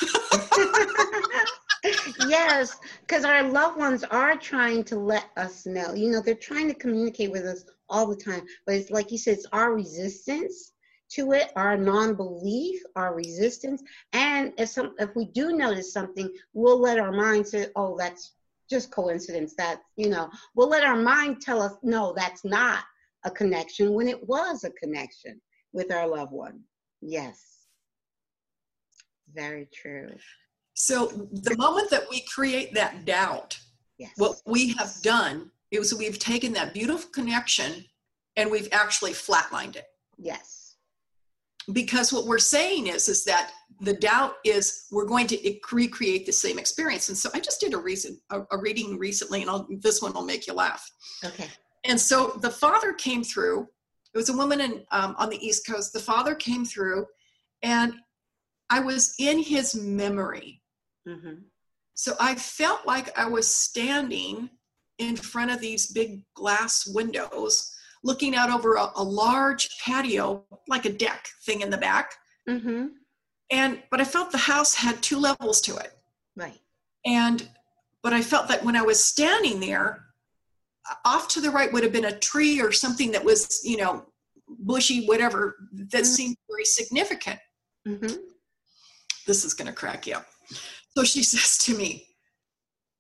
yes, 2.27 2.77
because 3.01 3.25
our 3.25 3.45
loved 3.45 3.79
ones 3.79 4.03
are 4.05 4.37
trying 4.37 4.83
to 4.85 4.99
let 4.99 5.31
us 5.37 5.65
know. 5.65 5.95
You 5.95 6.11
know, 6.11 6.21
they're 6.21 6.35
trying 6.35 6.69
to 6.69 6.75
communicate 6.75 7.31
with 7.31 7.45
us 7.45 7.65
all 7.89 8.09
the 8.09 8.17
time. 8.17 8.43
But 8.67 8.75
it's 8.75 8.91
like 8.91 9.13
you 9.13 9.19
said, 9.19 9.35
it's 9.35 9.47
our 9.53 9.73
resistance 9.73 10.73
to 11.13 11.33
it, 11.33 11.53
our 11.55 11.77
non-belief, 11.77 12.83
our 12.97 13.15
resistance. 13.15 13.83
And 14.13 14.53
if 14.59 14.71
some 14.71 14.97
if 14.99 15.15
we 15.15 15.27
do 15.27 15.57
notice 15.57 15.93
something, 15.93 16.29
we'll 16.53 16.81
let 16.81 16.99
our 16.99 17.13
mind 17.13 17.47
say, 17.47 17.69
oh, 17.77 17.97
that's 17.97 18.33
just 18.75 18.91
coincidence. 18.91 19.55
That, 19.57 19.81
you 19.97 20.09
know, 20.09 20.29
we'll 20.55 20.69
let 20.69 20.85
our 20.85 20.97
mind 20.97 21.41
tell 21.41 21.63
us, 21.63 21.75
no, 21.83 22.13
that's 22.17 22.45
not 22.45 22.81
a 23.25 23.31
connection 23.31 23.93
when 23.93 24.09
it 24.09 24.29
was 24.29 24.65
a 24.65 24.71
connection 24.71 25.41
with 25.73 25.93
our 25.93 26.07
loved 26.09 26.33
one. 26.33 26.61
Yes. 27.01 27.41
Very 29.33 29.69
true. 29.73 30.11
So 30.75 31.07
the 31.07 31.57
moment 31.57 31.91
that 31.91 32.05
we 32.11 32.21
create 32.23 32.75
that 32.75 33.05
doubt, 33.05 33.59
Yes. 33.97 34.11
what 34.17 34.43
we 34.45 34.75
have 34.75 34.93
done 35.03 35.53
is 35.71 35.95
we've 35.95 36.19
taken 36.19 36.53
that 36.55 36.75
beautiful 36.75 37.09
connection 37.11 37.85
and 38.35 38.51
we've 38.51 38.69
actually 38.73 39.13
flatlined 39.13 39.77
it. 39.77 39.87
Yes. 40.19 40.64
Because 41.73 42.13
what 42.13 42.27
we're 42.27 42.39
saying 42.39 42.89
is 42.89 43.09
is 43.09 43.25
that 43.25 43.53
the 43.81 43.95
doubt 43.95 44.35
is 44.45 44.87
we're 44.93 45.07
going 45.07 45.27
to 45.27 45.59
recreate 45.73 46.27
the 46.27 46.33
same 46.33 46.59
experience. 46.59 47.09
And 47.09 47.19
so 47.19 47.31
i 47.35 47.41
just 47.41 47.61
did 47.61 47.75
a 47.75 47.79
reason 47.79 48.21
a, 48.31 48.43
a 48.53 48.59
reading 48.59 48.99
recently 48.99 49.43
and 49.43 49.51
I'll, 49.51 49.67
this 49.81 50.03
one 50.03 50.13
will 50.13 50.25
make 50.25 50.47
you 50.47 50.53
laugh. 50.53 50.91
Okay. 51.25 51.49
and 51.85 52.01
so 52.01 52.39
the 52.43 52.51
father 52.51 52.93
came 52.93 53.25
through. 53.25 53.69
It 54.15 54.19
was 54.19 54.29
a 54.29 54.37
woman 54.37 54.61
in, 54.61 54.85
um, 54.93 55.17
on 55.19 55.29
the 55.29 55.45
east 55.45 55.67
coast. 55.67 55.93
The 55.93 55.99
father 55.99 56.35
came 56.35 56.65
through 56.65 57.07
and 57.63 57.95
i 58.71 58.81
was 58.81 59.15
in 59.19 59.39
his 59.39 59.75
memory. 59.75 60.61
Mm-hmm. 61.07 61.35
so 61.93 62.15
i 62.19 62.35
felt 62.35 62.87
like 62.87 63.17
i 63.19 63.27
was 63.27 63.47
standing 63.47 64.49
in 64.99 65.17
front 65.17 65.51
of 65.51 65.61
these 65.61 65.93
big 65.93 66.23
glass 66.35 66.87
windows 66.87 67.74
looking 68.05 68.37
out 68.37 68.51
over 68.51 68.75
a, 68.77 68.91
a 68.97 69.03
large 69.03 69.69
patio 69.85 70.45
like 70.69 70.85
a 70.85 70.93
deck 70.93 71.27
thing 71.45 71.63
in 71.63 71.71
the 71.71 71.79
back 71.79 72.13
Mm-hmm. 72.49 72.87
And 73.51 73.83
but 73.91 74.01
I 74.01 74.05
felt 74.05 74.31
the 74.31 74.39
house 74.39 74.75
had 74.75 75.03
two 75.03 75.19
levels 75.19 75.61
to 75.63 75.77
it. 75.77 75.93
Right. 76.37 76.59
And 77.07 77.49
but 78.03 78.13
I 78.13 78.21
felt 78.23 78.49
that 78.49 78.65
when 78.65 78.77
I 78.77 78.83
was 78.83 79.03
standing 79.03 79.61
there, 79.61 80.05
off 81.05 81.29
to 81.29 81.41
the 81.41 81.51
right 81.51 81.73
would 81.73 81.83
have 81.83 81.93
been 81.93 82.05
a 82.07 82.19
tree 82.19 82.61
or 82.61 82.71
something 82.73 83.11
that 83.13 83.25
was, 83.25 83.61
you 83.65 83.79
know, 83.79 84.05
bushy, 84.47 85.07
whatever, 85.07 85.57
that 85.73 86.03
Mhm. 86.03 86.07
seemed 86.07 86.37
very 86.51 86.65
significant. 86.65 87.41
Mm-hmm. 87.89 88.15
This 89.27 89.45
is 89.45 89.55
going 89.55 89.69
to 89.69 89.73
crack 89.73 90.07
you 90.07 90.17
up. 90.17 90.27
So 90.97 91.05
she 91.05 91.23
says 91.33 91.57
to 91.65 91.77
me, 91.77 92.07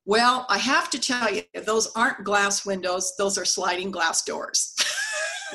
Well, 0.07 0.45
I 0.51 0.59
have 0.59 0.91
to 0.91 1.01
tell 1.01 1.33
you, 1.33 1.43
those 1.65 1.91
aren't 1.95 2.25
glass 2.25 2.67
windows, 2.67 3.15
those 3.17 3.39
are 3.39 3.45
sliding 3.47 3.91
glass 3.91 4.23
doors. 4.23 4.75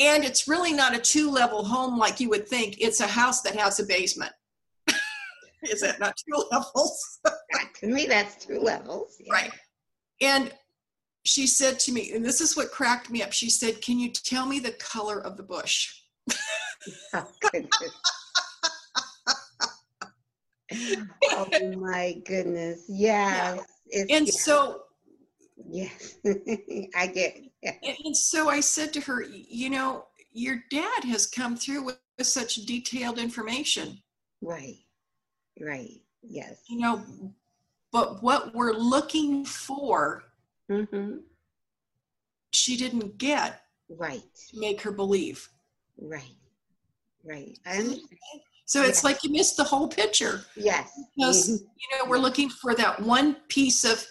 and 0.00 0.24
it's 0.24 0.48
really 0.48 0.72
not 0.72 0.96
a 0.96 0.98
two 0.98 1.30
level 1.30 1.62
home 1.62 1.98
like 1.98 2.20
you 2.20 2.30
would 2.30 2.48
think. 2.48 2.80
It's 2.80 3.00
a 3.00 3.06
house 3.06 3.42
that 3.42 3.54
has 3.54 3.78
a 3.80 3.84
basement. 3.84 4.32
is 5.64 5.82
that 5.82 6.00
not 6.00 6.16
two 6.16 6.42
levels? 6.50 7.20
to 7.80 7.86
me, 7.86 8.06
that's 8.06 8.46
two 8.46 8.60
levels. 8.60 9.16
yeah. 9.20 9.32
Right. 9.32 9.52
And 10.22 10.52
she 11.24 11.46
said 11.46 11.78
to 11.80 11.92
me, 11.92 12.12
and 12.12 12.24
this 12.24 12.40
is 12.40 12.56
what 12.56 12.70
cracked 12.70 13.10
me 13.10 13.22
up. 13.22 13.32
She 13.32 13.50
said, 13.50 13.82
Can 13.82 13.98
you 13.98 14.10
tell 14.10 14.46
me 14.46 14.58
the 14.58 14.72
color 14.72 15.20
of 15.20 15.36
the 15.36 15.42
bush? 15.42 15.92
Oh. 17.12 17.26
Oh 20.72 21.76
my 21.78 22.20
goodness. 22.26 22.84
Yes. 22.88 23.60
It's, 23.88 24.12
And 24.12 24.26
yeah, 24.26 24.32
so 24.32 24.82
yes. 25.68 26.16
I 26.96 27.06
get 27.06 27.36
it. 27.36 27.52
Yeah. 27.62 27.74
and, 27.82 27.96
and 28.04 28.16
so 28.16 28.48
I 28.48 28.60
said 28.60 28.92
to 28.94 29.00
her, 29.02 29.22
you 29.28 29.70
know, 29.70 30.06
your 30.32 30.62
dad 30.70 31.04
has 31.04 31.26
come 31.26 31.56
through 31.56 31.84
with, 31.84 31.98
with 32.18 32.26
such 32.26 32.54
detailed 32.66 33.18
information, 33.18 33.98
Right. 34.42 34.78
Right. 35.60 36.00
Yes. 36.22 36.62
you 36.68 36.78
know, 36.78 37.04
but 37.92 38.22
what 38.22 38.54
we're 38.54 38.72
looking 38.72 39.44
for, 39.44 40.24
Mm-hmm. 40.70 41.16
she 42.52 42.76
didn't 42.76 43.18
get 43.18 43.62
Right. 43.88 44.22
to 44.50 44.60
make 44.60 44.80
her 44.82 44.92
believe. 44.92 45.48
Right. 46.00 46.36
Right. 47.24 47.58
I 47.66 47.78
understand. 47.78 48.08
So 48.70 48.84
it's 48.84 49.02
Yeah. 49.02 49.08
like 49.08 49.24
you 49.24 49.30
missed 49.30 49.56
the 49.56 49.64
whole 49.64 49.88
picture. 49.88 50.44
Yes. 50.54 50.92
Because, 51.16 51.48
Mhm. 51.48 51.58
you 51.80 51.88
know, 51.98 52.04
we're 52.04 52.18
looking 52.18 52.48
for 52.48 52.72
that 52.76 53.00
one 53.02 53.34
piece 53.48 53.82
of 53.84 54.06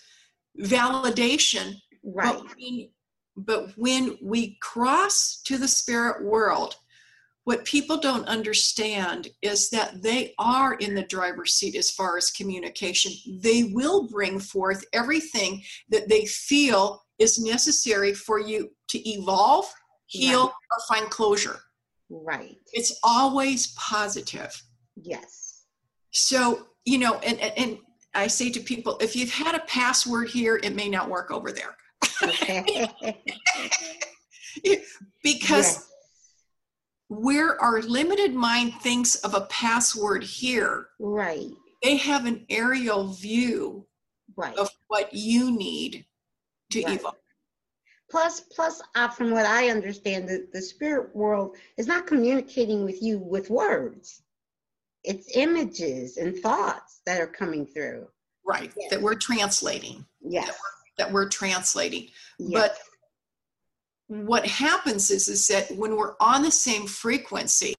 validation 0.59 1.81
Right. 2.03 2.37
But 2.37 2.55
when, 2.57 2.89
but 3.37 3.77
when 3.77 4.17
we 4.21 4.57
cross 4.61 5.41
to 5.45 5.57
the 5.57 5.67
spirit 5.67 6.23
world, 6.23 6.75
what 7.43 7.65
people 7.65 7.97
don't 7.97 8.25
understand 8.27 9.29
is 9.41 9.69
that 9.69 10.01
they 10.01 10.33
are 10.37 10.75
in 10.75 10.93
the 10.93 11.03
driver's 11.03 11.55
seat 11.55 11.75
as 11.75 11.89
far 11.91 12.17
as 12.17 12.31
communication. 12.31 13.11
They 13.41 13.63
will 13.63 14.07
bring 14.07 14.39
forth 14.39 14.85
everything 14.93 15.63
that 15.89 16.09
they 16.09 16.25
feel 16.25 17.03
is 17.17 17.39
necessary 17.39 18.13
for 18.13 18.39
you 18.39 18.69
to 18.89 19.09
evolve, 19.09 19.65
heal, 20.05 20.43
or 20.43 20.77
find 20.87 21.09
closure. 21.09 21.59
Right. 22.09 22.57
It's 22.73 22.99
always 23.03 23.67
positive. 23.77 24.61
Yes. 25.01 25.63
So, 26.11 26.67
you 26.85 26.97
know, 26.97 27.15
and, 27.19 27.39
and, 27.39 27.53
and 27.57 27.77
I 28.13 28.27
say 28.27 28.49
to 28.51 28.59
people, 28.59 28.97
if 28.99 29.15
you've 29.15 29.31
had 29.31 29.55
a 29.55 29.59
password 29.67 30.29
here, 30.29 30.59
it 30.63 30.75
may 30.75 30.89
not 30.89 31.09
work 31.09 31.31
over 31.31 31.51
there. 31.51 31.75
Because 35.23 35.87
where 37.07 37.61
our 37.61 37.81
limited 37.81 38.33
mind 38.33 38.73
thinks 38.81 39.15
of 39.17 39.33
a 39.33 39.41
password 39.41 40.23
here, 40.23 40.87
Right. 40.99 41.49
they 41.83 41.97
have 41.97 42.25
an 42.25 42.45
aerial 42.49 43.13
view 43.13 43.87
Right. 44.35 44.57
of 44.57 44.69
what 44.87 45.13
you 45.13 45.51
need 45.51 46.05
to 46.71 46.83
Right. 46.83 46.99
evolve. 46.99 47.15
Plus, 48.09 48.41
plus, 48.41 48.81
uh, 48.95 49.07
from 49.07 49.31
what 49.31 49.45
I 49.45 49.69
understand, 49.69 50.27
the, 50.27 50.47
the 50.51 50.61
spirit 50.61 51.15
world 51.15 51.55
is 51.77 51.87
not 51.87 52.07
communicating 52.07 52.83
with 52.83 53.01
you 53.03 53.19
with 53.19 53.49
words. 53.49 54.23
It's 55.03 55.35
images 55.37 56.17
and 56.17 56.37
thoughts 56.37 57.01
that 57.05 57.21
are 57.21 57.27
coming 57.27 57.65
through. 57.65 58.07
Right. 58.45 58.71
Yes. 58.75 58.89
That 58.89 59.01
we're 59.01 59.15
translating. 59.15 60.05
Yes. 60.21 60.57
That 60.97 61.11
we're 61.11 61.29
translating. 61.29 62.07
yes. 62.39 62.51
But 62.51 62.77
what 64.09 64.45
happens 64.45 65.11
is 65.11 65.27
is 65.29 65.47
that 65.47 65.69
when 65.77 65.95
we're 65.95 66.15
on 66.19 66.41
the 66.41 66.51
same 66.51 66.87
frequency, 66.87 67.75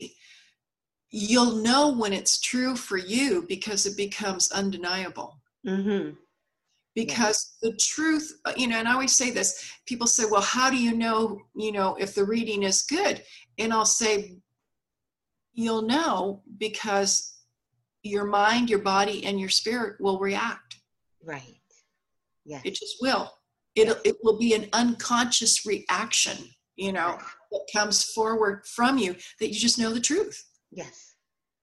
you'll 1.11 1.57
know 1.57 1.93
when 1.93 2.13
it's 2.13 2.41
true 2.41 2.77
for 2.77 2.97
you 2.97 3.45
because 3.49 3.85
it 3.85 3.97
becomes 3.97 4.53
undeniable. 4.53 5.41
Mm-hmm. 5.67 6.11
Because 7.05 7.57
the 7.63 7.73
truth 7.77 8.33
uh, 8.45 8.53
you 8.57 8.67
know 8.67 8.77
and 8.77 8.89
i 8.89 8.93
always 8.93 9.17
say 9.17 9.31
this 9.31 9.73
people 9.87 10.07
say 10.07 10.25
well 10.31 10.41
how 10.41 10.71
do 10.71 10.77
you 10.77 10.97
know 10.97 11.41
you 11.57 11.73
know 11.73 11.97
if 11.97 12.15
the 12.15 12.25
reading 12.25 12.63
is 12.63 12.83
good? 12.83 13.23
And 13.59 13.73
i'll 13.73 13.85
say 13.85 14.39
you'll 15.53 15.83
know 15.83 16.43
because 16.59 17.35
your 18.03 18.25
mind 18.25 18.71
your 18.71 18.79
body 18.81 19.25
and 19.25 19.39
your 19.39 19.49
spirit 19.49 20.01
will 20.01 20.19
react. 20.19 20.77
Right. 21.25 21.61
yeah 22.45 22.61
it 22.65 22.75
just 22.75 22.97
will. 23.01 23.31
It'll 23.77 23.99
it 24.05 24.17
will 24.23 24.39
be 24.39 24.55
an 24.55 24.69
unconscious 24.73 25.65
reaction 25.67 26.39
you 26.77 26.93
know 26.93 27.19
that 27.51 27.67
comes 27.73 28.05
forward 28.13 28.65
from 28.67 28.97
you 28.97 29.15
that 29.39 29.49
you 29.49 29.59
just 29.59 29.79
know 29.79 29.93
the 29.93 30.01
truth. 30.01 30.43
Yes. 30.73 31.15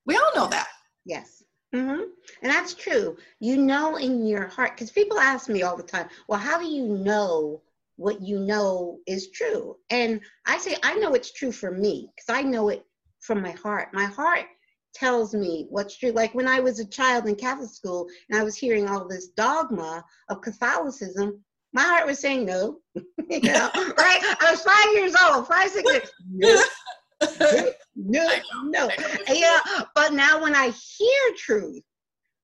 we 0.05 0.15
all 0.15 0.31
know 0.35 0.47
that. 0.47 0.67
Yes. 1.05 1.36
Hmm 1.78 2.01
And 2.41 2.51
that's 2.51 2.73
true. 2.73 3.17
You 3.39 3.57
know 3.57 3.97
in 3.97 4.25
your 4.25 4.47
heart, 4.47 4.71
because 4.71 4.91
people 4.91 5.19
ask 5.19 5.47
me 5.47 5.61
all 5.61 5.78
the 5.78 5.84
time, 5.84 6.07
well, 6.28 6.39
how 6.39 6.59
do 6.59 6.65
you 6.65 6.88
know 6.88 7.61
what 7.97 8.21
you 8.21 8.39
know 8.39 8.99
is 9.05 9.30
true? 9.30 9.78
And 9.89 10.21
I 10.45 10.57
say, 10.57 10.75
I 10.84 10.95
know 10.95 11.13
it's 11.13 11.34
true 11.34 11.51
for 11.51 11.71
me 11.71 12.09
because 12.15 12.36
I 12.36 12.41
know 12.41 12.69
it 12.69 12.84
from 13.19 13.41
my 13.41 13.51
heart. 13.51 13.89
My 13.93 14.05
heart 14.05 14.45
tells 14.95 15.36
me 15.36 15.67
what's 15.69 15.97
true. 15.97 16.11
Like 16.11 16.34
when 16.34 16.47
I 16.47 16.59
was 16.59 16.80
a 16.80 16.86
child 16.86 17.28
in 17.28 17.36
Catholic 17.36 17.69
school 17.69 18.07
and 18.30 18.39
I 18.39 18.43
was 18.43 18.55
hearing 18.55 18.88
all 18.88 19.07
this 19.07 19.28
dogma 19.30 20.03
of 20.30 20.41
Catholicism, 20.41 21.43
my 21.73 21.84
heart 21.84 22.07
was 22.07 22.19
saying 22.19 22.45
no. 22.45 22.80
you 22.95 23.41
know, 23.41 23.69
right? 23.75 24.36
I 24.41 24.47
was 24.49 24.61
five 24.61 24.93
years 24.93 25.13
old, 25.30 25.47
five, 25.47 25.69
six 25.69 25.91
years. 25.91 26.09
No, 26.28 26.63
no, 27.95 28.30
no. 28.63 28.89
Yeah, 29.28 29.59
but 29.95 30.13
now 30.13 30.41
when 30.41 30.55
I 30.55 30.70
hear 30.70 31.36
truth, 31.38 31.82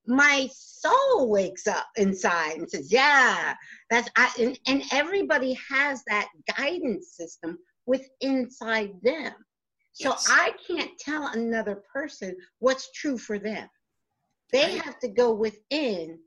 my 0.08 0.50
soul 0.54 1.30
wakes 1.30 1.68
up 1.68 1.88
inside 1.96 2.58
and 2.58 2.70
says, 2.70 2.92
"Yeah, 2.92 3.56
that's." 3.90 4.10
I, 4.16 4.32
and, 4.40 4.60
and 4.68 4.84
everybody 4.92 5.58
has 5.70 6.04
that 6.08 6.28
guidance 6.58 7.16
system 7.16 7.58
with 7.86 8.08
inside 8.22 8.92
them. 9.02 9.34
So 9.94 10.10
Yes. 10.10 10.28
I 10.30 10.54
can't 10.68 10.92
tell 11.00 11.28
another 11.28 11.84
person 11.94 12.36
what's 12.60 12.92
true 12.94 13.18
for 13.18 13.38
them. 13.38 13.68
They 14.52 14.78
have 14.78 15.00
to 15.00 15.08
go 15.08 15.34
within 15.34 16.20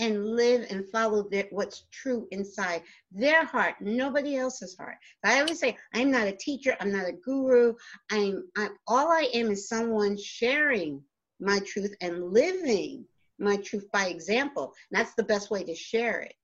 and 0.00 0.24
live 0.34 0.66
and 0.70 0.88
follow 0.90 1.28
their, 1.30 1.46
what's 1.50 1.84
true 1.92 2.26
inside 2.32 2.82
their 3.12 3.44
heart, 3.44 3.74
nobody 3.80 4.36
else's 4.36 4.76
heart. 4.76 4.96
I 5.24 5.40
always 5.40 5.60
say, 5.60 5.76
I'm 5.94 6.10
not 6.10 6.26
a 6.26 6.32
teacher, 6.32 6.74
I'm 6.80 6.90
not 6.90 7.06
a 7.06 7.12
guru. 7.12 7.74
I'm, 8.10 8.44
I'm 8.56 8.70
all 8.88 9.12
I 9.12 9.28
am 9.34 9.50
is 9.50 9.68
someone 9.68 10.16
sharing 10.18 11.02
my 11.38 11.60
truth 11.66 11.94
and 12.00 12.32
living 12.32 13.04
my 13.38 13.56
truth 13.58 13.86
by 13.92 14.06
example. 14.06 14.72
And 14.90 14.98
that's 15.00 15.14
the 15.14 15.22
best 15.24 15.50
way 15.50 15.62
to 15.64 15.74
share 15.74 16.20
it 16.22 16.34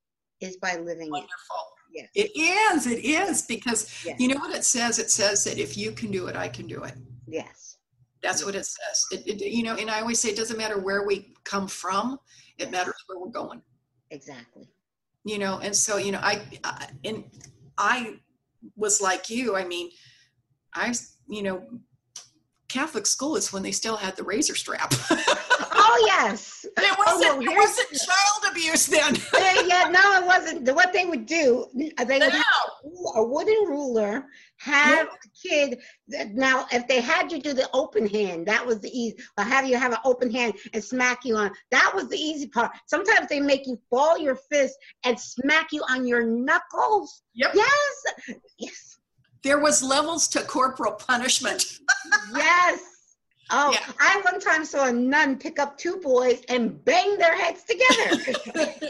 is 0.40 0.56
by 0.58 0.76
living 0.76 1.08
it. 1.08 1.10
wonderful 1.10 1.72
Yes. 1.94 2.08
it 2.14 2.30
is 2.38 2.86
it 2.86 3.04
is 3.04 3.42
because 3.42 3.90
Yes. 4.04 4.20
you 4.20 4.28
know 4.28 4.36
what 4.38 4.54
it 4.54 4.64
says 4.66 4.98
it 4.98 5.10
says 5.10 5.44
that 5.44 5.56
if 5.56 5.78
you 5.78 5.92
can 5.92 6.10
do 6.10 6.26
it 6.26 6.36
i 6.36 6.46
can 6.46 6.66
do 6.66 6.82
it 6.82 6.92
Yes. 7.26 7.75
That's 8.22 8.44
what 8.44 8.54
it 8.54 8.66
says. 8.66 9.06
It, 9.12 9.40
it, 9.42 9.52
you 9.52 9.62
know, 9.62 9.76
and 9.76 9.90
I 9.90 10.00
always 10.00 10.18
say 10.20 10.30
it 10.30 10.36
doesn't 10.36 10.56
matter 10.58 10.78
where 10.78 11.06
we 11.06 11.34
come 11.44 11.68
from; 11.68 12.18
it 12.58 12.70
matters 12.70 12.94
where 13.06 13.18
we're 13.18 13.28
going. 13.28 13.62
Exactly. 14.10 14.68
You 15.24 15.38
know, 15.38 15.58
and 15.58 15.74
so 15.74 15.96
you 15.96 16.12
know, 16.12 16.20
I, 16.22 16.42
I 16.64 16.88
and 17.04 17.24
I 17.78 18.14
was 18.76 19.00
like 19.00 19.28
you. 19.30 19.56
I 19.56 19.64
mean, 19.64 19.90
I 20.74 20.92
you 21.28 21.42
know, 21.42 21.62
Catholic 22.68 23.06
school 23.06 23.36
is 23.36 23.52
when 23.52 23.62
they 23.62 23.72
still 23.72 23.96
had 23.96 24.16
the 24.16 24.24
razor 24.24 24.54
strap. 24.54 24.92
Oh 25.88 26.04
yes. 26.06 26.66
it 26.76 26.96
Oh, 26.98 27.04
wasn't. 27.06 27.38
well, 27.38 27.52
it 27.52 27.56
wasn't 27.56 27.88
child 27.90 28.50
abuse 28.52 28.86
then. 28.86 29.16
yeah, 29.34 29.62
yeah, 29.66 29.88
no, 29.88 30.20
it 30.20 30.26
wasn't. 30.26 30.74
What 30.74 30.92
they 30.92 31.04
would 31.06 31.26
do, 31.26 31.66
they 31.74 31.92
would 31.96 32.08
no. 32.32 32.42
A 33.14 33.22
wooden 33.22 33.68
ruler, 33.68 34.26
have 34.58 35.08
a 35.08 35.48
kid. 35.48 35.78
That, 36.08 36.34
Now, 36.34 36.66
if 36.72 36.86
they 36.86 37.00
had 37.00 37.30
you 37.32 37.40
do 37.40 37.52
the 37.52 37.68
open 37.72 38.06
hand, 38.08 38.46
that 38.46 38.64
was 38.64 38.80
the 38.80 38.90
easy. 38.90 39.16
Or 39.38 39.44
have 39.44 39.66
you 39.66 39.76
have 39.76 39.92
an 39.92 39.98
open 40.04 40.30
hand 40.30 40.54
and 40.72 40.82
smack 40.82 41.24
you 41.24 41.36
on, 41.36 41.50
that 41.70 41.92
was 41.94 42.08
the 42.08 42.18
easy 42.18 42.46
part. 42.46 42.72
Sometimes 42.86 43.28
they 43.28 43.40
make 43.40 43.66
you 43.66 43.78
ball 43.90 44.18
your 44.18 44.36
fist 44.36 44.76
and 45.04 45.18
smack 45.18 45.68
you 45.72 45.82
on 45.88 46.06
your 46.06 46.24
knuckles. 46.24 47.22
Yep. 47.34 47.52
Yes, 47.54 48.04
yes. 48.58 48.98
there 49.42 49.58
was 49.58 49.82
levels 49.82 50.28
to 50.28 50.42
corporal 50.42 50.92
punishment. 50.92 51.78
yes. 52.34 52.80
Oh, 53.50 53.72
Yeah. 53.72 53.92
I 54.00 54.20
one 54.24 54.40
time 54.40 54.64
saw 54.64 54.86
a 54.88 54.92
nun 54.92 55.38
pick 55.38 55.58
up 55.58 55.78
two 55.78 55.98
boys 55.98 56.42
and 56.48 56.84
bang 56.84 57.16
their 57.16 57.36
heads 57.36 57.62
together. 57.64 58.34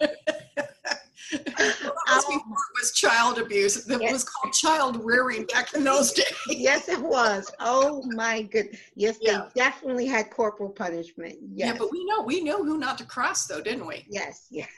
was 1.32 2.24
before 2.24 2.38
it 2.38 2.80
was 2.80 2.92
child 2.94 3.38
abuse. 3.38 3.88
It 3.88 4.00
Yes. 4.00 4.12
was 4.12 4.24
called 4.24 4.52
child 4.52 5.04
rearing 5.04 5.44
back 5.46 5.72
in 5.74 5.84
those 5.84 6.12
days. 6.12 6.26
yes, 6.48 6.88
it 6.88 7.00
was. 7.00 7.50
Oh 7.60 8.02
my 8.14 8.42
goodness. 8.42 8.78
Yes, 8.94 9.18
Yeah. 9.20 9.46
they 9.54 9.60
definitely 9.62 10.06
had 10.06 10.30
corporal 10.30 10.70
punishment. 10.70 11.38
Yes. 11.54 11.68
Yeah, 11.72 11.78
but 11.78 11.90
we 11.90 12.04
know 12.06 12.22
we 12.22 12.40
knew 12.40 12.56
who 12.64 12.78
not 12.78 12.98
to 12.98 13.04
cross 13.04 13.46
though, 13.46 13.60
didn't 13.60 13.86
we? 13.86 14.04
yes, 14.08 14.46
yes. 14.50 14.68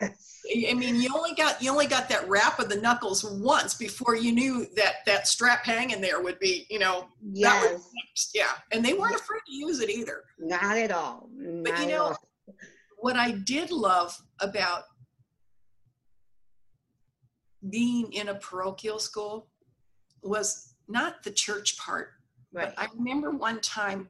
I 0.71 0.75
mean, 0.75 1.01
you 1.01 1.11
only 1.15 1.35
got 1.35 1.61
you 1.63 1.71
only 1.71 1.87
got 1.87 2.09
that 2.09 2.29
rap 2.29 2.59
of 2.61 2.69
the 2.69 2.77
knuckles 2.77 3.25
once 3.25 3.75
before 3.75 4.15
you 4.15 4.33
knew 4.33 4.67
that 4.77 4.97
that 5.07 5.27
strap 5.27 5.65
hanging 5.65 6.01
there 6.01 6.21
would 6.23 6.39
be, 6.39 6.67
you 6.71 6.79
know, 6.79 7.09
that 7.43 7.79
Yes. 8.13 8.31
yeah. 8.35 8.53
And 8.73 8.85
they 8.85 8.95
weren't 8.95 9.17
afraid 9.17 9.41
to 9.47 9.53
use 9.53 9.81
it 9.81 9.91
either. 9.91 10.23
Not 10.39 10.77
at 10.77 10.93
all. 10.93 11.29
Not 11.35 11.81
you 11.81 11.89
know. 11.89 12.17
What 12.99 13.17
I 13.17 13.33
did 13.33 13.71
love 13.71 14.17
about 14.41 14.85
being 17.71 18.13
in 18.13 18.29
a 18.29 18.35
parochial 18.35 18.99
school 18.99 19.49
was 20.23 20.75
not 20.89 21.23
the 21.23 21.31
church 21.31 21.79
part, 21.79 22.11
Right. 22.53 22.75
but 22.75 22.79
I 22.81 22.89
remember 22.95 23.31
one 23.31 23.61
time 23.61 24.09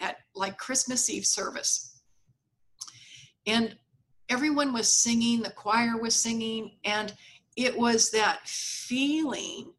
at 0.00 0.16
like 0.34 0.56
Christmas 0.58 1.08
Eve 1.10 1.26
service, 1.26 2.02
and 3.46 3.76
everyone 4.28 4.72
was 4.72 4.92
singing, 4.92 5.42
the 5.42 5.50
choir 5.50 5.96
was 6.00 6.14
singing, 6.14 6.78
and 6.84 7.14
it 7.56 7.76
was 7.76 8.10
that 8.10 8.40
feeling 8.46 9.72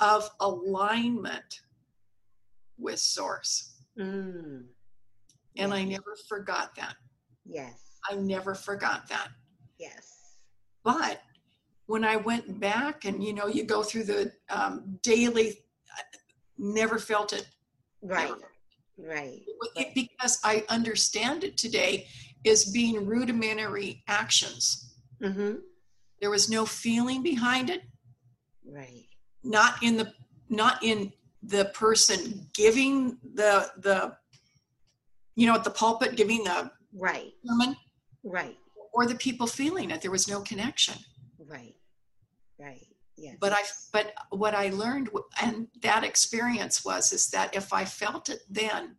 of 0.00 0.28
alignment 0.40 1.60
with 2.78 2.98
Source. 2.98 3.74
Mm. 3.98 4.66
And 5.56 5.74
I 5.74 5.84
never 5.84 6.16
forgot 6.28 6.74
that. 6.76 6.94
Yes. 7.44 7.98
I 8.08 8.14
never 8.14 8.54
forgot 8.54 9.08
that. 9.08 9.28
Yes. 9.78 10.34
But 10.84 11.20
when 11.88 12.04
I 12.04 12.16
went 12.16 12.60
back 12.60 13.06
and, 13.06 13.24
you 13.24 13.32
know, 13.32 13.46
you 13.46 13.64
go 13.64 13.82
through 13.82 14.04
the 14.04 14.30
um, 14.50 14.98
daily, 15.02 15.58
I 15.96 16.02
never 16.58 16.98
felt 16.98 17.32
it. 17.32 17.48
Right. 18.02 18.28
Never. 18.28 18.50
Right. 18.98 19.40
it. 19.74 19.94
Because 19.94 20.38
I 20.44 20.64
understand 20.68 21.44
it 21.44 21.56
today 21.56 22.06
is 22.44 22.70
being 22.72 23.06
rudimentary 23.06 24.04
actions. 24.06 24.94
Mm-hmm. 25.22 25.54
There 26.20 26.30
was 26.30 26.50
no 26.50 26.66
feeling 26.66 27.22
behind 27.22 27.70
it, 27.70 27.82
Right. 28.70 29.06
not 29.42 29.82
in 29.82 29.96
the 29.96 30.12
not 30.50 30.82
in 30.82 31.12
the 31.42 31.66
person 31.66 32.46
giving 32.54 33.16
the 33.34 33.70
the 33.78 34.16
you 35.36 35.46
know 35.46 35.54
at 35.54 35.64
the 35.64 35.70
pulpit 35.70 36.16
giving 36.16 36.42
the 36.44 36.70
Right. 36.92 37.32
sermon 37.46 37.76
Right. 38.24 38.56
or 38.92 39.06
the 39.06 39.14
people 39.14 39.46
feeling 39.46 39.90
it. 39.90 40.02
There 40.02 40.10
was 40.10 40.28
no 40.28 40.40
connection. 40.42 40.94
Right. 41.38 41.74
Right. 42.58 42.86
Yes. 43.16 43.36
but 43.40 43.52
i 43.52 43.62
but 43.92 44.12
what 44.30 44.54
i 44.54 44.68
learned 44.68 45.10
and 45.42 45.66
that 45.82 46.04
experience 46.04 46.84
was 46.84 47.12
is 47.12 47.26
that 47.30 47.54
if 47.54 47.72
i 47.72 47.84
felt 47.84 48.28
it 48.28 48.42
then 48.48 48.94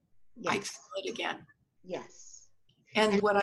i'd 0.50 0.66
feel 0.66 0.92
it 1.06 1.10
again 1.10 1.38
Yes. 1.86 2.48
and 2.96 3.14
And- 3.14 3.22
what 3.22 3.38
i 3.38 3.42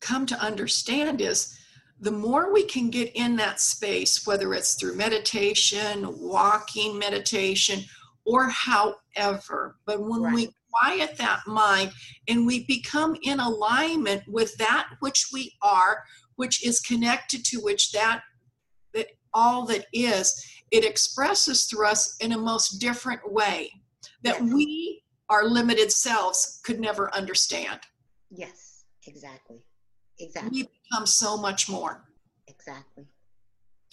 come 0.00 0.26
to 0.26 0.38
understand 0.38 1.22
is 1.22 1.58
the 2.00 2.10
more 2.10 2.52
we 2.52 2.64
can 2.64 2.90
get 2.90 3.12
in 3.14 3.36
that 3.36 3.60
space 3.60 4.26
whether 4.26 4.52
it's 4.52 4.74
through 4.74 4.94
meditation 4.96 6.06
walking 6.20 6.98
meditation 6.98 7.80
or 8.26 8.50
however 8.50 9.76
but 9.86 10.02
when 10.02 10.34
we 10.34 10.50
quiet 10.70 11.16
that 11.16 11.40
mind 11.46 11.92
and 12.28 12.46
we 12.46 12.66
become 12.66 13.16
in 13.22 13.40
alignment 13.40 14.22
with 14.28 14.54
that 14.58 14.88
which 15.00 15.28
we 15.32 15.52
are 15.62 16.02
which 16.36 16.66
is 16.66 16.80
connected 16.80 17.42
to 17.44 17.58
which 17.58 17.92
that 17.92 18.20
all 19.34 19.66
that 19.66 19.86
is 19.92 20.44
it 20.70 20.84
expresses 20.84 21.66
through 21.66 21.86
us 21.86 22.16
in 22.20 22.32
a 22.32 22.38
most 22.38 22.78
different 22.78 23.20
way 23.32 23.70
that 24.22 24.40
we 24.40 25.02
our 25.30 25.44
limited 25.46 25.90
selves 25.90 26.60
could 26.64 26.80
never 26.80 27.14
understand 27.14 27.80
Yes. 28.30 28.84
Exactly. 29.06 29.58
Exactly. 30.18 30.50
we 30.50 30.68
become 30.88 31.06
so 31.06 31.36
much 31.36 31.68
more 31.68 32.04
Exactly. 32.48 33.04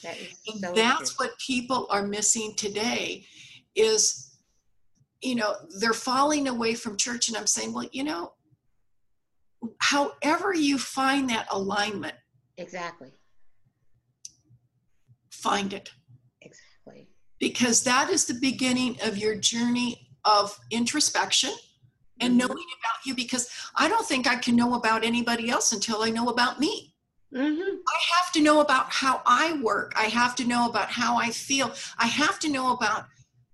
That 0.03 0.17
is 0.17 0.39
so 0.59 0.73
that's 0.73 1.15
true. 1.15 1.27
what 1.27 1.37
people 1.39 1.87
are 1.89 2.05
missing 2.05 2.53
today 2.55 3.25
is 3.75 4.35
you 5.21 5.35
know 5.35 5.55
they're 5.79 5.93
falling 5.93 6.47
away 6.47 6.73
from 6.73 6.97
church 6.97 7.27
and 7.27 7.37
i'm 7.37 7.45
saying 7.47 7.71
well 7.73 7.87
you 7.91 8.03
know 8.03 8.33
however 9.79 10.53
you 10.53 10.77
find 10.77 11.29
that 11.29 11.47
alignment 11.51 12.15
Exactly. 12.57 13.11
Find 15.41 15.73
it 15.73 15.89
Exactly. 16.41 17.07
because 17.39 17.83
that 17.83 18.09
is 18.09 18.25
the 18.25 18.33
beginning 18.49 18.97
of 19.03 19.17
your 19.17 19.35
journey 19.35 20.07
of 20.25 20.57
introspection 20.69 21.53
and 22.19 22.33
Mhm. 22.33 22.37
knowing 22.39 22.67
about 22.79 23.05
you 23.05 23.15
because 23.15 23.49
i 23.75 23.87
don't 23.87 24.07
think 24.07 24.27
i 24.27 24.35
can 24.35 24.55
know 24.55 24.75
about 24.75 25.03
anybody 25.03 25.49
else 25.49 25.71
until 25.71 26.03
i 26.03 26.09
know 26.09 26.29
about 26.29 26.59
me 26.59 26.87
Mm-hmm. 27.33 27.61
I 27.95 27.99
have 28.17 28.33
to 28.33 28.41
know 28.41 28.59
about 28.59 28.91
how 28.91 29.21
I 29.25 29.53
work. 29.63 29.93
I 29.95 30.07
have 30.07 30.35
to 30.35 30.43
know 30.43 30.69
about 30.69 30.89
how 30.91 31.15
I 31.15 31.29
feel. 31.31 31.73
I 31.97 32.07
have 32.07 32.39
to 32.39 32.49
know 32.49 32.73
about 32.73 33.05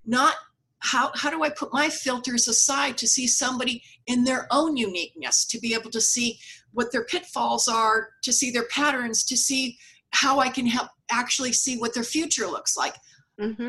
not 0.04 0.34
how 0.80 1.12
how 1.14 1.30
do 1.30 1.44
I 1.44 1.52
put 1.52 1.72
my 1.72 1.88
filters 1.88 2.48
aside 2.48 2.98
to 2.98 3.08
see 3.08 3.28
somebody 3.28 3.84
in 4.08 4.24
their 4.24 4.48
own 4.50 4.78
uniqueness, 4.78 5.46
to 5.52 5.60
be 5.60 5.76
able 5.76 5.92
to 5.92 6.02
see 6.02 6.40
what 6.74 6.92
their 6.92 7.06
pitfalls 7.06 7.68
are, 7.68 8.10
to 8.24 8.34
see 8.34 8.50
their 8.50 8.66
patterns, 8.66 9.24
to 9.26 9.38
see 9.38 9.78
how 10.12 10.40
I 10.40 10.50
can 10.50 10.66
help 10.66 10.90
actually 11.12 11.54
see 11.54 11.78
what 11.78 11.94
their 11.94 12.04
future 12.04 12.48
looks 12.48 12.76
like. 12.78 12.96
Mm-hmm. 13.40 13.68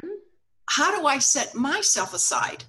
How 0.70 0.98
do 0.98 1.06
I 1.06 1.18
set 1.18 1.54
myself 1.54 2.14
aside 2.14 2.64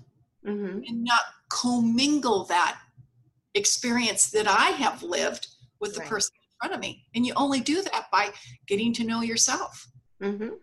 Mm-hmm. 0.47 0.79
and 0.87 1.03
not 1.03 1.19
commingle 1.51 2.45
that 2.45 2.79
experience 3.55 4.29
that 4.31 4.47
I 4.47 4.67
have 4.71 5.03
lived 5.03 5.47
with 5.81 5.93
the 5.95 5.99
Right. 5.99 6.09
person 6.09 6.31
in 6.35 6.57
front 6.61 6.73
of 6.75 6.79
me. 6.79 7.05
And 7.13 7.25
you 7.25 7.33
only 7.35 7.59
do 7.59 7.81
that 7.81 8.05
by 8.09 8.31
getting 8.67 8.93
to 8.93 9.03
know 9.03 9.21
yourself 9.21 9.85
Mm-hmm. 10.21 10.43
and 10.43 10.53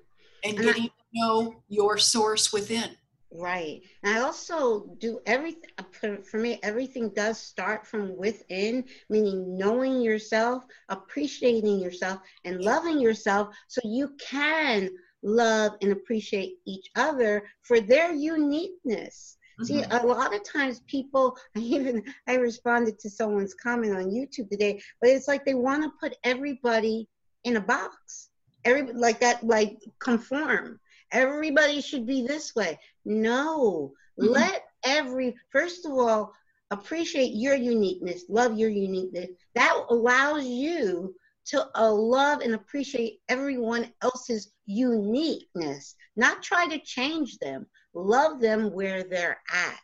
And 0.44 0.59
getting 0.59 0.84
to 0.84 0.90
know 1.12 1.62
your 1.68 1.98
source 1.98 2.52
within. 2.54 2.96
Right. 3.39 3.82
And 4.03 4.16
I 4.16 4.20
also 4.20 4.87
do 4.99 5.20
everything 5.26 5.70
for, 5.91 6.22
for 6.22 6.39
me, 6.39 6.59
everything 6.62 7.11
does 7.11 7.39
start 7.39 7.87
from 7.87 8.16
within, 8.16 8.84
meaning 9.11 9.59
knowing 9.59 10.01
yourself, 10.01 10.64
appreciating 10.89 11.80
yourself, 11.80 12.20
and 12.45 12.62
loving 12.62 12.99
yourself 12.99 13.55
so 13.68 13.80
you 13.84 14.16
can 14.18 14.91
love 15.22 15.72
and 15.82 15.93
appreciate 15.93 16.55
each 16.66 16.89
other 16.97 17.43
for 17.62 17.80
their 17.80 18.12
uniqueness. 18.12 19.37
See, 19.64 19.82
Mhm. 19.82 20.03
a 20.03 20.07
lot 20.07 20.34
of 20.34 20.43
times 20.45 20.80
people, 20.87 21.37
I 21.57 21.61
even 21.61 22.03
I 22.26 22.34
responded 22.37 22.99
to 23.01 23.11
someone's 23.11 23.55
comment 23.55 23.97
on 23.97 24.11
YouTube 24.11 24.51
today, 24.51 24.82
but 25.01 25.11
it's 25.11 25.28
like 25.28 25.45
they 25.45 25.55
want 25.55 25.82
to 25.82 25.91
put 26.01 26.16
everybody 26.24 27.09
in 27.45 27.57
a 27.57 27.61
box. 27.61 28.30
Every 28.64 28.82
like 28.93 29.20
that, 29.20 29.45
like 29.45 29.78
conform. 29.99 30.80
Everybody 31.12 31.80
should 31.80 32.05
be 32.05 32.26
this 32.26 32.55
way. 32.55 32.78
No, 33.07 33.94
Mhm. 34.18 34.34
let 34.34 34.64
every 34.82 35.36
first 35.50 35.86
of 35.86 35.92
all 35.92 36.34
appreciate 36.70 37.32
your 37.34 37.54
uniqueness, 37.54 38.24
love 38.28 38.59
your 38.59 38.68
uniqueness. 38.68 39.30
That 39.54 39.72
allows 39.88 40.44
you 40.44 41.14
to 41.46 41.70
uh, 41.78 41.92
love 41.92 42.40
and 42.40 42.54
appreciate 42.54 43.20
everyone 43.28 43.92
else's 44.02 44.52
uniqueness, 44.66 45.94
not 46.16 46.42
try 46.42 46.66
to 46.66 46.80
change 46.80 47.38
them. 47.38 47.66
Love 47.94 48.40
them 48.40 48.72
where 48.72 49.04
they're 49.04 49.40
at. 49.52 49.80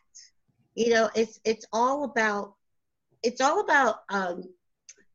You 0.75 0.89
know, 0.93 1.09
it's 1.15 1.39
it's 1.45 1.65
all 1.71 2.03
about 2.03 2.55
it's 3.23 3.39
all 3.39 3.61
about 3.61 4.03
um, 4.09 4.43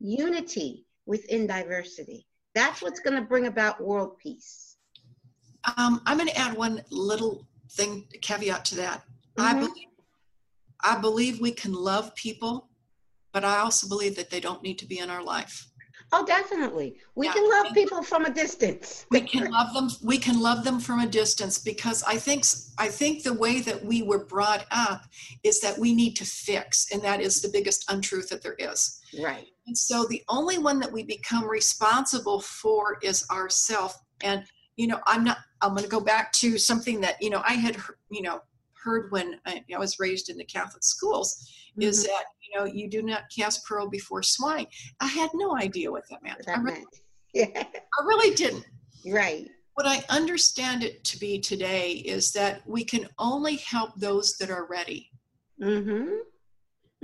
unity 0.00 0.86
within 1.04 1.46
diversity. 1.46 2.26
That's 2.54 2.80
what's 2.80 3.00
going 3.00 3.20
to 3.20 3.28
bring 3.28 3.46
about 3.46 3.82
world 3.82 4.16
peace. 4.18 4.76
Um, 5.76 6.00
I'm 6.06 6.16
going 6.16 6.28
to 6.30 6.38
add 6.38 6.56
one 6.56 6.82
little 6.90 7.46
thing, 7.70 8.06
caveat 8.22 8.64
to 8.66 8.74
that. 8.76 9.04
I, 9.36 9.54
Mhm. 9.54 9.60
believe, 9.60 9.88
I 10.80 10.98
believe 10.98 11.40
we 11.40 11.52
can 11.52 11.72
love 11.72 12.14
people, 12.14 12.68
but 13.32 13.44
I 13.44 13.58
also 13.58 13.88
believe 13.88 14.16
that 14.16 14.30
they 14.30 14.40
don't 14.40 14.62
need 14.62 14.78
to 14.78 14.86
be 14.86 14.98
in 14.98 15.10
our 15.10 15.22
life. 15.22 15.66
Oh, 16.12 16.24
definitely. 16.24 16.98
We 17.14 17.26
Yeah. 17.26 17.32
can 17.34 17.48
love 17.50 17.74
people 17.74 18.02
from 18.02 18.24
a 18.24 18.30
distance. 18.32 19.04
we 19.10 19.20
can 19.20 19.50
love 19.50 19.72
them 19.74 19.90
we 20.02 20.18
can 20.18 20.40
love 20.40 20.64
them 20.64 20.78
from 20.80 21.00
a 21.00 21.06
distance 21.06 21.58
because 21.58 22.02
i 22.04 22.16
think 22.16 22.44
i 22.78 22.88
think 22.88 23.22
the 23.22 23.32
way 23.32 23.60
that 23.60 23.82
we 23.84 24.02
were 24.02 24.24
brought 24.24 24.66
up 24.70 25.02
is 25.42 25.60
that 25.60 25.78
we 25.78 25.94
need 25.94 26.14
to 26.16 26.24
fix 26.24 26.90
and 26.92 27.00
that 27.02 27.20
is 27.20 27.40
the 27.40 27.48
biggest 27.48 27.90
untruth 27.90 28.28
that 28.28 28.42
there 28.42 28.56
is 28.58 29.00
Right. 29.22 29.48
and 29.66 29.76
so 29.76 30.04
the 30.04 30.22
only 30.28 30.58
one 30.58 30.78
that 30.80 30.92
we 30.92 31.02
become 31.04 31.44
responsible 31.48 32.40
for 32.40 32.98
is 33.02 33.24
ourself 33.30 33.96
and 34.22 34.44
you 34.76 34.86
know, 34.86 35.00
I'm 35.06 35.24
not, 35.24 35.38
I'm 35.60 35.70
going 35.70 35.82
to 35.82 35.88
go 35.88 36.00
back 36.00 36.32
to 36.34 36.58
something 36.58 37.00
that, 37.00 37.20
you 37.20 37.30
know, 37.30 37.42
I 37.46 37.54
had, 37.54 37.76
you 38.10 38.22
know, 38.22 38.40
heard 38.74 39.10
when 39.10 39.40
I, 39.46 39.64
I 39.74 39.78
was 39.78 39.98
raised 39.98 40.28
in 40.28 40.36
the 40.36 40.44
Catholic 40.44 40.84
schools 40.84 41.48
mm-hmm. 41.72 41.82
is 41.82 42.04
that, 42.04 42.24
you 42.42 42.58
know, 42.58 42.64
you 42.64 42.88
do 42.88 43.02
not 43.02 43.24
cast 43.34 43.66
pearl 43.66 43.88
before 43.88 44.22
swine. 44.22 44.66
I 45.00 45.06
had 45.06 45.30
no 45.34 45.56
idea 45.56 45.90
what 45.90 46.04
that 46.10 46.22
meant. 46.22 46.44
That 46.46 46.58
I, 46.58 46.60
really, 46.60 46.84
yeah. 47.34 47.46
I 47.54 48.04
really 48.04 48.34
didn't. 48.34 48.64
Right. 49.06 49.48
What 49.74 49.86
I 49.86 50.02
understand 50.08 50.82
it 50.82 51.04
to 51.04 51.18
be 51.18 51.38
today 51.38 51.92
is 51.92 52.32
that 52.32 52.62
we 52.66 52.84
can 52.84 53.08
only 53.18 53.56
help 53.56 53.94
those 53.96 54.36
that 54.38 54.50
are 54.50 54.66
ready. 54.66 55.10
Mm-hmm. 55.62 56.08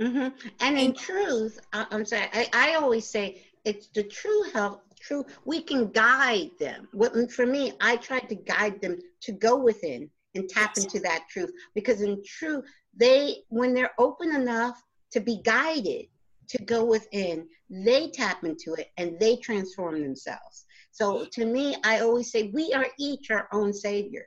Mm-hmm. 0.01 0.47
And 0.59 0.77
in 0.77 0.93
truth, 0.93 1.59
I, 1.71 1.85
am 1.91 2.05
sorry, 2.05 2.27
I, 2.33 2.47
I 2.53 2.75
always 2.75 3.07
say 3.07 3.45
it's 3.63 3.87
the 3.87 4.03
true 4.03 4.43
help 4.53 4.84
true 5.05 5.25
we 5.45 5.61
can 5.61 5.91
guide 5.91 6.51
them. 6.59 6.87
What 6.91 7.31
for 7.31 7.45
me 7.45 7.73
i 7.81 7.95
tried 7.97 8.27
to 8.29 8.35
guide 8.35 8.81
them 8.81 8.99
to 9.21 9.31
go 9.31 9.55
within 9.55 10.09
and 10.33 10.49
tap 10.49 10.73
yes. 10.75 10.85
into 10.85 10.99
that 11.01 11.25
truth. 11.29 11.51
Because 11.73 12.01
in 12.01 12.21
truth 12.25 12.65
they 12.95 13.37
when 13.49 13.73
they're 13.73 13.93
open 13.99 14.35
enough 14.35 14.81
to 15.11 15.19
be 15.19 15.41
guided 15.43 16.07
to 16.49 16.63
go 16.63 16.85
within 16.85 17.47
they 17.69 18.09
tap 18.09 18.43
into 18.43 18.73
it 18.73 18.89
and 18.97 19.19
they 19.19 19.35
transform 19.37 20.01
themselves. 20.01 20.65
So 20.91 21.25
to 21.33 21.45
me 21.45 21.75
i 21.83 21.99
always 21.99 22.31
say 22.31 22.49
we 22.53 22.73
are 22.73 22.87
each 22.99 23.31
our 23.31 23.47
own 23.51 23.73
saviors. 23.73 24.25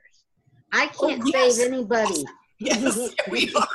I 0.71 0.89
oh, 0.99 1.07
can't 1.07 1.23
oh, 1.23 1.31
yes. 1.33 1.57
save 1.57 1.73
anybody. 1.73 2.23
Yes 2.59 3.13
we 3.31 3.53
are. 3.55 3.67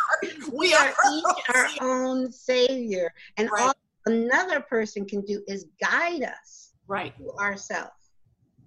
We 0.52 0.74
are 0.74 0.92
each 1.12 1.54
our 1.54 1.68
own 1.80 2.30
savior. 2.30 3.12
And 3.36 3.48
right. 3.50 3.62
all 3.62 3.74
another 4.06 4.60
person 4.60 5.06
can 5.06 5.22
do 5.22 5.42
is 5.48 5.66
guide 5.80 6.22
us 6.22 6.63
right 6.86 7.16
to 7.16 7.30
ourselves 7.38 7.90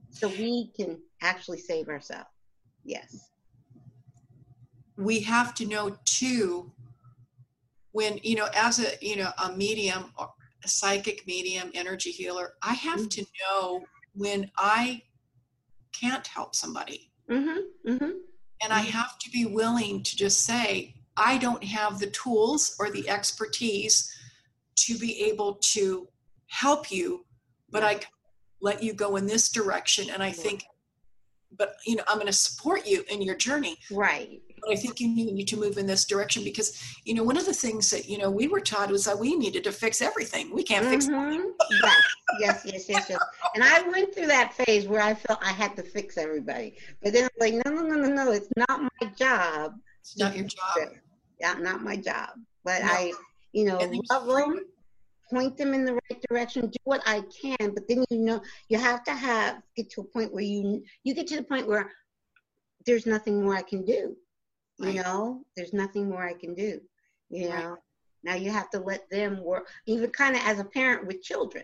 so 0.09 0.27
we 0.29 0.71
can 0.75 0.97
actually 1.21 1.59
save 1.59 1.89
ourselves 1.89 2.29
yes 2.83 3.29
we 4.97 5.19
have 5.19 5.53
to 5.53 5.65
know 5.65 5.95
too 6.05 6.71
when 7.91 8.19
you 8.23 8.35
know 8.35 8.47
as 8.55 8.79
a 8.79 8.93
you 9.01 9.15
know 9.15 9.31
a 9.43 9.51
medium 9.53 10.11
or 10.17 10.29
a 10.63 10.67
psychic 10.67 11.25
medium 11.27 11.71
energy 11.73 12.11
healer 12.11 12.53
i 12.63 12.73
have 12.73 12.99
mm-hmm. 12.99 13.07
to 13.07 13.25
know 13.41 13.83
when 14.13 14.49
i 14.57 15.01
can't 15.93 16.27
help 16.27 16.55
somebody 16.55 17.11
mm-hmm. 17.29 17.91
Mm-hmm. 17.91 18.11
and 18.63 18.73
i 18.73 18.79
have 18.79 19.17
to 19.19 19.29
be 19.29 19.45
willing 19.45 20.03
to 20.03 20.15
just 20.15 20.45
say 20.45 20.95
i 21.15 21.37
don't 21.37 21.63
have 21.63 21.99
the 21.99 22.07
tools 22.07 22.75
or 22.79 22.89
the 22.89 23.07
expertise 23.09 24.11
to 24.75 24.97
be 24.97 25.21
able 25.23 25.55
to 25.55 26.07
help 26.47 26.91
you 26.91 27.25
but 27.79 27.85
i 27.85 27.99
let 28.59 28.81
you 28.81 28.91
go 28.91 29.17
in 29.17 29.27
this 29.27 29.49
direction. 29.49 30.09
And 30.09 30.23
i 30.23 30.31
think 30.31 30.63
but 31.57 31.75
you 31.85 31.95
know 31.95 32.03
i'm 32.07 32.17
going 32.17 32.27
to 32.27 32.33
support 32.33 32.87
you 32.87 33.03
in 33.09 33.21
your 33.21 33.35
journey. 33.35 33.77
Right. 33.91 34.41
But 34.61 34.71
i 34.73 34.75
think 34.75 34.99
you 34.99 35.07
need 35.07 35.47
to 35.47 35.57
move 35.57 35.77
in 35.77 35.85
this 35.85 36.05
direction 36.05 36.43
because 36.43 36.69
you 37.05 37.13
know 37.13 37.23
one 37.23 37.37
of 37.37 37.45
the 37.45 37.53
things 37.53 37.89
that 37.91 38.09
you 38.09 38.17
know 38.17 38.31
we 38.31 38.47
were 38.47 38.59
taught 38.59 38.89
was 38.89 39.05
that 39.05 39.17
we 39.17 39.35
needed 39.35 39.63
to 39.65 39.71
fix 39.71 40.01
everything. 40.01 40.53
We 40.53 40.63
can't 40.63 40.85
fix 40.85 41.07
mm-hmm. 41.07 41.49
yes. 41.81 42.03
Yes 42.39 42.61
yes 42.65 42.89
yes 42.89 43.09
yes. 43.09 43.19
And 43.55 43.63
i 43.63 43.87
went 43.87 44.13
through 44.13 44.27
that 44.27 44.53
phase 44.53 44.87
where 44.87 45.01
i 45.01 45.13
felt 45.13 45.39
i 45.43 45.51
had 45.51 45.75
to 45.75 45.83
fix 45.83 46.17
everybody. 46.17 46.77
But 47.03 47.13
then 47.13 47.25
I'm 47.25 47.37
like 47.39 47.53
no 47.53 47.71
no 47.71 47.81
no 47.83 47.95
no 47.95 48.09
no. 48.09 48.31
It's 48.31 48.49
not 48.57 48.81
my 48.81 49.07
job 49.15 49.75
it's 50.01 50.17
not 50.17 50.35
your 50.35 50.45
job. 50.45 50.89
yeah 51.39 51.53
not 51.53 51.83
my 51.83 51.95
job. 51.95 52.31
But 52.63 52.81
no. 52.81 52.87
i 52.91 53.13
you 53.53 53.65
know 53.65 53.77
love 54.09 54.27
them 54.27 54.65
point 55.29 55.57
them 55.57 55.73
in 55.73 55.85
the 55.85 55.93
right 55.93 56.25
direction, 56.29 56.67
do 56.67 56.77
what 56.83 57.01
I 57.05 57.21
can, 57.41 57.73
but 57.73 57.87
then 57.87 58.03
you 58.09 58.19
know 58.19 58.41
you 58.69 58.77
have 58.77 59.03
to 59.05 59.11
have 59.11 59.61
get 59.75 59.89
to 59.91 60.01
a 60.01 60.03
point 60.03 60.33
where 60.33 60.43
you 60.43 60.83
you 61.03 61.13
get 61.13 61.27
to 61.27 61.37
the 61.37 61.43
point 61.43 61.67
where 61.67 61.91
there's 62.85 63.05
nothing 63.05 63.43
more 63.43 63.55
I 63.55 63.61
can 63.61 63.83
do. 63.85 64.15
You 64.79 64.87
right. 64.87 64.95
know, 64.95 65.41
there's 65.55 65.73
nothing 65.73 66.09
more 66.09 66.23
I 66.23 66.33
can 66.33 66.53
do. 66.53 66.79
You 67.29 67.49
know. 67.49 67.77
Now 68.23 68.35
you 68.35 68.51
have 68.51 68.69
to 68.71 68.79
let 68.79 69.09
them 69.09 69.43
work, 69.43 69.67
even 69.85 70.09
kind 70.09 70.35
of 70.35 70.41
as 70.43 70.59
a 70.59 70.65
parent 70.65 71.07
with 71.07 71.21
children. 71.21 71.63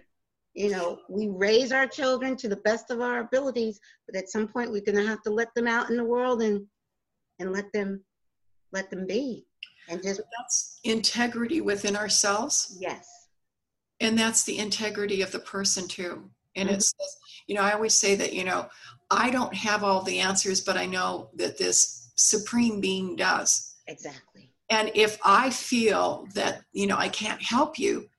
You 0.54 0.70
know, 0.70 1.00
we 1.10 1.28
raise 1.30 1.72
our 1.72 1.88
children 1.88 2.38
to 2.38 2.48
the 2.48 2.58
best 2.58 2.92
of 2.92 3.02
our 3.02 3.20
abilities, 3.20 3.80
but 4.08 4.16
at 4.16 4.30
some 4.30 4.48
point 4.48 4.72
we're 4.72 4.82
gonna 4.86 5.06
have 5.06 5.22
to 5.24 5.32
let 5.32 5.54
them 5.56 5.68
out 5.68 5.90
in 5.90 5.98
the 5.98 6.04
world 6.04 6.42
and 6.42 6.66
and 7.40 7.52
let 7.52 7.72
them 7.74 8.04
let 8.72 8.90
them 8.90 9.06
be. 9.08 9.46
And 9.90 10.02
just 10.02 10.22
that's 10.38 10.80
integrity 10.84 11.60
within 11.60 11.96
ourselves. 11.96 12.78
Yes 12.80 13.23
and 14.00 14.18
that's 14.18 14.44
the 14.44 14.58
integrity 14.58 15.22
of 15.22 15.32
the 15.32 15.40
person 15.40 15.88
too. 15.88 16.30
And 16.56 16.70
mm-hmm. 16.70 16.76
it's 16.76 16.94
you 17.48 17.56
know 17.56 17.62
i 17.62 17.72
always 17.72 17.94
say 17.94 18.16
that 18.16 18.34
you 18.34 18.44
know 18.44 18.68
i 19.12 19.30
don't 19.30 19.54
have 19.54 19.84
all 19.84 20.02
the 20.02 20.20
answers 20.20 20.62
but 20.62 20.78
i 20.78 20.86
know 20.86 21.30
that 21.36 21.58
this 21.58 22.12
supreme 22.16 22.80
being 22.80 23.16
does. 23.16 23.76
Exactly. 23.88 24.50
And 24.70 24.92
if 24.96 25.18
i 25.24 25.50
feel 25.50 26.28
that 26.36 26.64
you 26.72 26.88
know 26.88 26.98
i 26.98 27.10
can't 27.10 27.42
help 27.42 27.78
you 27.78 28.10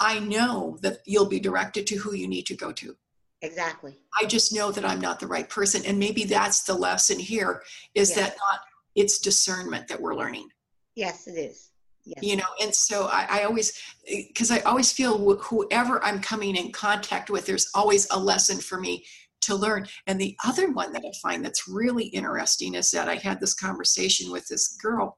i 0.00 0.18
know 0.18 0.78
that 0.82 0.98
you'll 1.04 1.28
be 1.28 1.40
directed 1.40 1.86
to 1.88 1.96
who 1.96 2.14
you 2.14 2.28
need 2.28 2.46
to 2.46 2.56
go 2.56 2.72
to. 2.72 2.96
Exactly. 3.42 3.98
I 4.18 4.24
just 4.24 4.54
know 4.54 4.72
that 4.72 4.84
i'm 4.84 5.00
not 5.00 5.20
the 5.20 5.26
right 5.26 5.48
person. 5.48 5.82
And 5.86 5.98
maybe 5.98 6.24
that's 6.24 6.64
the 6.64 6.74
lesson 6.74 7.18
here 7.18 7.62
is 7.94 8.10
yes. 8.10 8.18
that 8.18 8.36
not 8.50 8.60
it's 8.94 9.18
discernment 9.18 9.88
that 9.88 10.00
we're 10.00 10.16
learning. 10.16 10.48
Yes 10.94 11.26
it 11.26 11.38
is 11.38 11.70
Yes. 12.06 12.18
you 12.22 12.36
know 12.36 12.44
and 12.60 12.74
so 12.74 13.06
i, 13.06 13.26
I 13.30 13.44
always 13.44 13.80
because 14.06 14.50
i 14.50 14.58
always 14.60 14.92
feel 14.92 15.36
whoever 15.36 16.04
i'm 16.04 16.20
coming 16.20 16.54
in 16.54 16.70
contact 16.70 17.30
with 17.30 17.46
there's 17.46 17.70
always 17.74 18.06
a 18.10 18.18
lesson 18.18 18.58
for 18.58 18.78
me 18.78 19.06
to 19.40 19.54
learn 19.54 19.86
and 20.06 20.20
the 20.20 20.36
other 20.44 20.70
one 20.70 20.92
that 20.92 21.04
i 21.06 21.12
find 21.22 21.42
that's 21.42 21.66
really 21.66 22.04
interesting 22.06 22.74
is 22.74 22.90
that 22.90 23.08
i 23.08 23.14
had 23.14 23.40
this 23.40 23.54
conversation 23.54 24.30
with 24.30 24.46
this 24.48 24.76
girl 24.76 25.16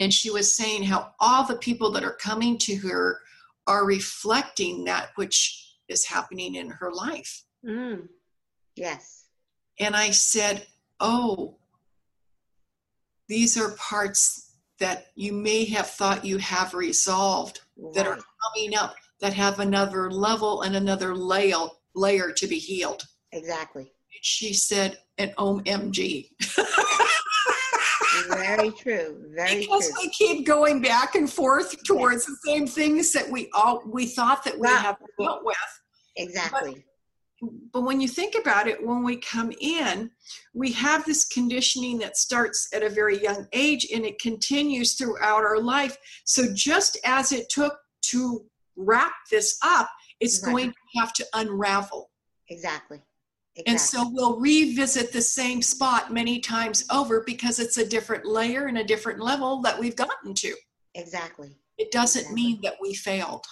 and 0.00 0.14
she 0.14 0.30
was 0.30 0.56
saying 0.56 0.84
how 0.84 1.10
all 1.20 1.44
the 1.44 1.58
people 1.58 1.90
that 1.90 2.04
are 2.04 2.16
coming 2.16 2.56
to 2.58 2.76
her 2.76 3.20
are 3.66 3.84
reflecting 3.84 4.84
that 4.84 5.10
which 5.16 5.74
is 5.88 6.06
happening 6.06 6.54
in 6.54 6.70
her 6.70 6.90
life 6.94 7.44
mm. 7.66 8.08
yes 8.74 9.26
and 9.80 9.94
i 9.94 10.10
said 10.10 10.66
oh 11.00 11.58
these 13.28 13.58
are 13.58 13.72
parts 13.72 14.47
that 14.78 15.06
you 15.14 15.32
may 15.32 15.64
have 15.64 15.88
thought 15.88 16.24
you 16.24 16.38
have 16.38 16.74
resolved 16.74 17.60
right. 17.76 17.94
that 17.94 18.06
are 18.06 18.18
coming 18.54 18.76
up 18.76 18.94
that 19.20 19.32
have 19.32 19.58
another 19.58 20.10
level 20.10 20.62
and 20.62 20.76
another 20.76 21.14
layer 21.14 21.66
layer 21.94 22.30
to 22.32 22.46
be 22.46 22.58
healed. 22.58 23.02
Exactly. 23.32 23.92
She 24.22 24.52
said 24.52 24.98
an 25.18 25.32
OMG. 25.38 26.30
very 28.28 28.70
true. 28.72 29.24
Very 29.34 29.60
because 29.60 29.88
true. 29.88 29.96
we 30.02 30.10
keep 30.10 30.46
going 30.46 30.80
back 30.80 31.14
and 31.14 31.30
forth 31.30 31.82
towards 31.84 32.26
the 32.26 32.36
same 32.44 32.66
things 32.66 33.12
that 33.12 33.28
we 33.28 33.50
all 33.54 33.82
we 33.86 34.06
thought 34.06 34.44
that 34.44 34.58
we 34.58 34.68
have 34.68 34.96
dealt 35.20 35.44
with. 35.44 35.56
Exactly. 36.16 36.84
But 37.72 37.82
when 37.82 38.00
you 38.00 38.08
think 38.08 38.34
about 38.34 38.66
it, 38.66 38.84
when 38.84 39.04
we 39.04 39.16
come 39.16 39.52
in, 39.60 40.10
we 40.54 40.72
have 40.72 41.04
this 41.04 41.24
conditioning 41.26 41.98
that 41.98 42.16
starts 42.16 42.68
at 42.72 42.82
a 42.82 42.90
very 42.90 43.22
young 43.22 43.46
age 43.52 43.86
and 43.94 44.04
it 44.04 44.20
continues 44.20 44.94
throughout 44.94 45.44
our 45.44 45.60
life. 45.60 45.96
So 46.24 46.52
just 46.54 46.98
as 47.04 47.32
it 47.32 47.48
took 47.48 47.78
to 48.06 48.44
wrap 48.76 49.12
this 49.30 49.58
up, 49.62 49.88
it's 50.20 50.42
right. 50.42 50.50
going 50.50 50.70
to 50.70 51.00
have 51.00 51.12
to 51.14 51.26
unravel. 51.34 52.10
Exactly. 52.48 53.00
exactly. 53.54 53.72
And 53.72 53.80
so 53.80 54.08
we'll 54.12 54.40
revisit 54.40 55.12
the 55.12 55.22
same 55.22 55.62
spot 55.62 56.12
many 56.12 56.40
times 56.40 56.84
over 56.90 57.22
because 57.24 57.60
it's 57.60 57.78
a 57.78 57.86
different 57.86 58.24
layer 58.24 58.66
and 58.66 58.78
a 58.78 58.84
different 58.84 59.20
level 59.20 59.60
that 59.62 59.78
we've 59.78 59.96
gotten 59.96 60.34
to. 60.34 60.54
Exactly. 60.94 61.56
It 61.76 61.92
doesn't 61.92 62.22
exactly. 62.22 62.42
mean 62.42 62.60
that 62.62 62.74
we 62.80 62.94
failed. 62.94 63.44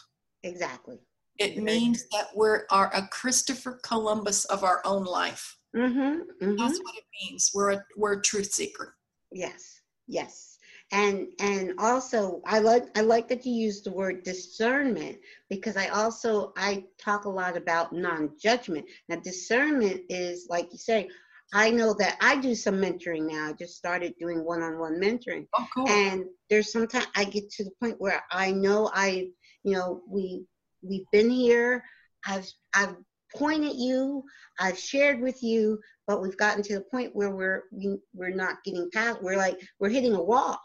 Exactly. 0.43 0.99
It 1.39 1.63
means 1.63 2.07
that 2.13 2.29
we're 2.35 2.65
are 2.71 2.91
a 2.95 3.07
Christopher 3.09 3.81
Columbus 3.83 4.45
of 4.47 4.65
our 4.65 4.81
own 4.85 5.05
life. 5.05 5.57
Mm-hmm, 5.77 5.99
mm-hmm. 5.99 6.57
That's 6.57 6.79
what 6.79 6.95
it 6.95 7.05
means. 7.23 7.51
We're 7.55 7.73
a 7.73 7.85
we're 7.97 8.15
a 8.15 8.23
truth 8.23 8.53
seeker. 8.53 8.97
Yes, 9.33 9.81
yes, 10.07 10.59
and 10.93 11.27
and 11.41 11.73
also 11.79 12.41
I 12.47 12.61
like 12.61 12.85
I 12.97 13.03
like 13.03 13.29
that 13.29 13.45
you 13.45 13.53
use 13.53 13.83
the 13.83 13.93
word 13.93 14.23
discernment 14.23 15.19
because 15.51 15.77
I 15.77 15.89
also 15.89 16.53
I 16.57 16.85
talk 16.99 17.25
a 17.25 17.31
lot 17.31 17.57
about 17.57 17.93
non-judgment. 17.93 18.87
Now 19.09 19.17
discernment 19.17 20.03
is 20.09 20.47
like 20.49 20.69
you 20.73 20.79
say. 20.79 21.09
I 21.55 21.71
know 21.71 21.95
that 22.01 22.17
I 22.21 22.41
do 22.41 22.57
some 22.57 22.75
mentoring 22.75 23.31
now. 23.31 23.51
I 23.51 23.53
just 23.53 23.77
started 23.77 24.15
doing 24.19 24.45
one-on-one 24.45 25.01
mentoring, 25.01 25.47
oh, 25.57 25.67
cool. 25.73 25.89
and 25.89 26.25
there's 26.51 26.73
sometimes 26.73 27.07
I 27.15 27.23
get 27.23 27.49
to 27.51 27.63
the 27.63 27.71
point 27.81 27.95
where 28.01 28.21
I 28.33 28.51
know 28.51 28.91
I, 28.93 29.29
you 29.63 29.75
know, 29.75 30.03
we 30.09 30.45
we've 30.89 31.07
been 31.13 31.31
here. 31.31 31.83
I've 32.27 32.49
I've 32.75 32.97
pointed 33.35 33.77
you. 33.77 34.23
I've 34.59 34.79
shared 34.79 35.21
with 35.21 35.43
you, 35.43 35.79
but 36.07 36.23
we've 36.23 36.37
gotten 36.37 36.63
to 36.65 36.75
the 36.75 36.85
point 36.91 37.15
where 37.15 37.31
we're 37.31 37.65
we, 37.73 37.89
are 37.89 37.97
we 38.15 38.27
are 38.27 38.31
not 38.31 38.63
getting 38.65 38.91
past. 38.93 39.23
We're 39.23 39.37
like 39.37 39.59
we're 39.79 39.91
hitting 39.91 40.15
a 40.15 40.23
wall. 40.23 40.59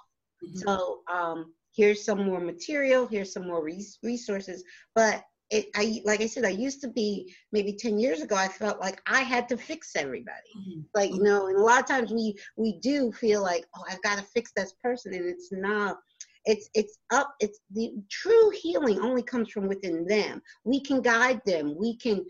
Mm-hmm. 0.44 0.60
So 0.60 1.00
um, 1.12 1.54
here's 1.76 2.04
some 2.04 2.26
more 2.26 2.40
material. 2.40 3.08
Here's 3.08 3.34
some 3.34 3.48
more 3.48 3.64
res- 3.64 4.00
resources. 4.04 4.64
But 4.96 5.24
it, 5.50 5.68
I 5.76 6.02
like 6.06 6.22
I 6.22 6.28
said, 6.28 6.46
I 6.46 6.50
used 6.50 6.82
to 6.82 6.88
be 6.88 7.34
maybe 7.52 7.74
10 7.74 8.00
years 8.00 8.22
ago, 8.22 8.36
I 8.36 8.48
felt 8.48 8.80
like 8.80 9.02
I 9.06 9.22
had 9.22 9.50
to 9.50 9.58
fix 9.58 9.96
everybody. 9.96 10.38
Mhm. 10.58 10.86
Like, 10.96 11.12
you 11.12 11.22
know, 11.22 11.48
and 11.48 11.58
a 11.58 11.62
lot 11.62 11.82
of 11.82 11.88
times 11.88 12.12
we 12.12 12.36
we 12.56 12.80
do 12.80 13.12
feel 13.12 13.42
like, 13.42 13.66
oh, 13.76 13.84
I've 13.90 14.02
got 14.02 14.18
to 14.18 14.24
fix 14.24 14.52
this 14.56 14.74
person, 14.82 15.14
and 15.14 15.26
it's 15.26 15.52
not. 15.52 15.98
It's 16.46 16.70
it's 16.74 16.98
up. 17.12 17.34
It's 17.40 17.60
the 17.72 17.94
true 18.10 18.50
healing 18.52 19.00
only 19.00 19.24
comes 19.24 19.50
from 19.50 19.68
within 19.68 20.06
them. 20.06 20.42
We 20.64 20.82
can 20.82 21.02
guide 21.02 21.42
them. 21.46 21.76
We 21.78 21.98
can, 21.98 22.26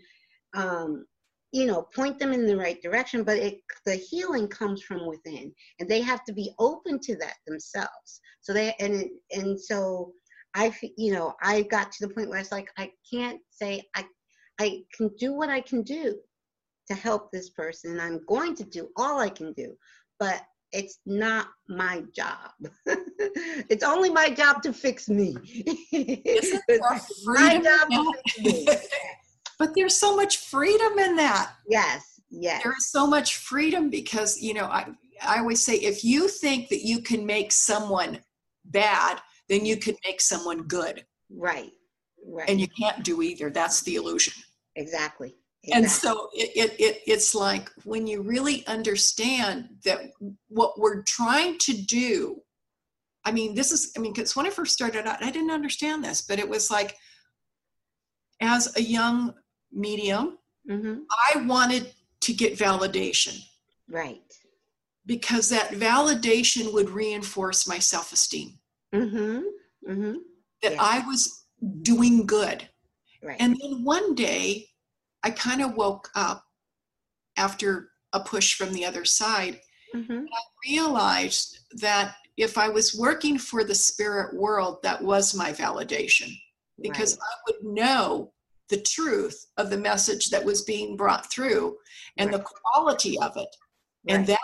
um, 0.54 1.06
you 1.52 1.66
know, 1.66 1.82
point 1.94 2.18
them 2.18 2.32
in 2.32 2.46
the 2.46 2.56
right 2.56 2.80
direction. 2.82 3.24
But 3.24 3.38
it 3.38 3.60
the 3.86 3.96
healing 3.96 4.48
comes 4.48 4.82
from 4.82 5.06
within, 5.06 5.52
and 5.78 5.88
they 5.88 6.00
have 6.02 6.24
to 6.24 6.32
be 6.32 6.52
open 6.58 6.98
to 7.00 7.16
that 7.16 7.36
themselves. 7.46 8.20
So 8.40 8.52
they 8.52 8.74
and 8.80 9.08
and 9.32 9.58
so 9.60 10.12
I, 10.54 10.74
you 10.98 11.12
know, 11.14 11.34
I 11.42 11.62
got 11.62 11.92
to 11.92 12.06
the 12.06 12.14
point 12.14 12.28
where 12.28 12.38
it's 12.38 12.52
like 12.52 12.68
I 12.76 12.90
can't 13.10 13.40
say 13.50 13.82
I, 13.96 14.04
I 14.60 14.82
can 14.94 15.10
do 15.18 15.32
what 15.32 15.48
I 15.48 15.62
can 15.62 15.82
do 15.82 16.18
to 16.88 16.94
help 16.94 17.30
this 17.30 17.50
person, 17.50 18.00
I'm 18.00 18.20
going 18.26 18.54
to 18.56 18.64
do 18.64 18.88
all 18.96 19.18
I 19.18 19.28
can 19.28 19.52
do, 19.52 19.76
but 20.18 20.42
it's 20.72 20.98
not 21.06 21.48
my 21.68 22.02
job. 22.14 22.50
it's 22.86 23.84
only 23.84 24.10
my 24.10 24.30
job 24.30 24.62
to 24.62 24.72
fix 24.72 25.08
me. 25.08 25.36
My 27.24 27.58
job 27.58 27.88
to 27.90 28.14
fix 28.24 28.38
me. 28.38 28.68
but 29.58 29.70
there's 29.74 29.96
so 29.96 30.16
much 30.16 30.38
freedom 30.38 30.98
in 30.98 31.16
that. 31.16 31.52
Yes, 31.68 32.20
yes, 32.30 32.62
There 32.62 32.72
is 32.72 32.90
so 32.90 33.06
much 33.06 33.36
freedom 33.36 33.90
because, 33.90 34.40
you 34.40 34.54
know, 34.54 34.64
I, 34.64 34.88
I 35.22 35.38
always 35.38 35.64
say 35.64 35.74
if 35.76 36.04
you 36.04 36.28
think 36.28 36.68
that 36.70 36.84
you 36.84 37.00
can 37.00 37.24
make 37.26 37.52
someone 37.52 38.20
bad, 38.64 39.20
then 39.48 39.64
you 39.66 39.76
can 39.76 39.94
make 40.04 40.20
someone 40.20 40.62
good. 40.62 41.04
right, 41.30 41.72
right, 42.26 42.48
And 42.48 42.60
you 42.60 42.68
can't 42.68 43.04
do 43.04 43.22
either. 43.22 43.50
That's 43.50 43.82
the 43.82 43.96
illusion. 43.96 44.34
exactly. 44.76 45.36
And 45.72 45.88
so 45.88 46.28
it, 46.34 46.50
it, 46.56 46.80
it, 46.80 47.00
it's 47.06 47.34
like 47.34 47.70
when 47.84 48.06
you 48.06 48.22
really 48.22 48.66
understand 48.66 49.68
that 49.84 50.10
what 50.48 50.78
we're 50.78 51.02
trying 51.02 51.58
to 51.58 51.72
do, 51.72 52.40
I 53.24 53.30
mean, 53.30 53.54
this 53.54 53.70
is, 53.70 53.92
I 53.96 54.00
mean, 54.00 54.12
because 54.12 54.34
when 54.34 54.46
I 54.46 54.50
first 54.50 54.72
started 54.72 55.06
out, 55.06 55.22
I 55.22 55.30
didn't 55.30 55.52
understand 55.52 56.04
this, 56.04 56.20
but 56.22 56.40
it 56.40 56.48
was 56.48 56.70
like, 56.70 56.96
as 58.40 58.74
a 58.76 58.82
young 58.82 59.34
medium, 59.72 60.38
Mhm, 60.68 61.02
I 61.32 61.38
wanted 61.42 61.92
to 62.20 62.32
get 62.32 62.56
validation 62.58 63.36
right. 63.88 64.22
because 65.06 65.48
that 65.48 65.70
validation 65.70 66.72
would 66.72 66.88
reinforce 66.90 67.66
my 67.66 67.78
self 67.80 68.12
esteem 68.12 68.58
Mm-hmm. 68.94 69.42
Mm-hmm. 69.90 70.14
that 70.62 70.72
Yeah. 70.72 70.78
I 70.80 71.06
was 71.06 71.46
doing 71.82 72.26
good. 72.26 72.68
Right. 73.22 73.36
And 73.40 73.56
then 73.60 73.82
one 73.84 74.14
day, 74.14 74.68
I 75.24 75.30
kind 75.30 75.62
of 75.62 75.76
woke 75.76 76.10
up 76.14 76.44
after 77.36 77.90
a 78.12 78.20
push 78.20 78.54
from 78.54 78.72
the 78.72 78.84
other 78.84 79.04
side, 79.04 79.60
mm-hmm. 79.94 80.24
realized 80.68 81.58
that 81.80 82.14
if 82.36 82.58
I 82.58 82.68
was 82.68 82.96
working 82.98 83.38
for 83.38 83.64
the 83.64 83.74
spirit 83.74 84.34
world, 84.34 84.78
that 84.82 85.02
was 85.02 85.34
my 85.34 85.52
validation 85.52 86.30
because 86.80 87.18
I 87.18 87.34
would 87.46 87.62
know 87.62 88.32
the 88.68 88.80
truth 88.80 89.46
of 89.58 89.70
the 89.70 89.76
message 89.76 90.30
that 90.30 90.44
was 90.44 90.62
being 90.62 90.96
brought 90.96 91.30
through 91.30 91.76
and 92.16 92.32
the 92.32 92.44
quality 92.44 93.18
of 93.20 93.36
it. 93.36 93.54
And 94.08 94.26
that 94.26 94.38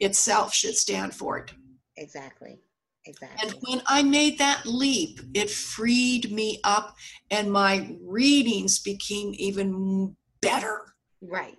itself 0.00 0.52
should 0.52 0.76
stand 0.76 1.14
for 1.14 1.38
it. 1.38 1.52
exactly. 1.96 2.58
And 3.42 3.54
when 3.62 3.82
I 3.86 4.02
made 4.02 4.38
that 4.38 4.66
leap, 4.66 5.20
it 5.34 5.50
freed 5.50 6.30
me 6.32 6.60
up, 6.64 6.94
and 7.30 7.50
my 7.50 7.96
readings 8.02 8.78
became 8.78 9.32
even 9.36 10.16
better 10.40 10.94
Right. 11.20 11.56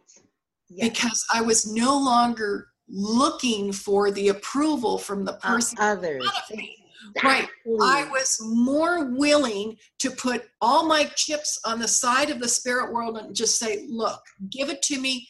Yes. 0.69 0.89
because 0.89 1.25
I 1.33 1.41
was 1.41 1.71
no 1.71 1.97
longer 1.97 2.67
looking 2.87 3.71
for 3.71 4.11
the 4.11 4.29
approval 4.29 4.97
from 4.97 5.25
the 5.25 5.33
Of 5.33 5.41
person. 5.41 5.77
others. 5.79 6.25
of 6.25 6.57
me. 6.57 6.75
Right. 7.23 7.47
I 7.81 8.05
was 8.11 8.37
more 8.41 9.05
willing 9.05 9.77
to 9.99 10.11
put 10.11 10.49
all 10.61 10.85
my 10.85 11.05
chips 11.15 11.59
on 11.65 11.79
the 11.79 11.87
side 11.87 12.29
of 12.29 12.39
the 12.39 12.47
spirit 12.47 12.91
world 12.93 13.17
and 13.17 13.35
just 13.35 13.57
say, 13.57 13.85
look, 13.89 14.21
give 14.49 14.69
it 14.69 14.81
to 14.83 14.99
me. 14.99 15.27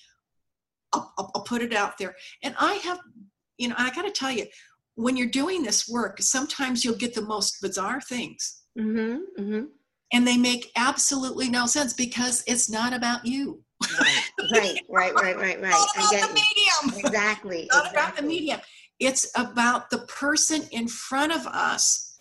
I'll, 0.93 1.13
I'll 1.17 1.43
put 1.43 1.61
it 1.61 1.73
out 1.73 1.97
there. 1.97 2.15
And 2.43 2.55
I 2.59 2.73
have, 2.75 2.99
you 3.57 3.69
know, 3.69 3.75
I 3.77 3.91
got 3.93 4.01
to 4.03 4.11
tell 4.11 4.31
you, 4.31 4.45
when 4.99 5.15
you're 5.15 5.27
doing 5.27 5.63
this 5.63 5.87
work, 5.87 6.21
sometimes 6.21 6.83
you'll 6.83 6.95
get 6.95 7.13
the 7.13 7.21
most 7.21 7.61
bizarre 7.61 8.01
things 8.01 8.57
Mm-hmm. 8.77 9.41
Mm-hmm. 9.41 9.65
and 10.13 10.27
they 10.27 10.37
make 10.37 10.71
absolutely 10.75 11.49
no 11.49 11.65
sense 11.65 11.91
because 11.93 12.43
it's 12.47 12.69
not 12.69 12.93
about 12.93 13.25
you. 13.25 13.61
Right. 14.53 14.79
Right. 14.89 15.13
Right. 15.13 15.13
Right. 15.15 15.35
Right. 15.37 15.61
Right. 15.61 15.71
Not 15.71 15.89
I 15.95 15.99
about 15.99 16.11
get 16.11 16.21
the 16.29 16.39
you. 16.39 16.43
medium. 16.89 17.05
Exactly. 17.05 17.67
not 17.73 17.91
about 17.91 18.15
the 18.15 18.21
medium. 18.23 18.59
It's 18.99 19.29
about 19.35 19.89
the 19.89 19.99
person 19.99 20.61
in 20.71 20.87
front 20.87 21.33
of 21.33 21.45
us 21.47 22.19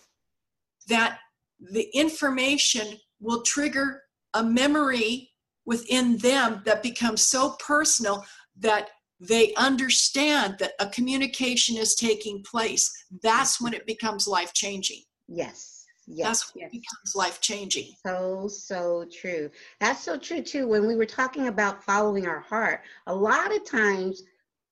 that 0.87 1.19
the 1.59 1.87
information 1.93 2.97
will 3.19 3.41
trigger 3.43 4.01
a 4.33 4.43
memory 4.43 5.29
within 5.65 6.17
them 6.17 6.61
that 6.65 6.81
becomes 6.81 7.21
so 7.21 7.55
personal 7.65 8.25
that 8.57 8.89
they 9.19 9.53
understand 9.55 10.55
that 10.59 10.73
a 10.79 10.87
communication 10.87 11.77
is 11.77 11.95
taking 11.95 12.43
place. 12.43 12.91
That's 13.21 13.59
when 13.59 13.73
it 13.73 13.85
becomes 13.85 14.27
life 14.27 14.53
changing. 14.53 15.01
Yes. 15.27 15.85
Yes. 16.07 16.27
That's 16.27 16.55
when 16.55 16.61
yes. 16.61 16.69
it 16.69 16.71
becomes 16.71 17.15
life 17.15 17.41
changing. 17.41 17.93
So, 18.05 18.47
so 18.47 19.05
true. 19.11 19.51
That's 19.79 20.01
so 20.01 20.17
true 20.17 20.41
too. 20.41 20.67
When 20.67 20.87
we 20.87 20.95
were 20.95 21.05
talking 21.05 21.47
about 21.47 21.83
following 21.83 22.25
our 22.25 22.39
heart, 22.39 22.81
a 23.07 23.13
lot 23.13 23.55
of 23.55 23.69
times 23.69 24.23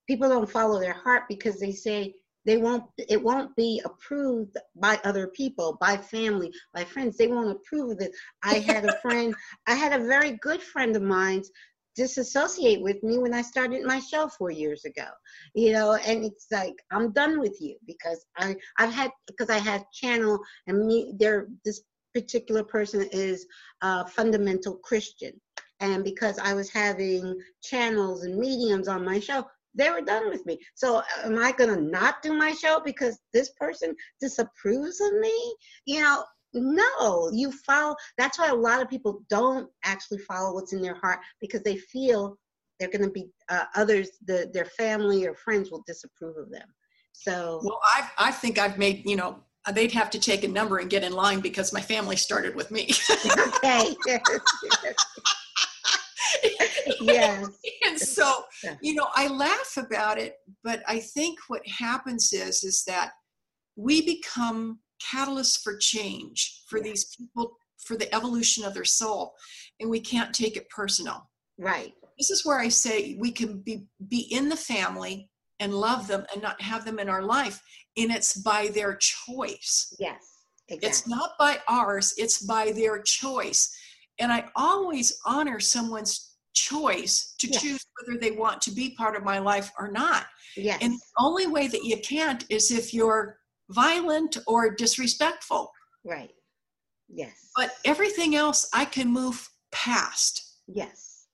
people 0.07 0.29
don't 0.29 0.49
follow 0.49 0.79
their 0.79 0.93
heart 0.93 1.23
because 1.27 1.59
they 1.59 1.73
say 1.73 2.15
they 2.45 2.57
won't, 2.57 2.85
it 2.97 3.21
won't 3.21 3.53
be 3.57 3.81
approved 3.83 4.57
by 4.77 4.99
other 5.03 5.27
people, 5.27 5.77
by 5.81 5.97
family, 5.97 6.51
by 6.73 6.85
friends. 6.85 7.17
They 7.17 7.27
won't 7.27 7.51
approve 7.51 7.91
of 7.91 7.99
it. 7.99 8.11
I 8.43 8.59
had 8.59 8.85
a 8.85 8.97
friend, 9.01 9.35
I 9.67 9.75
had 9.75 9.99
a 9.99 10.05
very 10.05 10.39
good 10.41 10.61
friend 10.61 10.95
of 10.95 11.01
mine 11.01 11.43
disassociate 11.97 12.81
with 12.81 13.01
me 13.03 13.17
when 13.17 13.33
I 13.33 13.41
started 13.41 13.83
my 13.83 13.99
show 13.99 14.29
four 14.29 14.51
years 14.51 14.85
ago. 14.85 15.07
You 15.55 15.73
know, 15.73 15.95
and 15.95 16.23
it's 16.23 16.47
like 16.51 16.75
I'm 16.91 17.11
done 17.11 17.39
with 17.39 17.59
you 17.59 17.75
because 17.85 18.23
I 18.37 18.55
I've 18.77 18.93
had 18.93 19.11
because 19.25 19.49
I 19.49 19.57
had 19.57 19.83
channel 19.91 20.39
and 20.67 20.85
me 20.85 21.13
there 21.19 21.47
this 21.65 21.81
particular 22.13 22.63
person 22.63 23.07
is 23.11 23.45
a 23.81 24.07
fundamental 24.07 24.77
Christian. 24.77 25.33
And 25.79 26.03
because 26.03 26.39
I 26.39 26.53
was 26.53 26.71
having 26.71 27.39
channels 27.61 28.23
and 28.23 28.37
mediums 28.37 28.87
on 28.87 29.05
my 29.05 29.19
show, 29.19 29.45
they 29.75 29.91
were 29.91 30.01
done 30.01 30.29
with 30.29 30.43
me. 30.45 30.57
So 30.73 31.03
am 31.23 31.37
I 31.37 31.51
going 31.51 31.69
to 31.69 31.81
not 31.81 32.23
do 32.23 32.33
my 32.33 32.51
show 32.53 32.81
because 32.83 33.19
this 33.31 33.51
person 33.59 33.95
disapproves 34.19 34.99
of 34.99 35.13
me? 35.19 35.55
You 35.85 36.01
know, 36.01 36.23
no, 36.53 37.29
you 37.33 37.51
follow. 37.51 37.95
That's 38.17 38.39
why 38.39 38.47
a 38.47 38.55
lot 38.55 38.81
of 38.81 38.89
people 38.89 39.23
don't 39.29 39.69
actually 39.83 40.19
follow 40.19 40.53
what's 40.53 40.73
in 40.73 40.81
their 40.81 40.95
heart 40.95 41.19
because 41.41 41.61
they 41.63 41.77
feel 41.77 42.37
they're 42.79 42.89
going 42.89 43.03
to 43.03 43.09
be 43.09 43.27
uh, 43.49 43.65
others, 43.75 44.09
the, 44.25 44.49
their 44.53 44.65
family 44.65 45.25
or 45.25 45.33
friends 45.35 45.71
will 45.71 45.83
disapprove 45.87 46.37
of 46.37 46.51
them. 46.51 46.67
So, 47.13 47.59
Well, 47.63 47.79
I, 47.83 48.09
I 48.17 48.31
think 48.31 48.59
I've 48.59 48.77
made, 48.77 49.03
you 49.09 49.15
know, 49.15 49.39
they'd 49.73 49.91
have 49.91 50.09
to 50.11 50.19
take 50.19 50.43
a 50.43 50.47
number 50.47 50.77
and 50.77 50.89
get 50.89 51.03
in 51.03 51.13
line 51.13 51.39
because 51.41 51.73
my 51.73 51.81
family 51.81 52.15
started 52.15 52.55
with 52.55 52.71
me. 52.71 52.89
okay. 53.67 53.95
yes. 57.01 57.47
and 57.85 57.99
so 57.99 58.43
you 58.81 58.93
know 58.93 59.07
i 59.15 59.27
laugh 59.27 59.77
about 59.77 60.17
it 60.17 60.35
but 60.63 60.81
i 60.87 60.99
think 60.99 61.37
what 61.47 61.61
happens 61.67 62.33
is 62.33 62.63
is 62.63 62.83
that 62.85 63.11
we 63.75 64.01
become 64.05 64.79
catalysts 64.99 65.61
for 65.61 65.77
change 65.77 66.63
for 66.67 66.77
Yeah. 66.77 66.83
these 66.85 67.05
people 67.15 67.57
for 67.77 67.95
the 67.97 68.13
evolution 68.13 68.63
of 68.65 68.73
their 68.73 68.85
soul 68.85 69.33
and 69.79 69.89
we 69.89 69.99
can't 69.99 70.33
take 70.33 70.57
it 70.57 70.69
personal 70.69 71.29
Right. 71.57 71.93
this 72.17 72.29
is 72.31 72.45
where 72.45 72.59
i 72.59 72.67
say 72.69 73.15
we 73.19 73.31
can 73.31 73.59
be 73.59 73.87
be 74.07 74.21
in 74.31 74.49
the 74.49 74.57
family 74.57 75.29
and 75.59 75.73
love 75.73 76.07
them 76.07 76.25
and 76.33 76.41
not 76.41 76.59
have 76.61 76.85
them 76.85 76.99
in 76.99 77.09
our 77.09 77.23
life 77.23 77.61
and 77.97 78.11
it's 78.11 78.33
by 78.37 78.67
their 78.69 78.95
choice 78.97 79.93
Yes. 79.99 80.23
Exactly. 80.69 80.89
it's 80.89 81.07
not 81.07 81.31
by 81.39 81.61
ours, 81.69 82.13
it's 82.17 82.39
by 82.41 82.73
their 82.73 83.01
choice. 83.01 83.73
And 84.19 84.33
I 84.33 84.49
always 84.53 85.17
honor 85.25 85.61
someone's 85.61 86.35
choice 86.53 87.35
to 87.39 87.47
Yes. 87.47 87.61
choose 87.61 87.85
whether 87.95 88.19
they 88.19 88.31
want 88.31 88.61
to 88.63 88.71
be 88.71 88.89
part 88.95 89.15
of 89.15 89.23
my 89.23 89.39
life 89.39 89.71
or 89.79 89.89
not. 89.89 90.25
yes. 90.57 90.77
And 90.81 90.91
the 90.95 90.99
only 91.19 91.47
way 91.47 91.67
that 91.67 91.85
you 91.85 91.97
can't 92.01 92.43
is 92.49 92.69
if 92.71 92.93
you're 92.93 93.39
violent 93.69 94.37
or 94.47 94.69
disrespectful. 94.73 95.71
right. 96.05 96.31
Yes. 97.09 97.51
But 97.55 97.71
everything 97.85 98.35
else 98.35 98.69
I 98.73 98.83
can 98.85 99.07
move 99.07 99.49
past. 99.71 100.57
yes. 100.67 101.25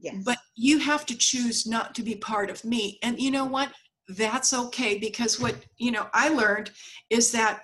Yes. 0.00 0.22
But 0.24 0.38
you 0.54 0.78
have 0.78 1.04
to 1.06 1.16
choose 1.16 1.66
not 1.66 1.92
to 1.96 2.02
be 2.04 2.14
part 2.14 2.50
of 2.50 2.64
me. 2.64 3.00
And 3.02 3.18
you 3.20 3.32
know 3.32 3.44
what? 3.46 3.72
That's 4.08 4.52
okay 4.52 4.96
because 4.98 5.40
what, 5.40 5.56
you 5.78 5.90
know, 5.90 6.06
I 6.14 6.28
learned 6.28 6.70
is 7.10 7.32
that 7.32 7.62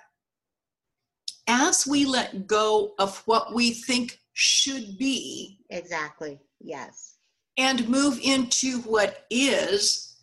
as 1.47 1.87
we 1.87 2.03
let 2.05 2.45
go 2.45 2.93
of 2.99 3.19
what 3.25 3.53
we 3.53 3.71
think 3.71 4.19
should 4.33 4.97
be 4.97 5.59
Exactly. 5.69 6.39
Yes. 6.59 7.15
and 7.57 7.87
move 7.87 8.19
into 8.21 8.79
what 8.81 9.25
is, 9.29 10.17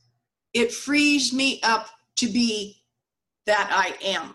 it 0.52 0.70
frees 0.72 1.32
me 1.32 1.60
up 1.62 1.88
to 2.16 2.26
be 2.28 2.81
that 3.46 3.70
I 3.72 3.96
am. 4.06 4.34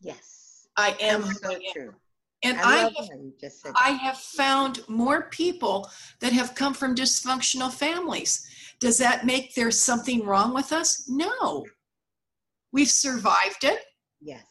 Yes. 0.00 0.66
I 0.76 0.96
am 1.00 1.22
That's 1.22 1.40
who 1.40 1.48
I 1.48 1.52
so 1.52 1.56
am. 1.56 1.72
true. 1.72 1.94
And 2.44 2.60
I 2.60 2.62
I 2.62 2.78
have 2.78 2.94
just 3.40 3.62
said 3.62 3.72
I 3.74 3.90
have 3.90 4.16
found 4.16 4.88
more 4.88 5.22
people 5.30 5.90
that 6.20 6.32
have 6.32 6.54
come 6.54 6.72
from 6.72 6.94
dysfunctional 6.94 7.72
families. 7.72 8.46
Does 8.80 8.96
that 8.98 9.26
make 9.26 9.54
there's 9.54 9.80
something 9.80 10.24
wrong 10.24 10.54
with 10.54 10.72
us? 10.72 11.04
No. 11.08 11.66
We've 12.72 12.90
survived 12.90 13.64
it. 13.64 13.80
Yes. 14.20 14.44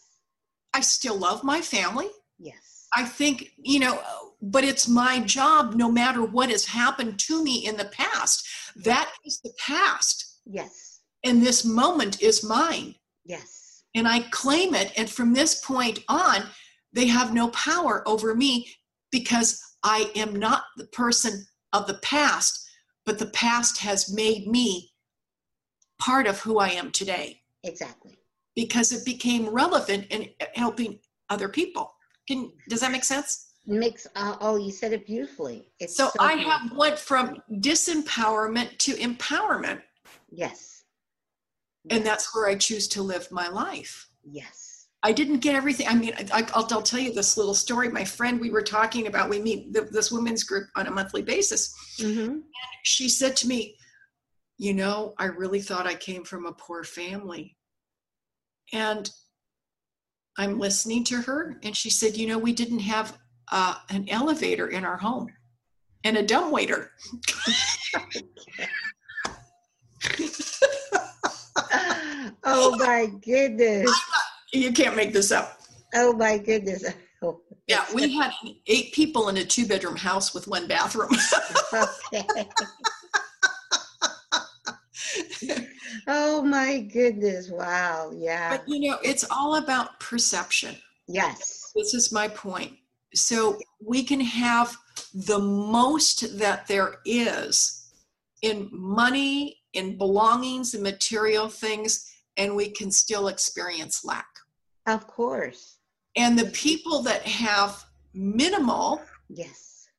I 0.74 0.82
still 0.82 1.18
love 1.18 1.44
my 1.46 1.62
family. 1.62 2.08
Yes. 2.38 2.88
I 2.96 3.06
think, 3.06 3.52
you 3.58 3.80
know, 3.80 4.02
but 4.42 4.64
it's 4.64 4.88
my 4.88 5.20
job 5.22 5.76
no 5.76 5.90
matter 5.90 6.24
what 6.24 6.50
has 6.50 6.66
happened 6.66 7.20
to 7.20 7.44
me 7.44 7.66
in 7.66 7.78
the 7.78 7.86
past. 7.86 8.46
That 8.76 9.12
is 9.26 9.40
the 9.44 9.54
past. 9.58 10.42
Yes. 10.46 11.02
And 11.24 11.42
this 11.42 11.64
moment 11.66 12.22
is 12.22 12.44
mine. 12.44 12.96
Yes. 13.26 13.67
And 13.96 14.08
I 14.08 14.22
claim 14.32 14.76
it. 14.76 14.92
And 14.98 15.10
from 15.10 15.34
this 15.34 15.62
point 15.64 16.00
on, 16.08 16.44
they 16.94 17.08
have 17.08 17.34
no 17.34 17.50
power 17.50 18.08
over 18.08 18.36
me 18.36 18.70
because 19.12 19.62
I 19.84 20.12
am 20.16 20.36
not 20.36 20.64
the 20.78 20.88
person 20.88 21.46
of 21.74 21.88
the 21.88 21.98
past, 22.00 22.68
but 23.06 23.20
the 23.20 23.28
past 23.28 23.80
has 23.80 24.14
made 24.14 24.48
me 24.48 24.92
part 26.00 26.28
of 26.28 26.40
who 26.40 26.60
I 26.60 26.70
am 26.70 26.92
today 26.92 27.42
Exactly. 27.64 28.18
because 28.56 28.92
it 28.92 29.06
became 29.06 29.50
relevant 29.50 30.08
in 30.10 30.30
helping 30.56 31.00
other 31.30 31.50
people. 31.50 31.94
Can, 32.28 32.52
does 32.70 32.82
that 32.82 32.92
make 32.92 33.04
sense? 33.04 33.46
Makes 33.66 34.08
uh, 34.16 34.38
oh, 34.40 34.56
you 34.58 34.72
said 34.72 34.94
it 34.94 35.06
beautifully. 35.06 35.68
It's 35.80 35.96
So 35.98 36.10
I 36.20 36.36
beautiful. 36.36 36.52
have 36.52 36.78
went 36.78 37.00
from 37.00 37.42
disempowerment 37.56 38.78
to 38.80 38.94
empowerment, 38.94 39.82
yes. 40.30 40.77
And 41.90 42.06
that's 42.06 42.34
where 42.34 42.48
I 42.48 42.56
choose 42.56 42.88
to 42.90 43.02
live 43.02 43.32
my 43.32 43.48
life. 43.48 44.10
yes. 44.24 44.74
I 45.04 45.12
didn't 45.12 45.40
get 45.40 45.54
everything. 45.54 45.88
I 45.88 45.94
mean, 45.94 46.14
I, 46.34 46.46
I'll, 46.54 46.68
I'll 46.72 46.82
tell 46.82 47.00
you 47.00 47.14
this 47.14 47.38
little 47.38 47.54
story. 47.54 47.88
My 47.88 48.04
friend, 48.04 48.42
we 48.42 48.50
were 48.50 48.64
talking 48.64 49.06
about, 49.06 49.30
we 49.30 49.40
meet 49.40 49.72
th- 49.74 49.90
this 49.92 50.12
women's 50.12 50.44
group 50.44 50.68
on 50.76 50.88
a 50.88 50.92
monthly 50.92 51.22
basis. 51.22 51.74
Mm-hmm. 52.00 52.40
She 52.84 53.08
said 53.08 53.36
to 53.38 53.48
me, 53.48 53.78
You 54.58 54.74
know, 54.74 55.14
I 55.20 55.26
really 55.26 55.62
thought 55.62 55.86
I 55.86 55.94
came 55.94 56.24
from 56.24 56.48
a 56.48 56.52
poor 56.52 56.84
family. 56.84 57.56
And 58.74 59.10
I'm 60.38 60.60
listening 60.60 61.04
to 61.06 61.22
her, 61.22 61.60
and 61.64 61.78
she 61.78 61.92
said, 61.92 62.18
You 62.18 62.28
know, 62.28 62.40
we 62.40 62.52
didn't 62.52 62.80
have 62.80 63.18
uh, 63.52 63.76
an 63.90 64.10
elevator 64.10 64.68
in 64.68 64.84
our 64.84 64.98
home 64.98 65.28
and 66.04 66.18
a 66.18 66.24
dumbwaiter. 66.24 66.92
oh 72.44 72.76
my 72.78 73.08
goodness. 73.24 73.92
You 74.54 74.72
can't 74.72 74.96
make 74.96 75.14
this 75.14 75.32
up. 75.32 75.60
Oh 75.94 76.14
my 76.14 76.38
goodness. 76.38 76.86
Oh, 77.22 77.42
Yeah, 77.68 77.84
we 77.94 78.14
had 78.16 78.32
eight 78.68 78.94
people 78.94 79.30
in 79.30 79.38
a 79.38 79.44
two 79.44 79.66
bedroom 79.66 79.96
house 79.96 80.34
with 80.34 80.48
one 80.48 80.68
bathroom. 80.68 81.10
Oh 86.10 86.42
my 86.42 86.80
goodness. 86.80 87.50
Wow. 87.50 88.12
Yeah. 88.16 88.58
but 88.58 88.64
you 88.68 88.90
know, 88.90 88.98
it's 89.04 89.26
all 89.30 89.56
about 89.56 90.00
perception. 90.00 90.76
Yes. 91.08 91.72
This 91.76 91.94
is 91.94 92.14
my 92.14 92.30
point. 92.30 92.74
So 93.14 93.60
we 93.86 94.04
can 94.04 94.22
have 94.22 94.76
the 95.14 95.40
most 95.40 96.38
that 96.40 96.68
there 96.68 97.00
is 97.06 97.77
in 98.42 98.70
money, 98.72 99.58
in 99.74 99.98
belongings, 99.98 100.74
and 100.74 100.84
material 100.84 101.50
things, 101.50 102.12
and 102.38 102.56
we 102.56 102.70
can 102.70 102.92
still 102.92 103.28
experience 103.28 104.06
lack. 104.06 104.28
Of 104.86 105.08
course. 105.08 105.78
And 106.16 106.38
the 106.38 106.52
people 106.52 107.02
that 107.04 107.22
have 107.24 107.86
minimal 108.14 109.02
Yes. 109.30 109.90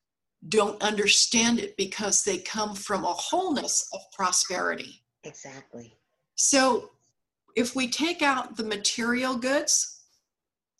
don't 0.47 0.81
understand 0.81 1.59
it 1.59 1.77
because 1.77 2.23
they 2.23 2.37
come 2.39 2.75
from 2.75 3.03
a 3.03 3.13
wholeness 3.13 3.87
of 3.93 4.01
prosperity. 4.13 5.03
Exactly. 5.23 5.97
So 6.35 6.91
if 7.55 7.75
we 7.75 7.87
take 7.89 8.21
out 8.21 8.55
the 8.55 8.63
material 8.63 9.35
goods, 9.35 10.01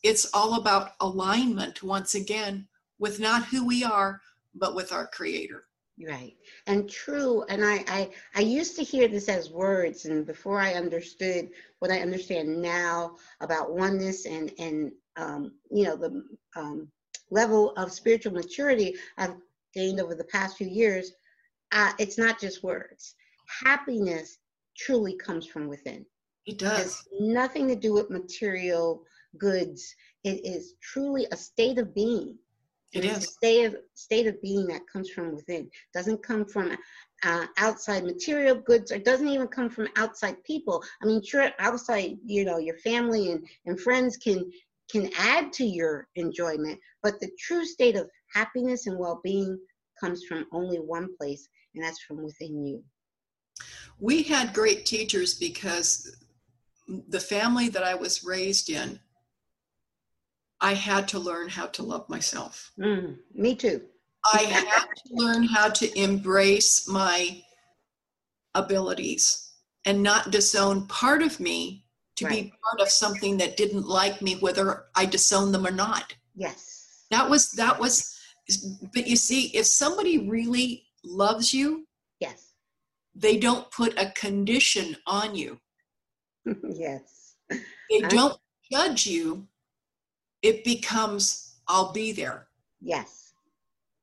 it's 0.04 0.34
all 0.34 0.56
about 0.56 0.94
alignment 1.02 1.84
once 1.84 2.16
again 2.16 2.68
with 3.00 3.20
not 3.20 3.46
who 3.46 3.66
we 3.66 3.84
are, 3.84 4.22
but 4.56 4.76
with 4.76 4.92
our 4.92 5.08
creator. 5.08 5.66
Right. 6.08 6.34
And 6.68 6.90
true. 6.90 7.44
And 7.50 7.64
I, 7.64 7.84
I, 7.88 8.10
I 8.36 8.40
used 8.42 8.76
to 8.78 8.84
hear 8.84 9.08
this 9.10 9.28
as 9.28 9.50
words, 9.52 10.06
and 10.06 10.26
before 10.26 10.60
I 10.60 10.74
understood 10.76 11.50
what 11.80 11.92
I 11.92 12.00
understand 12.00 12.62
now 12.62 13.18
about 13.42 13.74
oneness 13.74 14.26
and 14.26 14.52
and 14.60 14.92
um, 15.18 15.54
you 15.70 15.84
know 15.84 15.98
the 15.98 16.24
um, 16.56 16.88
level 17.32 17.72
of 17.76 17.92
spiritual 17.92 18.32
maturity 18.32 18.96
I've 19.18 19.36
gained 19.74 20.00
over 20.00 20.16
the 20.16 20.24
past 20.24 20.58
few 20.58 20.68
years, 20.68 21.12
uh, 21.74 21.92
it's 22.00 22.18
not 22.18 22.40
just 22.40 22.64
words. 22.64 23.16
Happiness 23.66 24.38
truly 24.78 25.18
comes 25.18 25.46
from 25.46 25.68
within. 25.68 26.06
It 26.46 26.54
It 26.54 26.60
does. 26.60 26.78
has 26.78 27.04
nothing 27.20 27.68
to 27.68 27.76
do 27.76 27.94
with 27.94 28.10
material 28.10 29.04
goods. 29.38 29.94
It 30.24 30.46
is 30.46 30.76
truly 30.82 31.28
a 31.32 31.36
state 31.36 31.78
of 31.78 31.94
being. 31.94 32.38
It 32.92 33.06
It's 33.06 33.26
a 33.26 33.28
state 33.28 33.66
of 33.66 33.76
state 33.94 34.28
of 34.28 34.42
being 34.42 34.68
that 34.68 34.88
comes 34.92 35.10
from 35.10 35.36
within. 35.36 35.70
Doesn't 35.94 36.24
come 36.24 36.46
from 36.46 36.76
uh, 37.24 37.46
outside 37.58 38.04
material 38.04 38.56
goods, 38.56 38.92
or 38.92 38.98
doesn't 38.98 39.28
even 39.28 39.48
come 39.48 39.70
from 39.70 39.88
outside 39.96 40.44
people. 40.44 40.84
I 41.02 41.06
mean, 41.06 41.22
sure, 41.24 41.52
outside, 41.60 42.18
you 42.26 42.46
know, 42.46 42.58
your 42.58 42.78
family 42.78 43.32
and 43.32 43.48
and 43.66 43.80
friends 43.80 44.18
can 44.18 44.52
can 44.90 45.10
add 45.18 45.54
to 45.54 45.66
your 45.66 46.08
enjoyment, 46.16 46.80
but 47.04 47.20
the 47.20 47.30
true 47.40 47.64
state 47.64 47.96
of 47.96 48.10
happiness 48.34 48.88
and 48.88 48.98
well-being 48.98 49.60
comes 50.00 50.24
from 50.24 50.48
only 50.52 50.80
one 50.80 51.16
place, 51.18 51.48
and 51.76 51.84
that's 51.84 52.02
from 52.02 52.24
within 52.24 52.66
you. 52.66 52.84
We 54.00 54.24
had 54.24 54.54
great 54.54 54.86
teachers 54.86 55.36
because 55.36 56.16
the 56.88 57.20
family 57.20 57.70
that 57.70 57.84
I 57.84 57.94
was 57.94 58.24
raised 58.24 58.70
in, 58.70 59.00
I 60.62 60.74
had 60.74 61.08
to 61.10 61.20
learn 61.20 61.50
how 61.50 61.68
to 61.68 61.84
love 61.84 62.08
myself. 62.10 62.72
Mm, 62.80 63.18
me 63.34 63.56
too. 63.56 63.82
I 64.34 64.42
had 64.44 64.66
to 64.66 65.14
learn 65.14 65.44
how 65.44 65.70
to 65.70 65.98
embrace 66.00 66.88
my 66.88 67.42
abilities 68.56 69.52
and 69.86 70.04
not 70.04 70.32
disown 70.32 70.88
part 70.88 71.22
of 71.22 71.40
me 71.40 71.86
to 72.18 72.28
be 72.28 72.52
part 72.70 72.82
of 72.82 72.90
something 72.90 73.38
that 73.38 73.56
didn't 73.56 73.88
like 73.88 74.22
me, 74.22 74.36
whether 74.42 74.86
I 74.96 75.06
disown 75.06 75.54
them 75.54 75.66
or 75.66 75.72
not. 75.72 76.14
Yes. 76.36 77.06
That 77.12 77.30
was, 77.30 77.52
that 77.52 77.80
was, 77.80 78.20
but 78.94 79.08
you 79.08 79.16
see, 79.16 79.48
if 79.56 79.66
somebody 79.66 80.28
really 80.30 80.84
loves 81.06 81.54
you, 81.54 81.88
Yes. 82.20 82.52
they 83.16 83.38
don't 83.38 83.72
put 83.72 83.98
a 83.98 84.12
condition 84.12 84.98
on 85.08 85.34
you. 85.34 85.58
yes. 86.70 87.36
They 87.50 88.04
I- 88.04 88.08
don't 88.10 88.38
judge 88.70 89.06
you. 89.08 89.48
It 90.42 90.64
becomes, 90.64 91.58
I'll 91.68 91.92
be 91.92 92.12
there. 92.12 92.48
Yes. 92.82 93.34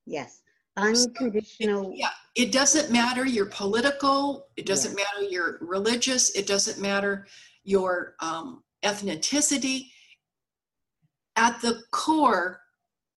Yes. 0.05 0.41
Unconditional. 0.77 1.91
Yeah, 1.95 2.09
it 2.35 2.51
doesn't 2.51 2.91
matter 2.91 3.25
your 3.25 3.47
political, 3.47 4.47
it 4.57 4.65
doesn't 4.67 4.95
matter 4.95 5.23
your 5.27 5.57
religious, 5.61 6.29
it 6.35 6.45
doesn't 6.45 6.79
matter 6.79 7.25
your 7.63 8.15
um, 8.19 8.63
ethnicity. 8.83 9.87
At 11.35 11.59
the 11.61 11.81
core, 11.91 12.61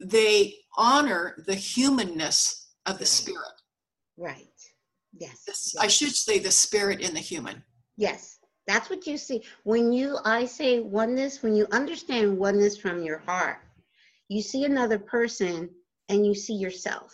they 0.01 0.55
honor 0.77 1.43
the 1.47 1.55
humanness 1.55 2.69
of 2.87 2.95
the 2.97 3.03
Right. 3.05 3.09
spirit. 3.09 3.61
Right. 4.17 4.47
Yes. 5.13 5.43
This- 5.47 5.75
yes. 5.75 5.83
I 5.85 5.89
should 5.89 6.15
say 6.17 6.39
the 6.39 6.51
spirit 6.51 7.01
in 7.01 7.13
the 7.13 7.21
human. 7.21 7.63
Yes, 7.97 8.39
that's 8.71 8.89
what 8.89 9.07
you 9.07 9.19
see. 9.19 9.43
When 9.65 9.93
you, 9.93 10.19
I 10.25 10.45
say 10.45 10.81
oneness, 10.81 11.43
when 11.43 11.57
you 11.57 11.67
understand 11.73 12.39
oneness 12.39 12.77
from 12.77 13.03
your 13.03 13.19
heart, 13.19 13.59
you 14.29 14.43
see 14.43 14.65
another 14.65 14.99
person 14.99 15.71
and 16.09 16.25
you 16.25 16.35
see 16.35 16.55
yourself 16.55 17.13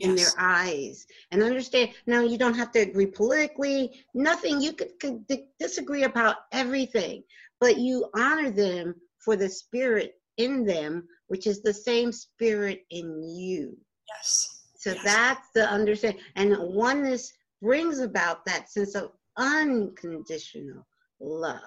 in 0.00 0.14
their 0.14 0.32
eyes 0.38 1.06
and 1.30 1.42
understand. 1.42 1.90
Now, 2.06 2.22
you 2.22 2.38
don't 2.38 2.54
have 2.56 2.72
to 2.72 2.80
agree 2.80 3.06
politically, 3.06 4.04
nothing. 4.14 4.60
You 4.60 4.72
could, 4.72 4.98
could 5.00 5.26
di- 5.26 5.48
disagree 5.58 6.04
about 6.04 6.36
everything, 6.52 7.24
but 7.60 7.78
you 7.78 8.08
honor 8.14 8.50
them 8.50 8.94
for 9.18 9.36
the 9.36 9.48
spirit 9.50 10.14
in 10.38 10.64
them, 10.64 11.06
which 11.28 11.46
is 11.46 11.62
the 11.62 11.74
same 11.74 12.10
spirit 12.10 12.84
in 12.90 13.22
you. 13.22 13.76
Yes. 14.08 14.62
So 14.78 14.92
Yes. 14.92 15.04
that's 15.04 15.48
the 15.54 15.68
understanding. 15.68 16.22
and 16.36 16.56
oneness 16.58 17.32
brings 17.60 17.98
about 17.98 18.44
that 18.46 18.70
sense 18.70 18.94
of 18.94 19.10
unconditional 19.36 20.86
love. 21.20 21.60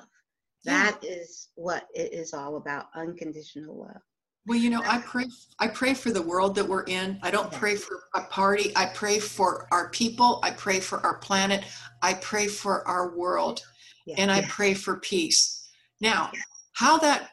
Yeah. 0.63 0.91
That 0.91 1.03
is 1.03 1.49
what 1.55 1.87
it 1.93 2.13
is 2.13 2.33
all 2.33 2.57
about 2.57 2.87
unconditional 2.95 3.79
love. 3.79 4.01
Well, 4.45 4.57
you 4.57 4.69
know, 4.69 4.81
I 4.85 4.99
pray. 4.99 5.25
I 5.59 5.67
pray 5.67 5.93
for 5.93 6.11
the 6.11 6.21
world 6.21 6.55
that 6.55 6.67
we're 6.67 6.83
in. 6.83 7.19
I 7.21 7.29
don't 7.29 7.51
pray 7.51 7.75
for 7.75 7.99
a 8.15 8.21
party. 8.23 8.71
I 8.75 8.87
pray 8.87 9.19
for 9.19 9.67
our 9.71 9.89
people. 9.89 10.39
I 10.43 10.51
pray 10.51 10.79
for 10.79 11.05
our 11.05 11.17
planet. 11.17 11.63
I 12.01 12.15
pray 12.15 12.47
for 12.47 12.87
our 12.87 13.15
world, 13.15 13.61
Yeah. 14.05 14.15
and 14.17 14.31
I 14.31 14.41
pray 14.43 14.73
for 14.73 14.97
peace. 15.01 15.67
Now, 16.01 16.31
how 16.73 16.97
that 16.99 17.31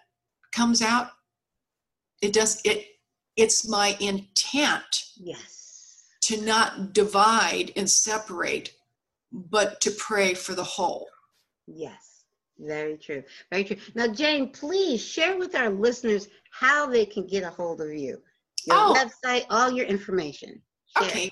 comes 0.53 0.83
out, 0.83 1.11
it 2.21 2.33
does. 2.33 2.61
It. 2.65 2.87
It's 3.37 3.69
my 3.69 3.97
intent 4.01 5.05
Yes. 5.17 6.05
to 6.23 6.41
not 6.41 6.95
divide 6.95 7.73
and 7.77 7.89
separate, 7.91 8.73
but 9.33 9.81
to 9.83 9.91
pray 9.93 10.35
for 10.35 10.55
the 10.55 10.65
whole. 10.65 11.09
Yes. 11.67 12.25
Very 12.59 12.97
true. 12.97 13.23
Very 13.51 13.65
true. 13.65 13.77
Now, 13.95 14.07
Jane, 14.09 14.51
please 14.51 15.05
share 15.05 15.37
with 15.39 15.55
our 15.55 15.69
listeners 15.71 16.29
how 16.53 16.87
they 16.87 17.05
can 17.05 17.27
get 17.27 17.43
a 17.43 17.51
hold 17.51 17.83
of 17.83 17.93
you. 17.93 18.23
Your 18.65 18.77
Oh. 18.77 18.95
website, 18.97 19.45
all 19.51 19.71
your 19.71 19.85
information. 19.87 20.63
Share. 20.97 21.07
Okay. 21.07 21.31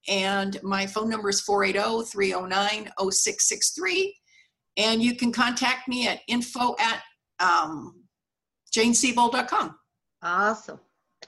And 0.09 0.63
my 0.63 0.87
phone 0.87 1.09
number 1.09 1.27
is 1.29 1.41
480 1.41 2.05
309 2.09 2.91
0663. 3.11 4.15
And 4.77 5.01
you 5.01 5.15
can 5.15 5.31
contact 5.33 5.87
me 5.87 6.07
at 6.07 6.19
info 6.27 6.75
at 6.79 7.01
um. 7.39 8.03
Awesome. 10.27 10.79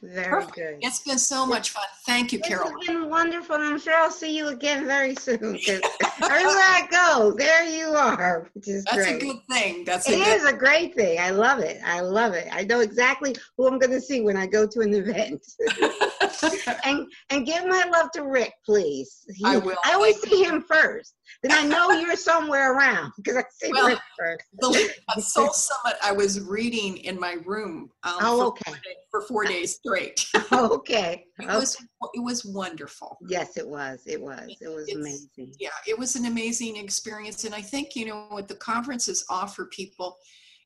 Very 0.04 0.30
Perfect. 0.30 0.56
good. 0.56 0.78
It's 0.82 1.02
been 1.04 1.18
so 1.18 1.45
much 1.45 1.70
fun. 1.72 1.84
Thank 2.06 2.34
you, 2.34 2.39
Carol. 2.39 2.70
has 2.70 2.88
been 2.88 3.10
wonderful. 3.10 3.56
I'm 3.56 3.80
sure 3.80 3.93
I'll 3.95 4.12
see 4.12 4.36
you 4.36 4.50
again 4.50 4.86
very 4.86 5.16
soon. 5.16 5.39
Everywhere 5.39 5.82
I 6.22 6.88
go, 6.91 7.34
there 7.38 7.64
you 7.64 7.88
are, 7.95 8.50
which 8.54 8.68
is 8.68 8.84
That's 8.86 8.97
great. 8.97 9.22
a 9.24 9.26
good 9.26 9.38
thing. 9.50 9.84
That's 9.86 10.08
a 10.08 10.14
It 10.14 10.18
good 10.18 10.36
is 10.38 10.45
a 10.45 10.54
great 10.54 10.95
thing. 10.95 11.18
I 11.20 11.30
love 11.32 11.60
it. 11.60 11.82
I 11.86 12.02
love 12.02 12.34
it. 12.34 12.47
I 12.52 12.64
know 12.64 12.82
exactly 12.82 13.36
who 13.58 13.68
I'm 13.68 13.80
going 13.80 13.91
to 13.91 14.02
see 14.02 14.20
when 14.22 14.36
I 14.38 14.47
go 14.47 14.68
to 14.68 14.80
an 14.82 14.93
event. 14.93 15.45
and 16.84 17.08
and 17.30 17.46
give 17.46 17.66
my 17.66 17.86
love 17.92 18.12
to 18.12 18.24
Rick, 18.24 18.54
please. 18.66 19.26
He- 19.36 19.46
I 19.46 19.58
will. 19.58 19.78
I 19.86 19.94
always 19.94 20.20
see 20.22 20.44
him 20.44 20.62
first. 20.62 21.14
Then 21.44 21.52
I 21.52 21.64
know 21.64 21.92
you're 21.92 22.16
somewhere 22.32 22.74
around 22.74 23.12
because 23.18 23.38
I 23.38 23.44
see 23.52 23.72
Well, 23.72 23.88
Rick 23.88 24.00
first. 24.18 24.46
the 24.60 25.22
Soul 25.22 25.52
Summit, 25.54 25.98
I 26.04 26.12
was 26.12 26.42
reading 26.42 26.98
in 26.98 27.20
my 27.20 27.38
room 27.46 27.90
um, 28.04 28.14
Oh, 28.22 28.38
for, 28.38 28.46
okay. 28.48 28.62
four 28.66 28.76
days, 28.76 28.96
for 29.12 29.22
four 29.22 29.46
days 29.46 29.76
straight. 29.76 30.26
okay. 30.52 31.26
It 31.40 31.46
okay. 31.46 31.56
was 31.56 31.78
it 32.14 32.24
was 32.24 32.46
wonderful. 32.46 33.18
Yes, 33.28 33.58
it 33.58 33.68
was. 33.68 34.02
It 34.06 34.22
was. 34.22 34.50
It 34.62 34.68
was 34.70 34.88
It's- 34.90 34.96
amazing. 34.96 35.54
Yeah, 35.60 35.70
it 35.88 35.98
was 35.98 36.16
an 36.16 36.26
amazing 36.26 36.78
experience, 36.78 37.44
and 37.46 37.54
I 37.56 37.62
think 37.62 37.96
you 37.96 38.06
know 38.06 38.26
what 38.30 38.48
the 38.48 38.56
conferences 38.56 39.24
offer 39.30 39.66
people 39.72 40.18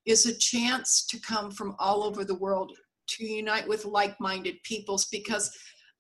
is 0.05 0.25
a 0.25 0.37
chance 0.37 1.05
to 1.07 1.17
come 1.21 1.49
from 1.49 1.75
all 1.79 2.03
over 2.03 2.25
the 2.25 2.35
world 2.35 2.71
to 3.17 3.25
unite 3.25 3.67
with 3.67 3.85
like-minded 3.85 4.55
peoples 4.63 5.05
because 5.11 5.51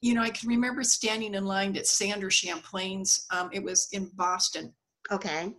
you 0.01 0.13
know 0.13 0.21
i 0.21 0.29
can 0.29 0.49
remember 0.49 0.83
standing 0.83 1.33
in 1.35 1.45
line 1.45 1.75
at 1.77 1.87
Sandra 1.87 2.31
Champlain's 2.31 3.25
um, 3.31 3.49
it 3.53 3.63
was 3.63 3.87
in 3.91 4.09
boston 4.15 4.73
Okay. 5.11 5.53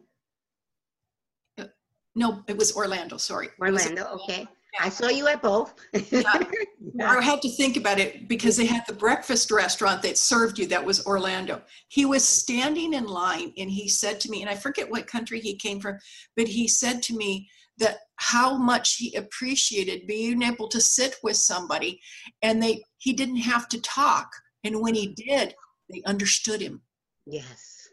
no 2.15 2.43
it 2.49 2.57
was 2.57 2.77
orlando 2.77 3.17
sorry 3.17 3.49
Orlando. 3.61 4.05
Okay. 4.25 4.47
I 4.81 4.89
saw 4.89 5.09
you 5.09 5.27
at 5.29 5.43
both. 5.43 5.75
I 5.95 7.21
had 7.21 7.43
to 7.43 7.49
think 7.49 7.77
about 7.77 7.99
it 7.99 8.29
because 8.29 8.57
they 8.57 8.67
had 8.67 8.85
the 8.87 8.93
breakfast 8.93 9.51
restaurant 9.51 10.03
that 10.03 10.19
served 10.19 10.59
you. 10.59 10.67
That 10.67 10.85
was 10.85 11.07
Orlando. 11.07 11.63
He 11.89 12.05
was 12.05 12.27
standing 12.27 12.95
in 12.95 13.07
line 13.07 13.53
and 13.57 13.71
he 13.71 13.89
said 13.89 14.21
to 14.21 14.31
me, 14.31 14.43
and 14.43 14.51
I 14.51 14.57
forget 14.57 14.91
what 14.91 15.07
country 15.07 15.41
he 15.41 15.57
came 15.57 15.81
from, 15.81 15.99
but 16.37 16.49
he 16.49 16.67
said 16.67 17.03
to 17.05 17.17
me 17.17 17.49
that 17.79 17.99
how 18.17 18.57
much 18.57 18.97
he 18.97 19.15
appreciated 19.15 20.07
being 20.07 20.43
able 20.43 20.69
to 20.69 20.81
sit 20.81 21.17
with 21.23 21.37
somebody 21.37 22.01
and 22.43 22.63
they 22.63 22.83
he 22.99 23.13
didn't 23.13 23.37
have 23.37 23.69
to 23.69 23.81
talk. 23.81 24.29
And 24.63 24.81
when 24.81 24.95
he 24.95 25.09
did, 25.09 25.55
they 25.93 26.03
understood 26.07 26.61
him. 26.61 26.83
yes. 27.27 27.89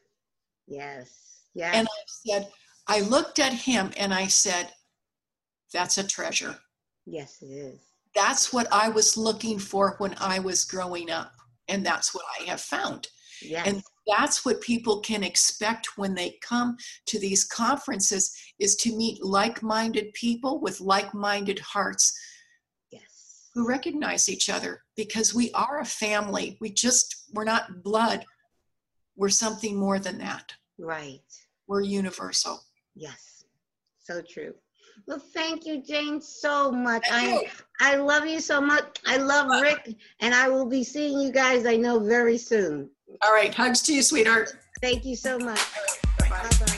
Yes. 0.67 1.09
Yes. 1.53 1.75
And 1.75 1.87
I 1.87 2.01
said, 2.07 2.47
I 2.87 3.01
looked 3.01 3.39
at 3.39 3.51
him 3.51 3.91
and 3.97 4.13
I 4.13 4.27
said, 4.27 4.71
that's 5.73 5.97
a 5.97 6.07
treasure. 6.07 6.55
yes, 7.05 7.37
it 7.41 7.47
is. 7.47 7.79
That's 8.15 8.51
what 8.53 8.67
I 8.71 8.89
was 8.89 9.17
looking 9.17 9.59
for 9.59 9.95
when 9.97 10.15
I 10.19 10.39
was 10.39 10.65
growing 10.65 11.09
up. 11.09 11.31
And 11.67 11.85
that's 11.85 12.13
what 12.13 12.25
I 12.39 12.43
have 12.43 12.61
found. 12.61 13.07
Yes. 13.41 13.67
And 13.67 13.81
that's 14.07 14.43
what 14.43 14.61
people 14.61 14.99
can 14.99 15.23
expect 15.23 15.97
when 15.97 16.15
they 16.15 16.37
come 16.41 16.75
to 17.05 17.19
these 17.19 17.45
conferences 17.45 18.35
is 18.59 18.75
to 18.77 18.95
meet 18.95 19.23
like-minded 19.23 20.13
people 20.13 20.59
with 20.59 20.81
like-minded 20.81 21.59
hearts 21.59 22.17
yes. 22.91 23.49
who 23.53 23.67
recognize 23.67 24.27
each 24.27 24.49
other 24.49 24.81
because 24.95 25.35
we 25.35 25.51
are 25.51 25.79
a 25.79 25.85
family. 25.85 26.57
We 26.59 26.71
just 26.71 27.27
we're 27.33 27.43
not 27.43 27.83
blood. 27.83 28.25
We're 29.15 29.29
something 29.29 29.75
more 29.75 29.99
than 29.99 30.17
that. 30.19 30.51
Right. 30.79 31.19
We're 31.67 31.81
universal. 31.81 32.61
Yes. 32.95 33.45
So 33.99 34.21
true. 34.21 34.55
Well, 35.07 35.19
thank 35.33 35.65
you, 35.65 35.81
Jane, 35.81 36.21
so 36.21 36.71
much. 36.71 37.05
I. 37.09 37.47
I 37.79 37.95
love 37.95 38.27
you 38.27 38.39
so 38.39 38.61
much. 38.61 38.99
I 39.07 39.17
love 39.17 39.47
Rick, 39.61 39.95
and 40.19 40.35
I 40.35 40.49
will 40.49 40.67
be 40.67 40.83
seeing 40.83 41.19
you 41.19 41.31
guys. 41.31 41.65
I 41.65 41.75
know 41.75 41.99
very 41.99 42.37
soon. 42.37 42.89
All 43.23 43.33
right, 43.33 43.53
hugs 43.53 43.81
to 43.83 43.93
you, 43.93 44.01
sweetheart. 44.01 44.55
Thank 44.81 45.05
you 45.05 45.15
so 45.15 45.37
much. 45.37 45.59
Bye. 46.19 46.29
Bye 46.29 46.49
bye. 46.65 46.77